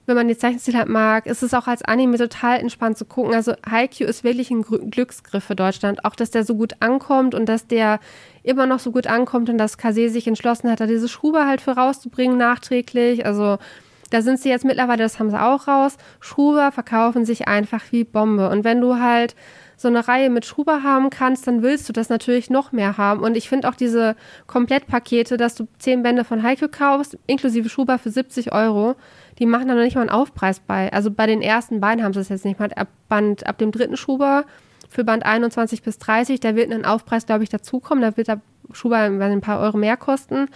[0.07, 3.35] wenn man den Zeichenstil halt mag, ist es auch als Anime total entspannt zu gucken.
[3.35, 6.05] Also Haikyuu ist wirklich ein Glücksgriff für Deutschland.
[6.05, 8.01] Auch, dass der so gut ankommt und dass der
[8.43, 11.61] immer noch so gut ankommt und dass Kase sich entschlossen hat, da diese Schuhe halt
[11.61, 13.25] für rauszubringen nachträglich.
[13.25, 13.59] Also
[14.11, 15.97] da sind sie jetzt mittlerweile, das haben sie auch raus.
[16.21, 18.51] Schuber verkaufen sich einfach wie Bombe.
[18.51, 19.35] Und wenn du halt
[19.77, 23.23] so eine Reihe mit Schuber haben kannst, dann willst du das natürlich noch mehr haben.
[23.23, 24.15] Und ich finde auch diese
[24.47, 28.95] Komplettpakete, dass du zehn Bände von Haikyuu kaufst, inklusive Schuber für 70 Euro,
[29.39, 30.93] die machen da noch nicht mal einen Aufpreis bei.
[30.93, 32.73] Also bei den ersten beiden haben sie es jetzt nicht mal.
[32.73, 34.45] Ab, Band, ab dem dritten Schuber
[34.89, 38.03] für Band 21 bis 30, da wird ein Aufpreis, glaube ich, dazukommen.
[38.03, 38.41] Da wird der
[38.73, 40.49] Schuber ein paar Euro mehr kosten.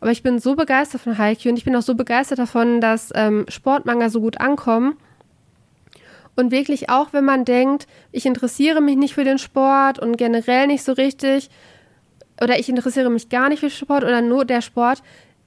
[0.00, 3.10] Aber ich bin so begeistert von Haikyuu und ich bin auch so begeistert davon, dass
[3.14, 4.96] ähm, Sportmanga so gut ankommen.
[6.34, 10.66] Und wirklich auch, wenn man denkt, ich interessiere mich nicht für den Sport und generell
[10.66, 11.50] nicht so richtig,
[12.40, 15.02] oder ich interessiere mich gar nicht für Sport oder nur der Sport,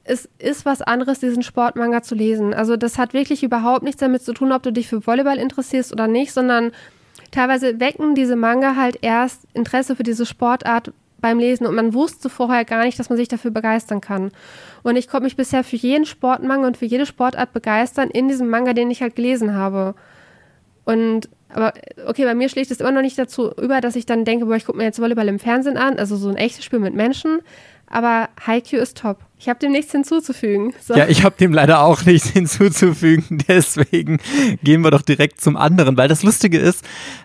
[0.05, 2.53] es ist was anderes, diesen Sportmanga zu lesen.
[2.53, 5.91] Also das hat wirklich überhaupt nichts damit zu tun, ob du dich für Volleyball interessierst
[5.91, 6.71] oder nicht, sondern
[7.31, 12.29] teilweise wecken diese Manga halt erst Interesse für diese Sportart beim Lesen und man wusste
[12.29, 14.31] vorher gar nicht, dass man sich dafür begeistern kann.
[14.83, 18.47] Und ich konnte mich bisher für jeden Sportmanga und für jede Sportart begeistern in diesem
[18.47, 19.95] Manga, den ich halt gelesen habe.
[20.83, 21.73] Und aber
[22.05, 24.55] okay, bei mir schlägt es immer noch nicht dazu über, dass ich dann denke, boah,
[24.55, 27.39] ich gucke mir jetzt Volleyball im Fernsehen an, also so ein echtes Spiel mit Menschen.
[27.87, 29.19] Aber Haikyuu ist top.
[29.37, 30.73] Ich habe dem nichts hinzuzufügen.
[30.81, 30.95] So.
[30.95, 33.43] Ja, ich habe dem leider auch nichts hinzuzufügen.
[33.47, 34.19] Deswegen
[34.63, 36.83] gehen wir doch direkt zum anderen, weil das Lustige ist,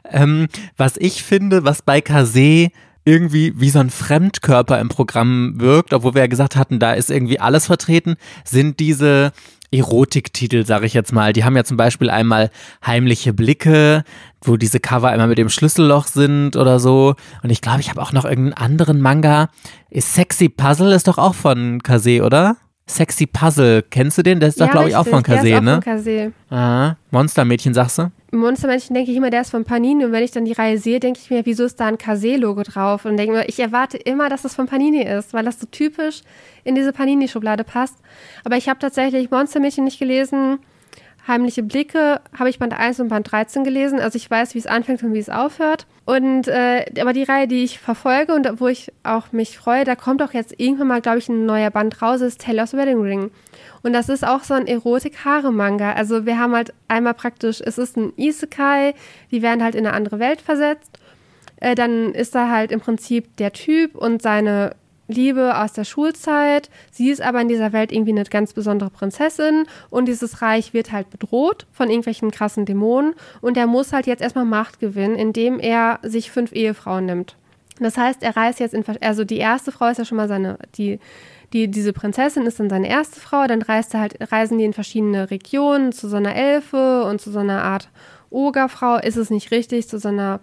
[0.09, 2.69] ähm, was ich finde, was bei Kase
[3.05, 7.11] irgendwie wie so ein Fremdkörper im Programm wirkt, obwohl wir ja gesagt hatten, da ist
[7.11, 9.33] irgendwie alles vertreten, sind diese
[9.73, 11.33] Erotiktitel, sage ich jetzt mal.
[11.33, 12.51] Die haben ja zum Beispiel einmal
[12.85, 14.05] heimliche Blicke,
[14.43, 17.15] wo diese Cover einmal mit dem Schlüsselloch sind oder so.
[17.43, 19.49] Und ich glaube, ich habe auch noch irgendeinen anderen Manga.
[19.91, 22.57] Ist Sexy Puzzle ist doch auch von Kase, oder?
[22.89, 24.41] Sexy Puzzle, kennst du den?
[24.41, 25.75] Der ist doch, glaube ich, auch von Kase, ne?
[25.75, 26.33] Von Kase.
[26.51, 26.97] Aha.
[27.13, 28.11] Monstermädchen, sagst du?
[28.33, 30.05] Monstermädchen denke ich immer, der ist von Panini.
[30.05, 32.63] Und wenn ich dann die Reihe sehe, denke ich mir, wieso ist da ein Kase-Logo
[32.63, 33.05] drauf?
[33.05, 36.23] Und denke mir, ich erwarte immer, dass das von Panini ist, weil das so typisch
[36.65, 37.97] in diese Panini-Schublade passt.
[38.45, 40.59] Aber ich habe tatsächlich Monstermädchen nicht gelesen.
[41.27, 44.01] Heimliche Blicke habe ich Band 1 und Band 13 gelesen.
[44.01, 45.87] Also ich weiß, wie es anfängt und wie es aufhört.
[46.07, 49.97] Und äh, aber die Reihe, die ich verfolge und wo ich auch mich freue, da
[49.97, 53.31] kommt auch jetzt irgendwann mal, glaube ich, ein neuer Band raus, ist Taylor's Wedding Ring.
[53.83, 55.93] Und das ist auch so ein Erotik-Haare-Manga.
[55.93, 58.95] Also wir haben halt einmal praktisch, es ist ein Isekai,
[59.31, 60.99] die werden halt in eine andere Welt versetzt.
[61.57, 64.75] Äh, dann ist da halt im Prinzip der Typ und seine
[65.11, 66.71] Liebe aus der Schulzeit.
[66.91, 70.93] Sie ist aber in dieser Welt irgendwie eine ganz besondere Prinzessin und dieses Reich wird
[70.93, 75.59] halt bedroht von irgendwelchen krassen Dämonen und er muss halt jetzt erstmal Macht gewinnen, indem
[75.59, 77.37] er sich fünf Ehefrauen nimmt.
[77.81, 80.59] Das heißt, er reist jetzt in, also die erste Frau ist ja schon mal seine,
[80.77, 81.01] die,
[81.53, 84.73] die, diese Prinzessin ist dann seine erste Frau, dann reist er halt, reisen die in
[84.73, 87.89] verschiedene Regionen zu so einer Elfe und zu so einer Art
[88.31, 90.41] Ogerfrau, ist es nicht richtig, zu so einer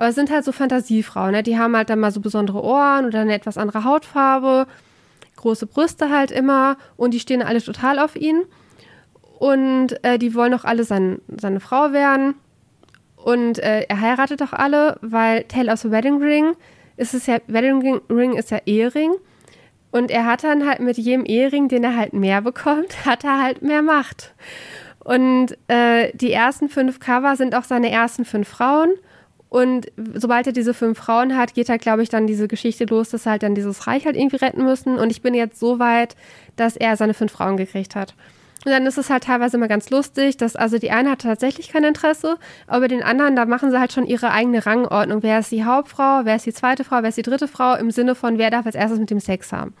[0.00, 1.42] aber es sind halt so Fantasiefrauen, ne?
[1.42, 4.66] Die haben halt dann mal so besondere Ohren oder eine etwas andere Hautfarbe,
[5.36, 8.44] große Brüste halt immer und die stehen alle total auf ihn.
[9.38, 12.34] Und äh, die wollen auch alle sein, seine Frau werden.
[13.16, 16.54] Und äh, er heiratet auch alle, weil Tale of the Wedding Ring
[16.96, 19.12] ist es ja, Wedding Ring ist ja Ehering.
[19.90, 23.42] Und er hat dann halt mit jedem Ehering, den er halt mehr bekommt, hat er
[23.42, 24.34] halt mehr Macht.
[25.02, 28.90] Und äh, die ersten fünf Cover sind auch seine ersten fünf Frauen.
[29.48, 33.10] Und sobald er diese fünf Frauen hat, geht halt, glaube ich, dann diese Geschichte los,
[33.10, 34.96] dass halt dann dieses Reich halt irgendwie retten müssen.
[34.96, 36.14] Und ich bin jetzt so weit,
[36.54, 38.14] dass er seine fünf Frauen gekriegt hat.
[38.64, 41.70] Und dann ist es halt teilweise immer ganz lustig, dass also die eine hat tatsächlich
[41.70, 45.22] kein Interesse, aber den anderen, da machen sie halt schon ihre eigene Rangordnung.
[45.22, 47.90] Wer ist die Hauptfrau, wer ist die zweite Frau, wer ist die dritte Frau, im
[47.90, 49.74] Sinne von, wer darf als erstes mit dem Sex haben.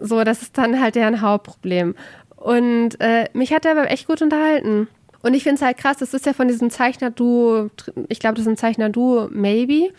[0.00, 1.94] So, das ist dann halt deren Hauptproblem.
[2.36, 4.88] Und äh, mich hat der aber echt gut unterhalten.
[5.22, 7.70] Und ich finde es halt krass, das ist ja von diesem Zeichner-Duo,
[8.08, 9.92] ich glaube, das ist ein Zeichner-Duo, Maybe.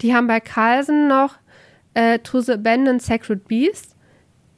[0.00, 1.34] Die haben bei Carlsen noch
[1.94, 3.87] äh, To the Abandoned Sacred Beast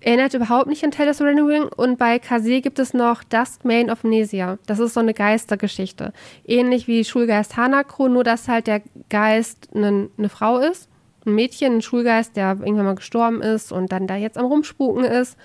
[0.01, 1.65] erinnert überhaupt nicht an Tales of the Ring.
[1.65, 4.59] Und bei Kase gibt es noch Dusk Main of Amnesia.
[4.67, 6.13] Das ist so eine Geistergeschichte.
[6.45, 10.89] Ähnlich wie Schulgeist Hanako, nur dass halt der Geist eine, eine Frau ist.
[11.27, 15.05] Ein Mädchen, ein Schulgeist, der irgendwann mal gestorben ist und dann da jetzt am Rumspuken
[15.05, 15.37] ist.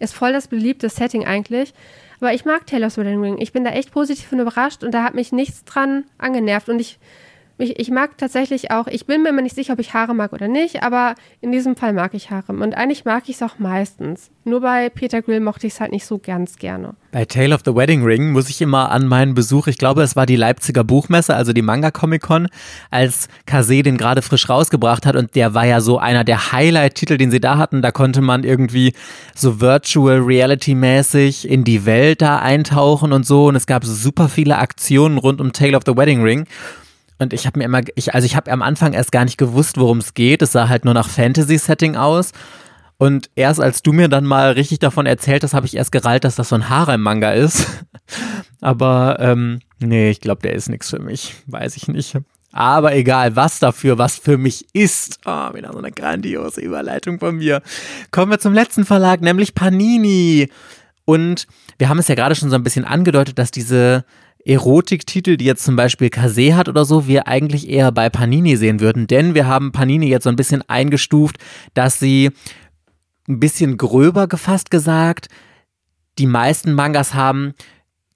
[0.00, 1.72] Ist voll das beliebte Setting eigentlich.
[2.20, 3.36] Aber ich mag Tales of the Ring.
[3.38, 6.68] Ich bin da echt positiv und überrascht und da hat mich nichts dran angenervt.
[6.68, 6.98] Und ich
[7.58, 10.32] ich, ich, mag tatsächlich auch, ich bin mir immer nicht sicher, ob ich Haare mag
[10.32, 12.52] oder nicht, aber in diesem Fall mag ich Haare.
[12.52, 14.30] Und eigentlich mag ich es auch meistens.
[14.44, 16.94] Nur bei Peter Grill mochte ich es halt nicht so ganz gerne.
[17.12, 20.16] Bei Tale of the Wedding Ring muss ich immer an meinen Besuch, ich glaube, es
[20.16, 22.48] war die Leipziger Buchmesse, also die Manga Comic Con,
[22.90, 27.16] als Kase den gerade frisch rausgebracht hat und der war ja so einer der Highlight-Titel,
[27.18, 27.82] den sie da hatten.
[27.82, 28.94] Da konnte man irgendwie
[29.34, 33.46] so Virtual Reality-mäßig in die Welt da eintauchen und so.
[33.46, 36.46] Und es gab super viele Aktionen rund um Tale of the Wedding Ring.
[37.18, 39.78] Und ich habe mir immer, ich, also ich habe am Anfang erst gar nicht gewusst,
[39.78, 40.42] worum es geht.
[40.42, 42.32] Es sah halt nur nach Fantasy-Setting aus.
[42.96, 46.24] Und erst als du mir dann mal richtig davon erzählt hast, habe ich erst gerallt,
[46.24, 47.66] dass das so ein Harem-Manga ist.
[48.60, 51.34] Aber ähm, nee, ich glaube, der ist nichts für mich.
[51.46, 52.16] Weiß ich nicht.
[52.52, 55.18] Aber egal, was dafür, was für mich ist.
[55.24, 57.62] Oh, wieder so eine grandiose Überleitung von mir.
[58.12, 60.48] Kommen wir zum letzten Verlag, nämlich Panini.
[61.04, 64.04] Und wir haben es ja gerade schon so ein bisschen angedeutet, dass diese
[64.44, 68.80] Erotiktitel, die jetzt zum Beispiel Kase hat oder so, wir eigentlich eher bei Panini sehen
[68.80, 69.06] würden.
[69.06, 71.38] Denn wir haben Panini jetzt so ein bisschen eingestuft,
[71.72, 72.30] dass sie
[73.28, 75.28] ein bisschen gröber gefasst gesagt,
[76.18, 77.54] die meisten Mangas haben,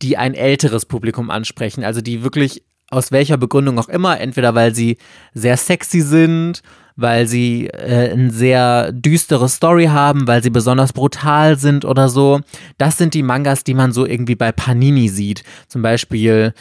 [0.02, 1.82] die ein älteres Publikum ansprechen.
[1.82, 4.98] Also die wirklich aus welcher Begründung auch immer, entweder weil sie
[5.34, 6.62] sehr sexy sind,
[6.98, 12.40] weil sie äh, eine sehr düstere Story haben, weil sie besonders brutal sind oder so.
[12.76, 15.44] Das sind die Mangas, die man so irgendwie bei Panini sieht.
[15.68, 16.52] Zum Beispiel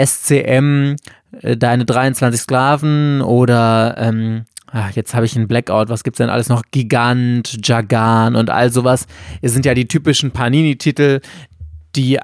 [0.00, 0.94] SCM,
[1.40, 4.44] äh, Deine 23 Sklaven oder ähm,
[4.74, 5.90] Ach, jetzt habe ich einen Blackout.
[5.90, 6.62] Was gibt's denn alles noch?
[6.70, 9.06] Gigant, Jagan und all sowas.
[9.42, 11.20] Es sind ja die typischen Panini-Titel,
[11.94, 12.18] die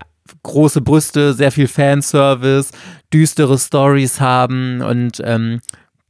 [0.44, 2.70] große Brüste, sehr viel Fanservice,
[3.12, 5.60] düstere Stories haben und ähm,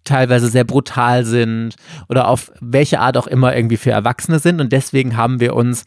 [0.09, 1.77] teilweise sehr brutal sind
[2.09, 4.61] oder auf welche Art auch immer irgendwie für Erwachsene sind.
[4.61, 5.85] Und deswegen haben wir uns,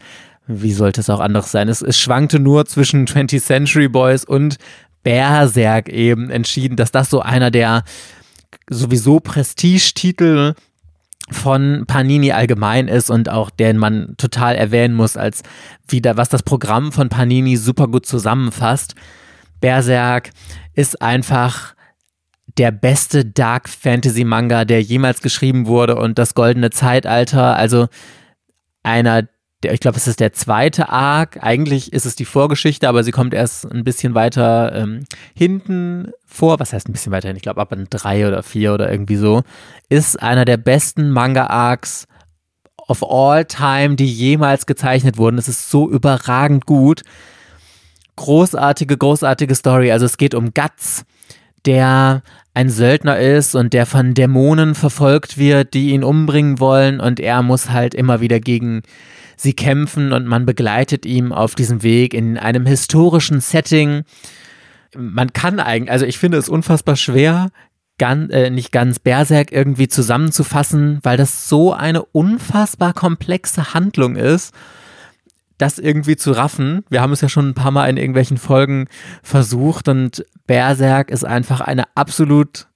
[0.47, 4.57] wie sollte es auch anders sein, es, es schwankte nur zwischen 20th Century Boys und
[5.03, 7.83] Berserk eben entschieden, dass das so einer der
[8.69, 10.53] sowieso Prestigetitel
[11.31, 15.43] von Panini allgemein ist und auch den man total erwähnen muss, als
[15.87, 18.95] wieder, was das Programm von Panini super gut zusammenfasst.
[19.61, 20.31] Berserk
[20.73, 21.75] ist einfach
[22.57, 27.87] der beste Dark Fantasy Manga, der jemals geschrieben wurde und das goldene Zeitalter, also
[28.83, 29.27] einer
[29.63, 31.37] der, ich glaube, es ist der zweite Arc.
[31.41, 35.03] Eigentlich ist es die Vorgeschichte, aber sie kommt erst ein bisschen weiter ähm,
[35.35, 36.59] hinten vor.
[36.59, 37.37] Was heißt ein bisschen weiter hin?
[37.37, 39.43] Ich glaube, ab an drei oder vier oder irgendwie so.
[39.89, 42.07] Ist einer der besten Manga-Arcs
[42.87, 45.37] of all time, die jemals gezeichnet wurden.
[45.37, 47.03] Es ist so überragend gut.
[48.15, 49.91] Großartige, großartige Story.
[49.91, 51.05] Also es geht um Guts,
[51.65, 52.23] der
[52.53, 57.41] ein Söldner ist und der von Dämonen verfolgt wird, die ihn umbringen wollen und er
[57.43, 58.81] muss halt immer wieder gegen
[59.37, 64.03] sie kämpfen und man begleitet ihn auf diesem Weg in einem historischen Setting.
[64.95, 67.49] Man kann eigentlich, also ich finde es unfassbar schwer,
[67.97, 74.53] ganz, äh, nicht ganz Berserk irgendwie zusammenzufassen, weil das so eine unfassbar komplexe Handlung ist
[75.61, 76.83] das irgendwie zu raffen.
[76.89, 78.87] Wir haben es ja schon ein paar Mal in irgendwelchen Folgen
[79.21, 82.67] versucht und Berserk ist einfach eine absolut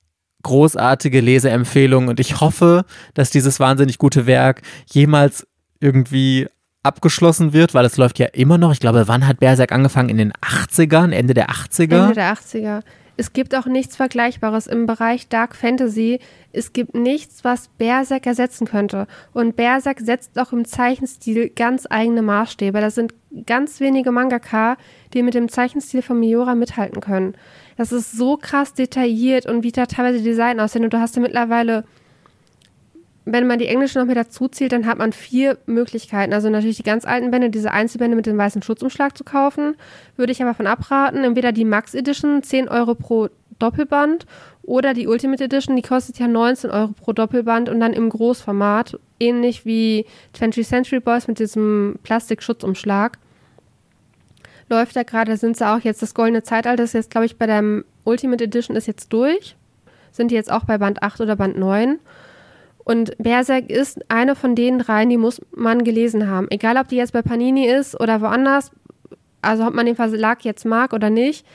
[0.44, 2.86] großartige Leseempfehlung und ich hoffe,
[3.16, 5.48] dass dieses wahnsinnig gute Werk jemals
[5.80, 6.48] irgendwie
[6.84, 8.72] abgeschlossen wird, weil es läuft ja immer noch.
[8.72, 10.10] Ich glaube, wann hat Berserk angefangen?
[10.10, 12.04] In den 80ern, Ende der 80er?
[12.04, 12.82] Ende der 80er.
[13.18, 16.20] Es gibt auch nichts Vergleichbares im Bereich Dark Fantasy.
[16.52, 19.08] Es gibt nichts, was Berserk ersetzen könnte.
[19.34, 22.82] Und Berserk setzt auch im Zeichenstil ganz eigene Maßstäbe.
[22.82, 23.14] Das sind
[23.46, 24.78] ganz wenige Mangaka,
[25.14, 27.36] die mit dem Zeichenstil von Miura mithalten können.
[27.78, 30.84] Das ist so krass detailliert und wie da teilweise Design aussehen.
[30.84, 31.86] Und du hast ja mittlerweile
[33.26, 36.32] wenn man die englische noch mit dazu zählt, dann hat man vier Möglichkeiten.
[36.32, 39.76] Also natürlich die ganz alten Bände, diese Einzelbände mit dem weißen Schutzumschlag zu kaufen.
[40.16, 41.24] Würde ich aber von abraten.
[41.24, 44.26] Entweder die Max Edition, 10 Euro pro Doppelband,
[44.66, 49.00] oder die Ultimate Edition, die kostet ja 19 Euro pro Doppelband und dann im Großformat.
[49.20, 53.18] Ähnlich wie 20th Century Boys mit diesem Plastikschutzumschlag.
[54.68, 57.46] Läuft da gerade, sind sie auch jetzt, das goldene Zeitalter ist jetzt, glaube ich, bei
[57.46, 59.56] der Ultimate Edition ist jetzt durch.
[60.12, 62.00] Sind die jetzt auch bei Band 8 oder Band 9.
[62.86, 66.48] Und Berserk ist eine von den dreien, die muss man gelesen haben.
[66.52, 68.72] Egal, ob die jetzt bei Panini ist oder woanders,
[69.42, 71.46] also ob man den Verlag jetzt mag oder nicht.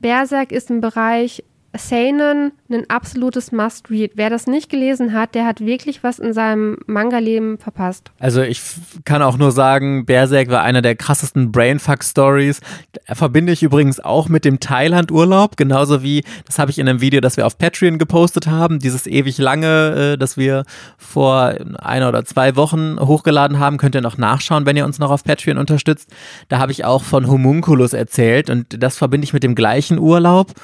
[0.00, 1.44] Berserk ist im Bereich
[1.76, 4.12] Seinen ein absolutes Must-Read.
[4.16, 8.10] Wer das nicht gelesen hat, der hat wirklich was in seinem Manga-Leben verpasst.
[8.18, 8.60] Also ich
[9.04, 12.60] kann auch nur sagen, Berserk war einer der krassesten Brainfuck-Stories.
[13.06, 17.20] Verbinde ich übrigens auch mit dem Thailand-Urlaub, genauso wie, das habe ich in einem Video,
[17.20, 20.64] das wir auf Patreon gepostet haben, dieses ewig lange, äh, das wir
[20.98, 25.10] vor einer oder zwei Wochen hochgeladen haben, könnt ihr noch nachschauen, wenn ihr uns noch
[25.10, 26.10] auf Patreon unterstützt.
[26.48, 30.54] Da habe ich auch von Homunculus erzählt und das verbinde ich mit dem gleichen Urlaub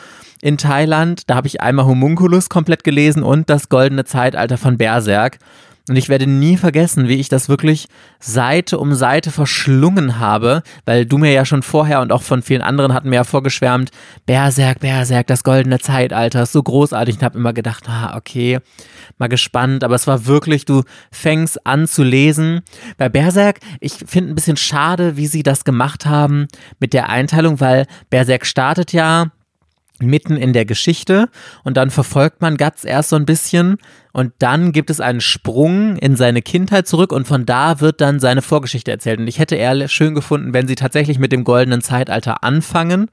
[0.42, 1.22] in Thailand.
[1.28, 5.38] Da habe ich einmal Homunculus komplett gelesen und das goldene Zeitalter von Berserk.
[5.88, 7.86] Und ich werde nie vergessen, wie ich das wirklich
[8.18, 12.62] Seite um Seite verschlungen habe, weil du mir ja schon vorher und auch von vielen
[12.62, 13.90] anderen hatten mir ja vorgeschwärmt,
[14.26, 17.16] Berserk, Berserk, das goldene Zeitalter, ist so großartig.
[17.18, 18.58] Ich habe immer gedacht, ah, okay,
[19.18, 19.84] mal gespannt.
[19.84, 20.82] Aber es war wirklich, du
[21.12, 22.62] fängst an zu lesen.
[22.96, 26.48] Bei Berserk, ich finde ein bisschen schade, wie sie das gemacht haben
[26.80, 29.30] mit der Einteilung, weil Berserk startet ja
[29.98, 31.28] mitten in der Geschichte
[31.64, 33.78] und dann verfolgt man Guts erst so ein bisschen
[34.12, 38.20] und dann gibt es einen Sprung in seine Kindheit zurück und von da wird dann
[38.20, 39.20] seine Vorgeschichte erzählt.
[39.20, 43.10] Und ich hätte eher schön gefunden, wenn sie tatsächlich mit dem goldenen Zeitalter anfangen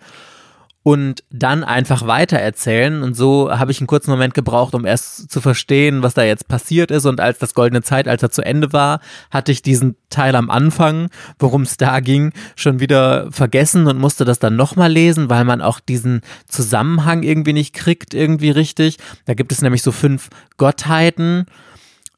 [0.84, 3.04] und dann einfach weitererzählen.
[3.04, 6.50] Und so habe ich einen kurzen Moment gebraucht, um erst zu verstehen, was da jetzt
[6.50, 7.06] passiert ist.
[7.06, 9.00] Und als das goldene Zeitalter zu Ende war,
[9.32, 14.26] hatte ich diesen Teil am Anfang, worum es da ging, schon wieder vergessen und musste
[14.26, 18.98] das dann nochmal lesen, weil man auch diesen Zusammenhang irgendwie nicht kriegt, irgendwie richtig.
[19.26, 21.46] Da gibt es nämlich so fünf Gottheiten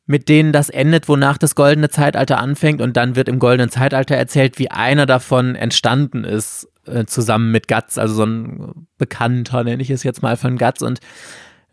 [0.07, 4.15] mit denen das endet, wonach das goldene Zeitalter anfängt und dann wird im goldenen Zeitalter
[4.15, 9.81] erzählt, wie einer davon entstanden ist, äh, zusammen mit Guts, also so ein Bekannter, nenne
[9.81, 10.99] ich es jetzt mal von Guts und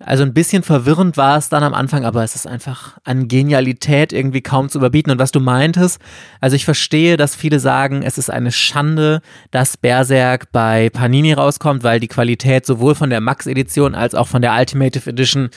[0.05, 4.13] also ein bisschen verwirrend war es dann am Anfang, aber es ist einfach an Genialität
[4.13, 5.13] irgendwie kaum zu überbieten.
[5.13, 6.01] Und was du meintest,
[6.41, 9.21] also ich verstehe, dass viele sagen, es ist eine Schande,
[9.51, 14.43] dass Berserk bei Panini rauskommt, weil die Qualität sowohl von der Max-Edition als auch von
[14.43, 15.51] der Ultimative Edition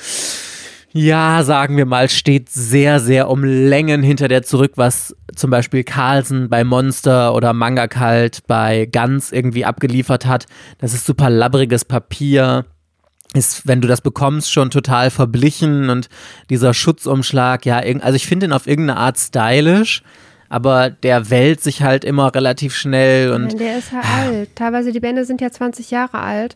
[0.97, 5.83] ja, sagen wir mal, steht sehr, sehr um Längen hinter der zurück, was zum Beispiel
[5.83, 10.45] Carlsen bei Monster oder Manga Kalt bei Ganz irgendwie abgeliefert hat.
[10.77, 12.63] Das ist super labbriges Papier.
[13.33, 16.07] Ist, wenn du das bekommst, schon total verblichen und
[16.49, 20.01] dieser Schutzumschlag, ja, also ich finde ihn auf irgendeine Art stylisch
[20.47, 23.59] aber der wählt sich halt immer relativ schnell und.
[23.59, 24.55] Der ist halt alt.
[24.55, 26.55] Teilweise die Bände sind ja 20 Jahre alt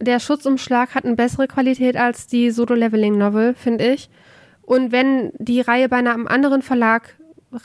[0.00, 4.10] der Schutzumschlag hat eine bessere Qualität als die Solo-Leveling-Novel, finde ich.
[4.62, 7.16] Und wenn die Reihe bei einem anderen Verlag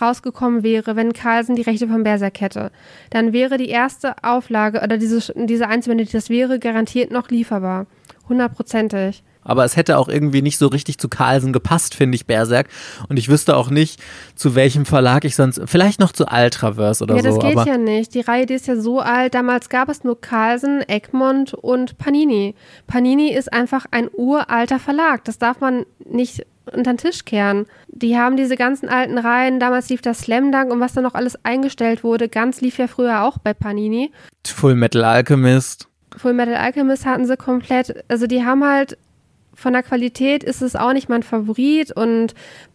[0.02, 2.72] rausgekommen wäre, wenn Carlsen die Rechte von Berserk hätte,
[3.10, 7.88] dann wäre die erste Auflage oder diese, diese Einzelbände, das wäre garantiert noch lieferbar.
[8.28, 12.68] Hundertprozentig aber es hätte auch irgendwie nicht so richtig zu Carlsen gepasst, finde ich, Berserk.
[13.08, 14.02] Und ich wüsste auch nicht,
[14.36, 17.18] zu welchem Verlag ich sonst, vielleicht noch zu Ultraverse oder so.
[17.18, 18.14] Ja, das so, geht ja nicht.
[18.14, 19.34] Die Reihe, die ist ja so alt.
[19.34, 22.56] Damals gab es nur Carlsen, Egmont und Panini.
[22.88, 25.24] Panini ist einfach ein uralter Verlag.
[25.24, 27.66] Das darf man nicht unter den Tisch kehren.
[27.88, 31.16] Die haben diese ganzen alten Reihen, damals lief das Slam Dunk und was dann noch
[31.16, 34.12] alles eingestellt wurde, ganz lief ja früher auch bei Panini.
[34.46, 35.88] Full Metal Alchemist.
[36.16, 38.98] Full Metal Alchemist hatten sie komplett, also die haben halt
[39.60, 42.34] von der Qualität ist es auch nicht mein Favorit und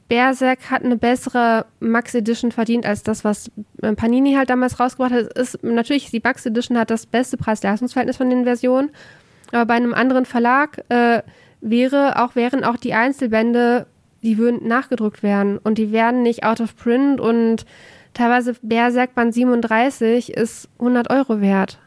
[0.08, 3.50] Berserk hat eine bessere Max Edition verdient als das, was
[3.82, 5.32] äh, Panini halt damals rausgebracht hat.
[5.38, 8.90] Ist, natürlich, die Max Edition hat das beste Preis-Leistungsverhältnis von den Versionen,
[9.50, 11.22] aber bei einem anderen Verlag äh,
[11.60, 13.86] wäre auch, wären auch die Einzelbände,
[14.22, 17.64] die würden nachgedruckt werden und die werden nicht out of print und
[18.12, 21.78] teilweise Berserk Band 37 ist 100 Euro wert.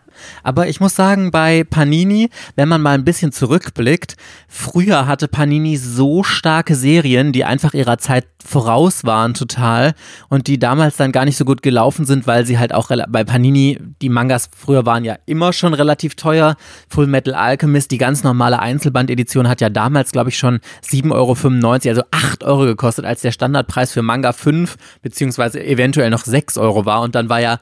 [0.43, 4.15] Aber ich muss sagen, bei Panini, wenn man mal ein bisschen zurückblickt,
[4.47, 9.93] früher hatte Panini so starke Serien, die einfach ihrer Zeit voraus waren total
[10.29, 13.23] und die damals dann gar nicht so gut gelaufen sind, weil sie halt auch bei
[13.23, 16.55] Panini, die Mangas früher waren ja immer schon relativ teuer.
[16.89, 21.89] Full Metal Alchemist, die ganz normale Einzelband-Edition hat ja damals, glaube ich, schon 7,95 Euro,
[21.89, 26.85] also 8 Euro gekostet, als der Standardpreis für Manga 5 beziehungsweise eventuell noch 6 Euro
[26.85, 27.59] war und dann war ja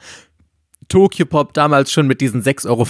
[0.88, 2.86] Tokyo Pop damals schon mit diesen 6,50 Euro,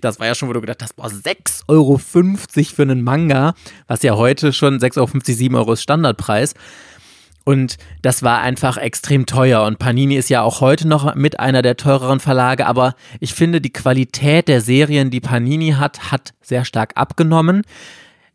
[0.00, 3.54] das war ja schon, wo du gedacht hast, boah, 6,50 Euro für einen Manga,
[3.86, 6.54] was ja heute schon 6,50 Euro, 7 Euro ist Standardpreis.
[7.48, 9.62] Und das war einfach extrem teuer.
[9.64, 12.66] Und Panini ist ja auch heute noch mit einer der teureren Verlage.
[12.66, 17.62] Aber ich finde, die Qualität der Serien, die Panini hat, hat sehr stark abgenommen.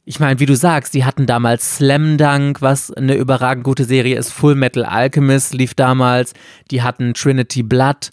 [0.04, 4.18] Ich meine, wie du sagst, die hatten damals Slam Dunk, was eine überragend gute Serie
[4.18, 4.34] ist.
[4.34, 6.34] Full Metal Alchemist lief damals.
[6.72, 8.10] Die hatten Trinity Blood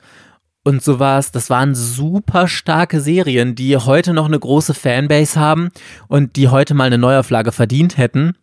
[0.64, 1.32] und sowas.
[1.32, 5.70] Das waren super starke Serien, die heute noch eine große Fanbase haben
[6.08, 8.34] und die heute mal eine Neuauflage verdient hätten.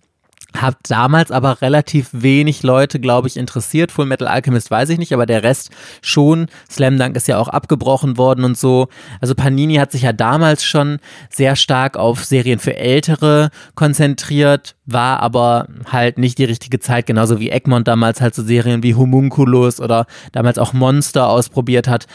[0.56, 3.92] Hat damals aber relativ wenig Leute, glaube ich, interessiert.
[3.92, 5.72] Full Metal Alchemist weiß ich nicht, aber der Rest
[6.02, 6.48] schon.
[6.72, 8.88] Slam Dunk ist ja auch abgebrochen worden und so.
[9.20, 11.00] Also Panini hat sich ja damals schon
[11.30, 17.40] sehr stark auf Serien für Ältere konzentriert, war aber halt nicht die richtige Zeit, genauso
[17.42, 22.08] wie Egmont damals halt so Serien wie Homunculus oder damals auch Monster ausprobiert hat.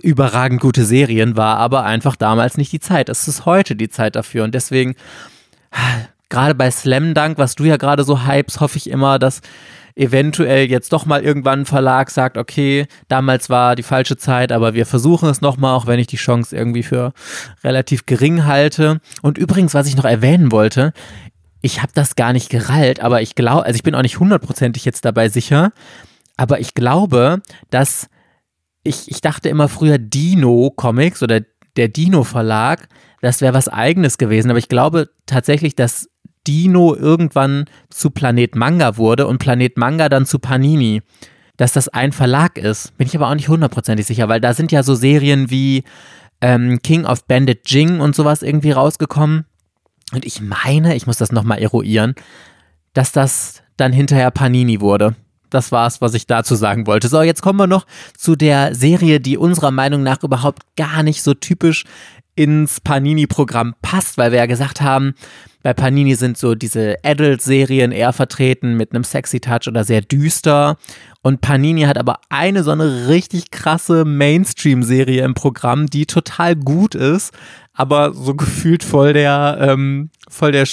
[0.00, 3.08] Überragend gute Serien, war aber einfach damals nicht die Zeit.
[3.08, 4.94] Es ist heute die Zeit dafür und deswegen
[6.30, 9.40] gerade bei Slam Dunk, was du ja gerade so hypes, hoffe ich immer, dass
[9.96, 14.72] eventuell jetzt doch mal irgendwann ein Verlag sagt, okay, damals war die falsche Zeit, aber
[14.74, 17.12] wir versuchen es nochmal, auch wenn ich die Chance irgendwie für
[17.62, 19.00] relativ gering halte.
[19.20, 20.92] Und übrigens, was ich noch erwähnen wollte,
[21.60, 24.84] ich habe das gar nicht gerallt, aber ich glaube, also ich bin auch nicht hundertprozentig
[24.84, 25.72] jetzt dabei sicher,
[26.36, 28.08] aber ich glaube, dass
[28.82, 31.40] ich, ich dachte immer früher Dino Comics oder
[31.76, 32.88] der Dino Verlag,
[33.20, 36.08] das wäre was eigenes gewesen, aber ich glaube tatsächlich, dass
[36.46, 41.02] Dino irgendwann zu Planet Manga wurde und Planet Manga dann zu Panini.
[41.56, 44.72] Dass das ein Verlag ist, bin ich aber auch nicht hundertprozentig sicher, weil da sind
[44.72, 45.84] ja so Serien wie
[46.40, 49.44] ähm, King of Bandit Jing und sowas irgendwie rausgekommen.
[50.12, 52.14] Und ich meine, ich muss das nochmal eruieren,
[52.94, 55.14] dass das dann hinterher Panini wurde.
[55.50, 57.08] Das war's, was ich dazu sagen wollte.
[57.08, 57.86] So, jetzt kommen wir noch
[58.16, 61.84] zu der Serie, die unserer Meinung nach überhaupt gar nicht so typisch
[62.40, 65.12] ins Panini-Programm passt, weil wir ja gesagt haben,
[65.62, 70.78] bei Panini sind so diese Adult-Serien eher vertreten mit einem sexy Touch oder sehr düster.
[71.20, 76.94] Und Panini hat aber eine so eine richtig krasse Mainstream-Serie im Programm, die total gut
[76.94, 77.34] ist,
[77.74, 80.64] aber so gefühlt voll der, ähm, voll der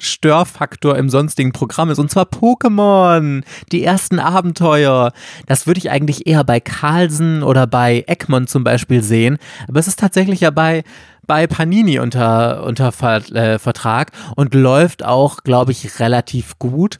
[0.00, 1.98] Störfaktor im sonstigen Programm ist.
[1.98, 3.42] Und zwar Pokémon,
[3.72, 5.12] die ersten Abenteuer.
[5.46, 9.38] Das würde ich eigentlich eher bei Carlsen oder bei Egmont zum Beispiel sehen.
[9.68, 10.82] Aber es ist tatsächlich ja bei
[11.26, 16.98] bei Panini unter, unter äh, Vertrag und läuft auch, glaube ich, relativ gut.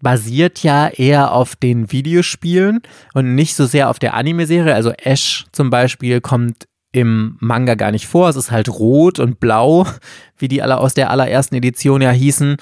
[0.00, 2.80] Basiert ja eher auf den Videospielen
[3.12, 4.74] und nicht so sehr auf der Anime-Serie.
[4.74, 8.28] Also Ash zum Beispiel kommt im Manga gar nicht vor.
[8.28, 9.86] Es ist halt rot und blau,
[10.38, 12.56] wie die alle aus der allerersten Edition ja hießen.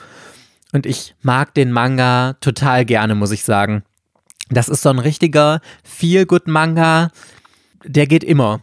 [0.73, 3.83] Und ich mag den Manga total gerne, muss ich sagen.
[4.51, 7.11] Das ist so ein richtiger Feel-Good-Manga.
[7.85, 8.61] Der geht immer.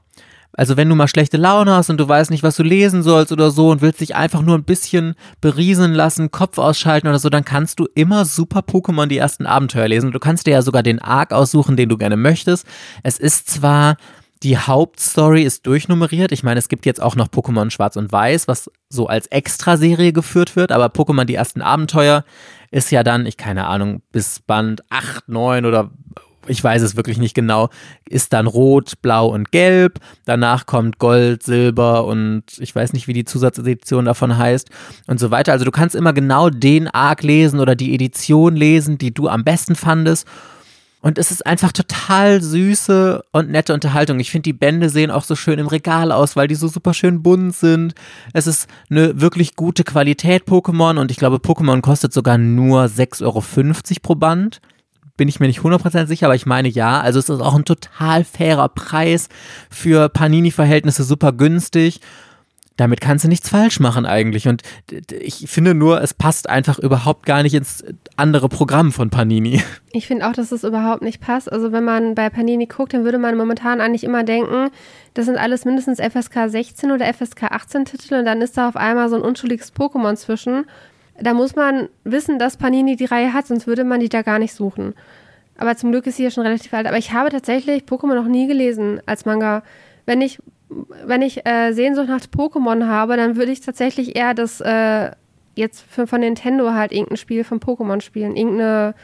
[0.55, 3.31] Also wenn du mal schlechte Laune hast und du weißt nicht, was du lesen sollst
[3.31, 7.29] oder so und willst dich einfach nur ein bisschen berieseln lassen, Kopf ausschalten oder so,
[7.29, 10.11] dann kannst du immer super Pokémon die ersten Abenteuer lesen.
[10.11, 12.65] Du kannst dir ja sogar den Arc aussuchen, den du gerne möchtest.
[13.03, 13.97] Es ist zwar
[14.43, 16.31] die Hauptstory ist durchnummeriert.
[16.31, 20.13] Ich meine, es gibt jetzt auch noch Pokémon Schwarz und Weiß, was so als Extraserie
[20.13, 22.23] geführt wird, aber Pokémon die ersten Abenteuer
[22.69, 25.91] ist ja dann, ich keine Ahnung, bis Band 8, 9 oder
[26.47, 27.69] ich weiß es wirklich nicht genau,
[28.07, 29.99] ist dann rot, blau und gelb.
[30.25, 34.69] Danach kommt Gold, Silber und ich weiß nicht, wie die Zusatzedition davon heißt
[35.07, 35.51] und so weiter.
[35.51, 39.43] Also du kannst immer genau den Arc lesen oder die Edition lesen, die du am
[39.43, 40.27] besten fandest.
[41.05, 44.19] Und es ist einfach total süße und nette Unterhaltung.
[44.19, 46.95] Ich finde, die Bände sehen auch so schön im Regal aus, weil die so super
[46.95, 47.93] schön bunt sind.
[48.33, 53.21] Es ist eine wirklich gute Qualität Pokémon und ich glaube, Pokémon kostet sogar nur 6,50
[53.21, 53.43] Euro
[54.01, 54.61] pro Band
[55.17, 56.99] bin ich mir nicht 100% sicher, aber ich meine ja.
[56.99, 59.29] Also es ist auch ein total fairer Preis
[59.69, 62.01] für Panini-Verhältnisse, super günstig.
[62.77, 64.49] Damit kannst du nichts falsch machen eigentlich.
[64.49, 64.61] Und
[65.09, 67.85] ich finde nur, es passt einfach überhaupt gar nicht ins
[68.17, 69.61] andere Programm von Panini.
[69.93, 71.49] Ich finde auch, dass es überhaupt nicht passt.
[71.49, 74.69] Also wenn man bei Panini guckt, dann würde man momentan eigentlich immer denken,
[75.13, 78.75] das sind alles mindestens FSK 16 oder FSK 18 Titel und dann ist da auf
[78.75, 80.65] einmal so ein unschuldiges Pokémon zwischen.
[81.19, 84.39] Da muss man wissen, dass Panini die Reihe hat, sonst würde man die da gar
[84.39, 84.93] nicht suchen.
[85.57, 86.87] Aber zum Glück ist sie ja schon relativ alt.
[86.87, 89.63] Aber ich habe tatsächlich Pokémon noch nie gelesen als Manga.
[90.05, 90.39] Wenn ich
[90.69, 95.11] wenn ich äh, Sehnsucht nach Pokémon habe, dann würde ich tatsächlich eher das äh,
[95.55, 98.35] jetzt für, von Nintendo halt irgendein Spiel von Pokémon spielen.
[98.35, 98.95] Irgendeine,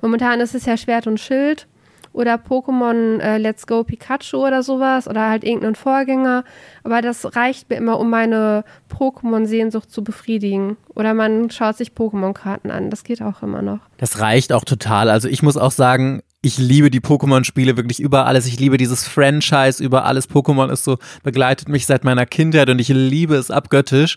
[0.00, 1.66] momentan ist es ja Schwert und Schild
[2.12, 6.44] oder Pokémon äh, Let's Go Pikachu oder sowas oder halt irgendeinen Vorgänger.
[6.82, 10.76] Aber das reicht mir immer, um meine Pokémon-Sehnsucht zu befriedigen.
[10.94, 12.90] Oder man schaut sich Pokémon-Karten an.
[12.90, 13.80] Das geht auch immer noch.
[13.98, 15.08] Das reicht auch total.
[15.08, 18.46] Also ich muss auch sagen, ich liebe die Pokémon-Spiele wirklich über alles.
[18.46, 20.28] Ich liebe dieses Franchise über alles.
[20.28, 24.16] Pokémon ist so, begleitet mich seit meiner Kindheit und ich liebe es abgöttisch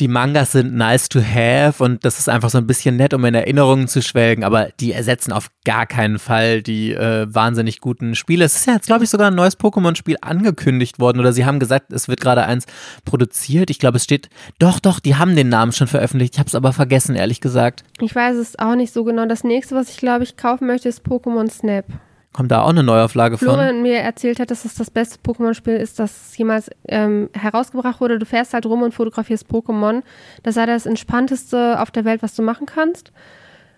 [0.00, 3.24] die Mangas sind nice to have und das ist einfach so ein bisschen nett, um
[3.24, 8.14] in Erinnerungen zu schwelgen, aber die ersetzen auf gar keinen Fall die äh, wahnsinnig guten
[8.14, 8.44] Spiele.
[8.44, 11.60] Es ist ja jetzt, glaube ich, sogar ein neues Pokémon-Spiel angekündigt worden oder sie haben
[11.60, 12.66] gesagt, es wird gerade eins
[13.04, 13.70] produziert.
[13.70, 16.34] Ich glaube, es steht, doch, doch, die haben den Namen schon veröffentlicht.
[16.34, 17.84] Ich habe es aber vergessen, ehrlich gesagt.
[18.00, 19.26] Ich weiß es auch nicht so genau.
[19.26, 21.86] Das nächste, was ich glaube ich kaufen möchte, ist Pokémon Snap.
[22.34, 23.46] Kommt da auch eine Neuauflage von?
[23.46, 28.18] Florian mir erzählt hat, dass es das beste Pokémon-Spiel ist, das jemals ähm, herausgebracht wurde.
[28.18, 30.02] Du fährst halt rum und fotografierst Pokémon.
[30.42, 33.12] Das sei das entspannteste auf der Welt, was du machen kannst.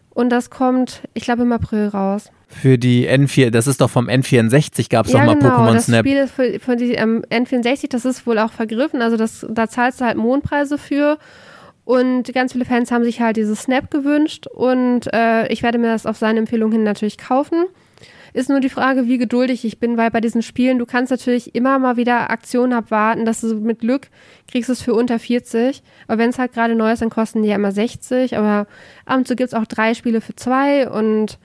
[0.09, 2.31] Und das kommt, ich glaube, im April raus.
[2.49, 5.79] Für die N4, das ist doch vom N64 gab es ja, doch mal genau, Pokémon
[5.79, 6.07] Snap.
[6.07, 9.03] Das Spiel ist für, für die ähm, N64, das ist wohl auch vergriffen.
[9.03, 11.19] Also das, da zahlst du halt Mondpreise für.
[11.85, 14.47] Und ganz viele Fans haben sich halt dieses Snap gewünscht.
[14.47, 17.67] Und äh, ich werde mir das auf seine Empfehlung hin natürlich kaufen.
[18.37, 21.55] Ist nur die Frage, wie geduldig ich bin, weil bei diesen Spielen, du kannst natürlich
[21.55, 24.09] immer mal wieder Aktionen abwarten, dass du mit Glück
[24.47, 25.83] kriegst es für unter 40.
[26.07, 28.37] Aber wenn es halt gerade neu ist, dann kosten die ja immer 60.
[28.37, 28.67] Aber
[29.07, 31.39] ab und zu gibt es auch drei Spiele für zwei und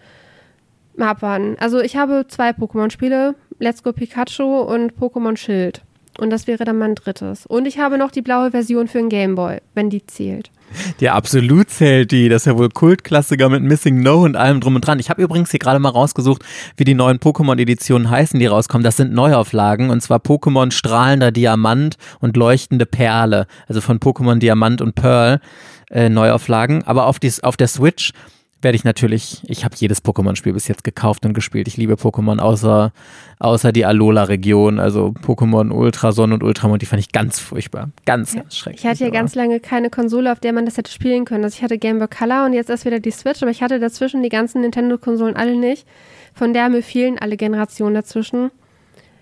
[0.98, 1.56] mal abwarten.
[1.62, 5.84] Also ich habe zwei Pokémon-Spiele, Let's Go Pikachu und Pokémon Schild.
[6.20, 7.46] Und das wäre dann mein drittes.
[7.46, 10.52] Und ich habe noch die blaue Version für den Gameboy, wenn die zählt.
[11.00, 12.30] Die absolut zählt die.
[12.30, 15.00] Das ist ja wohl Kultklassiker mit Missing No und allem drum und dran.
[15.00, 16.44] Ich habe übrigens hier gerade mal rausgesucht,
[16.78, 18.84] wie die neuen Pokémon-Editionen heißen, die rauskommen.
[18.84, 23.48] Das sind Neuauflagen und zwar Pokémon strahlender Diamant und leuchtende Perle.
[23.68, 25.40] Also von Pokémon Diamant und Pearl
[25.90, 26.84] äh, Neuauflagen.
[26.84, 28.14] Aber auf, dies, auf der Switch
[28.62, 31.68] werde ich natürlich, ich habe jedes Pokémon-Spiel bis jetzt gekauft und gespielt.
[31.68, 32.92] Ich liebe Pokémon, außer,
[33.40, 37.90] außer die Alola-Region, also Pokémon Ultrason und Ultramond, die fand ich ganz furchtbar.
[38.06, 38.42] Ganz, ja.
[38.42, 38.84] ganz schrecklich.
[38.84, 41.44] Ich hatte ja ganz lange keine Konsole, auf der man das hätte spielen können.
[41.44, 43.80] Also ich hatte Game Boy Color und jetzt erst wieder die Switch, aber ich hatte
[43.80, 45.88] dazwischen die ganzen Nintendo-Konsolen alle nicht.
[46.34, 48.52] Von der mir fehlen alle Generationen dazwischen.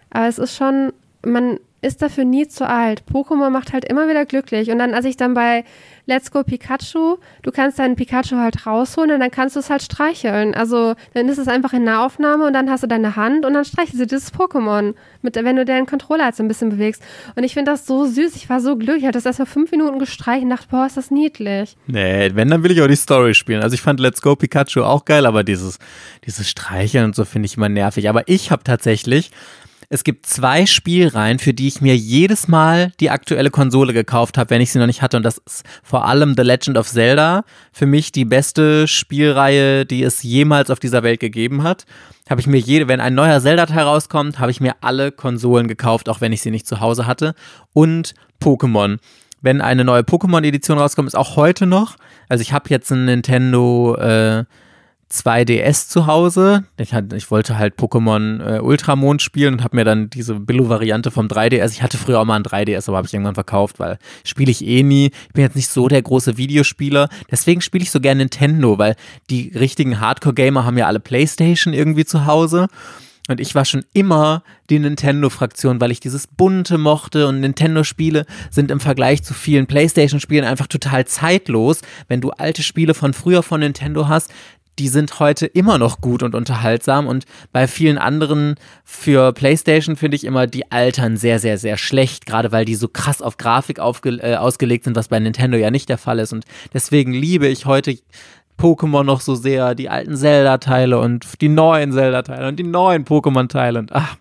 [0.09, 0.91] Aber es ist schon,
[1.25, 3.03] man ist dafür nie zu alt.
[3.11, 4.69] Pokémon macht halt immer wieder glücklich.
[4.71, 5.63] Und dann, als ich dann bei
[6.05, 9.83] Let's Go Pikachu, du kannst deinen Pikachu halt rausholen und dann kannst du es halt
[9.83, 10.55] streicheln.
[10.55, 13.63] Also dann ist es einfach in Nahaufnahme und dann hast du deine Hand und dann
[13.63, 17.03] streichelst du dieses Pokémon, mit, wenn du deinen Controller halt so ein bisschen bewegst.
[17.35, 18.35] Und ich finde das so süß.
[18.35, 19.03] Ich war so glücklich.
[19.03, 21.77] Ich hatte das erst mal fünf Minuten gestreichelt und dachte, boah, ist das niedlich.
[21.87, 23.61] Nee, wenn, dann will ich auch die Story spielen.
[23.61, 25.77] Also ich fand Let's Go Pikachu auch geil, aber dieses,
[26.25, 28.09] dieses Streicheln und so finde ich immer nervig.
[28.09, 29.31] Aber ich habe tatsächlich
[29.89, 34.51] es gibt zwei Spielreihen, für die ich mir jedes Mal die aktuelle Konsole gekauft habe,
[34.51, 35.17] wenn ich sie noch nicht hatte.
[35.17, 37.43] Und das ist vor allem The Legend of Zelda.
[37.73, 41.85] Für mich die beste Spielreihe, die es jemals auf dieser Welt gegeben hat.
[42.29, 46.07] Habe ich mir jede, wenn ein neuer Zelda-Teil rauskommt, habe ich mir alle Konsolen gekauft,
[46.07, 47.33] auch wenn ich sie nicht zu Hause hatte.
[47.73, 48.99] Und Pokémon
[49.41, 51.95] wenn eine neue Pokémon-Edition rauskommt, ist auch heute noch.
[52.27, 54.43] Also ich habe jetzt ein Nintendo äh,
[55.11, 56.63] 2DS zu Hause.
[56.77, 61.09] Ich, hatte, ich wollte halt Pokémon äh, Ultramond spielen und habe mir dann diese Billo-Variante
[61.09, 61.71] vom 3DS.
[61.71, 64.65] Ich hatte früher auch mal ein 3DS, aber habe ich irgendwann verkauft, weil spiele ich
[64.65, 65.11] eh nie.
[65.27, 67.09] Ich bin jetzt nicht so der große Videospieler.
[67.31, 68.95] Deswegen spiele ich so gerne Nintendo, weil
[69.29, 72.67] die richtigen Hardcore-Gamer haben ja alle PlayStation irgendwie zu Hause.
[73.29, 74.41] Und ich war schon immer
[74.71, 80.45] die Nintendo-Fraktion, weil ich dieses Bunte mochte und Nintendo-Spiele sind im Vergleich zu vielen PlayStation-Spielen
[80.45, 81.81] einfach total zeitlos.
[82.07, 84.31] Wenn du alte Spiele von früher von Nintendo hast,
[84.79, 90.15] die sind heute immer noch gut und unterhaltsam und bei vielen anderen für PlayStation finde
[90.15, 93.79] ich immer, die altern sehr, sehr, sehr schlecht, gerade weil die so krass auf Grafik
[93.79, 97.65] äh, ausgelegt sind, was bei Nintendo ja nicht der Fall ist und deswegen liebe ich
[97.65, 97.97] heute
[98.57, 103.79] Pokémon noch so sehr, die alten Zelda-Teile und die neuen Zelda-Teile und die neuen Pokémon-Teile
[103.79, 104.15] und ach,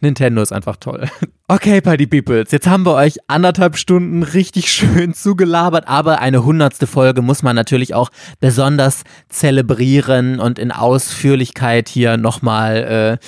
[0.00, 1.08] Nintendo ist einfach toll.
[1.46, 6.86] Okay, Party Peoples, jetzt haben wir euch anderthalb Stunden richtig schön zugelabert, aber eine hundertste
[6.86, 8.08] Folge muss man natürlich auch
[8.40, 13.18] besonders zelebrieren und in Ausführlichkeit hier nochmal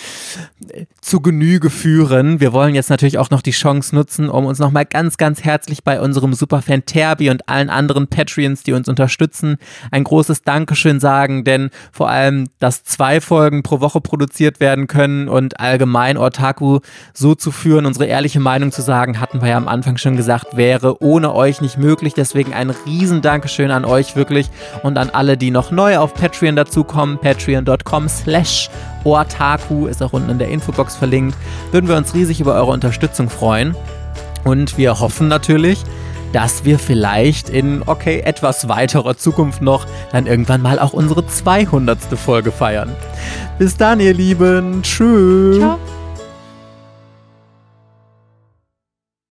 [0.73, 2.41] äh, zu Genüge führen.
[2.41, 5.85] Wir wollen jetzt natürlich auch noch die Chance nutzen, um uns nochmal ganz, ganz herzlich
[5.85, 9.59] bei unserem Superfan Terbi und allen anderen Patreons, die uns unterstützen,
[9.91, 15.29] ein großes Dankeschön sagen, denn vor allem, dass zwei Folgen pro Woche produziert werden können
[15.29, 16.81] und allgemein Otaku
[17.13, 20.17] so zu führen, unsere unsere ehrliche Meinung zu sagen, hatten wir ja am Anfang schon
[20.17, 22.15] gesagt, wäre ohne euch nicht möglich.
[22.15, 24.49] Deswegen ein riesen Dankeschön an euch wirklich
[24.83, 27.19] und an alle, die noch neu auf Patreon dazukommen.
[27.19, 28.71] Patreon.com slash
[29.03, 31.37] Otaku ist auch unten in der Infobox verlinkt.
[31.73, 33.75] Würden wir uns riesig über eure Unterstützung freuen.
[34.45, 35.83] Und wir hoffen natürlich,
[36.33, 41.99] dass wir vielleicht in, okay, etwas weiterer Zukunft noch dann irgendwann mal auch unsere 200.
[42.17, 42.91] Folge feiern.
[43.59, 44.83] Bis dann, ihr Lieben.
[44.83, 45.59] Tschüss.
[45.59, 45.79] Ciao.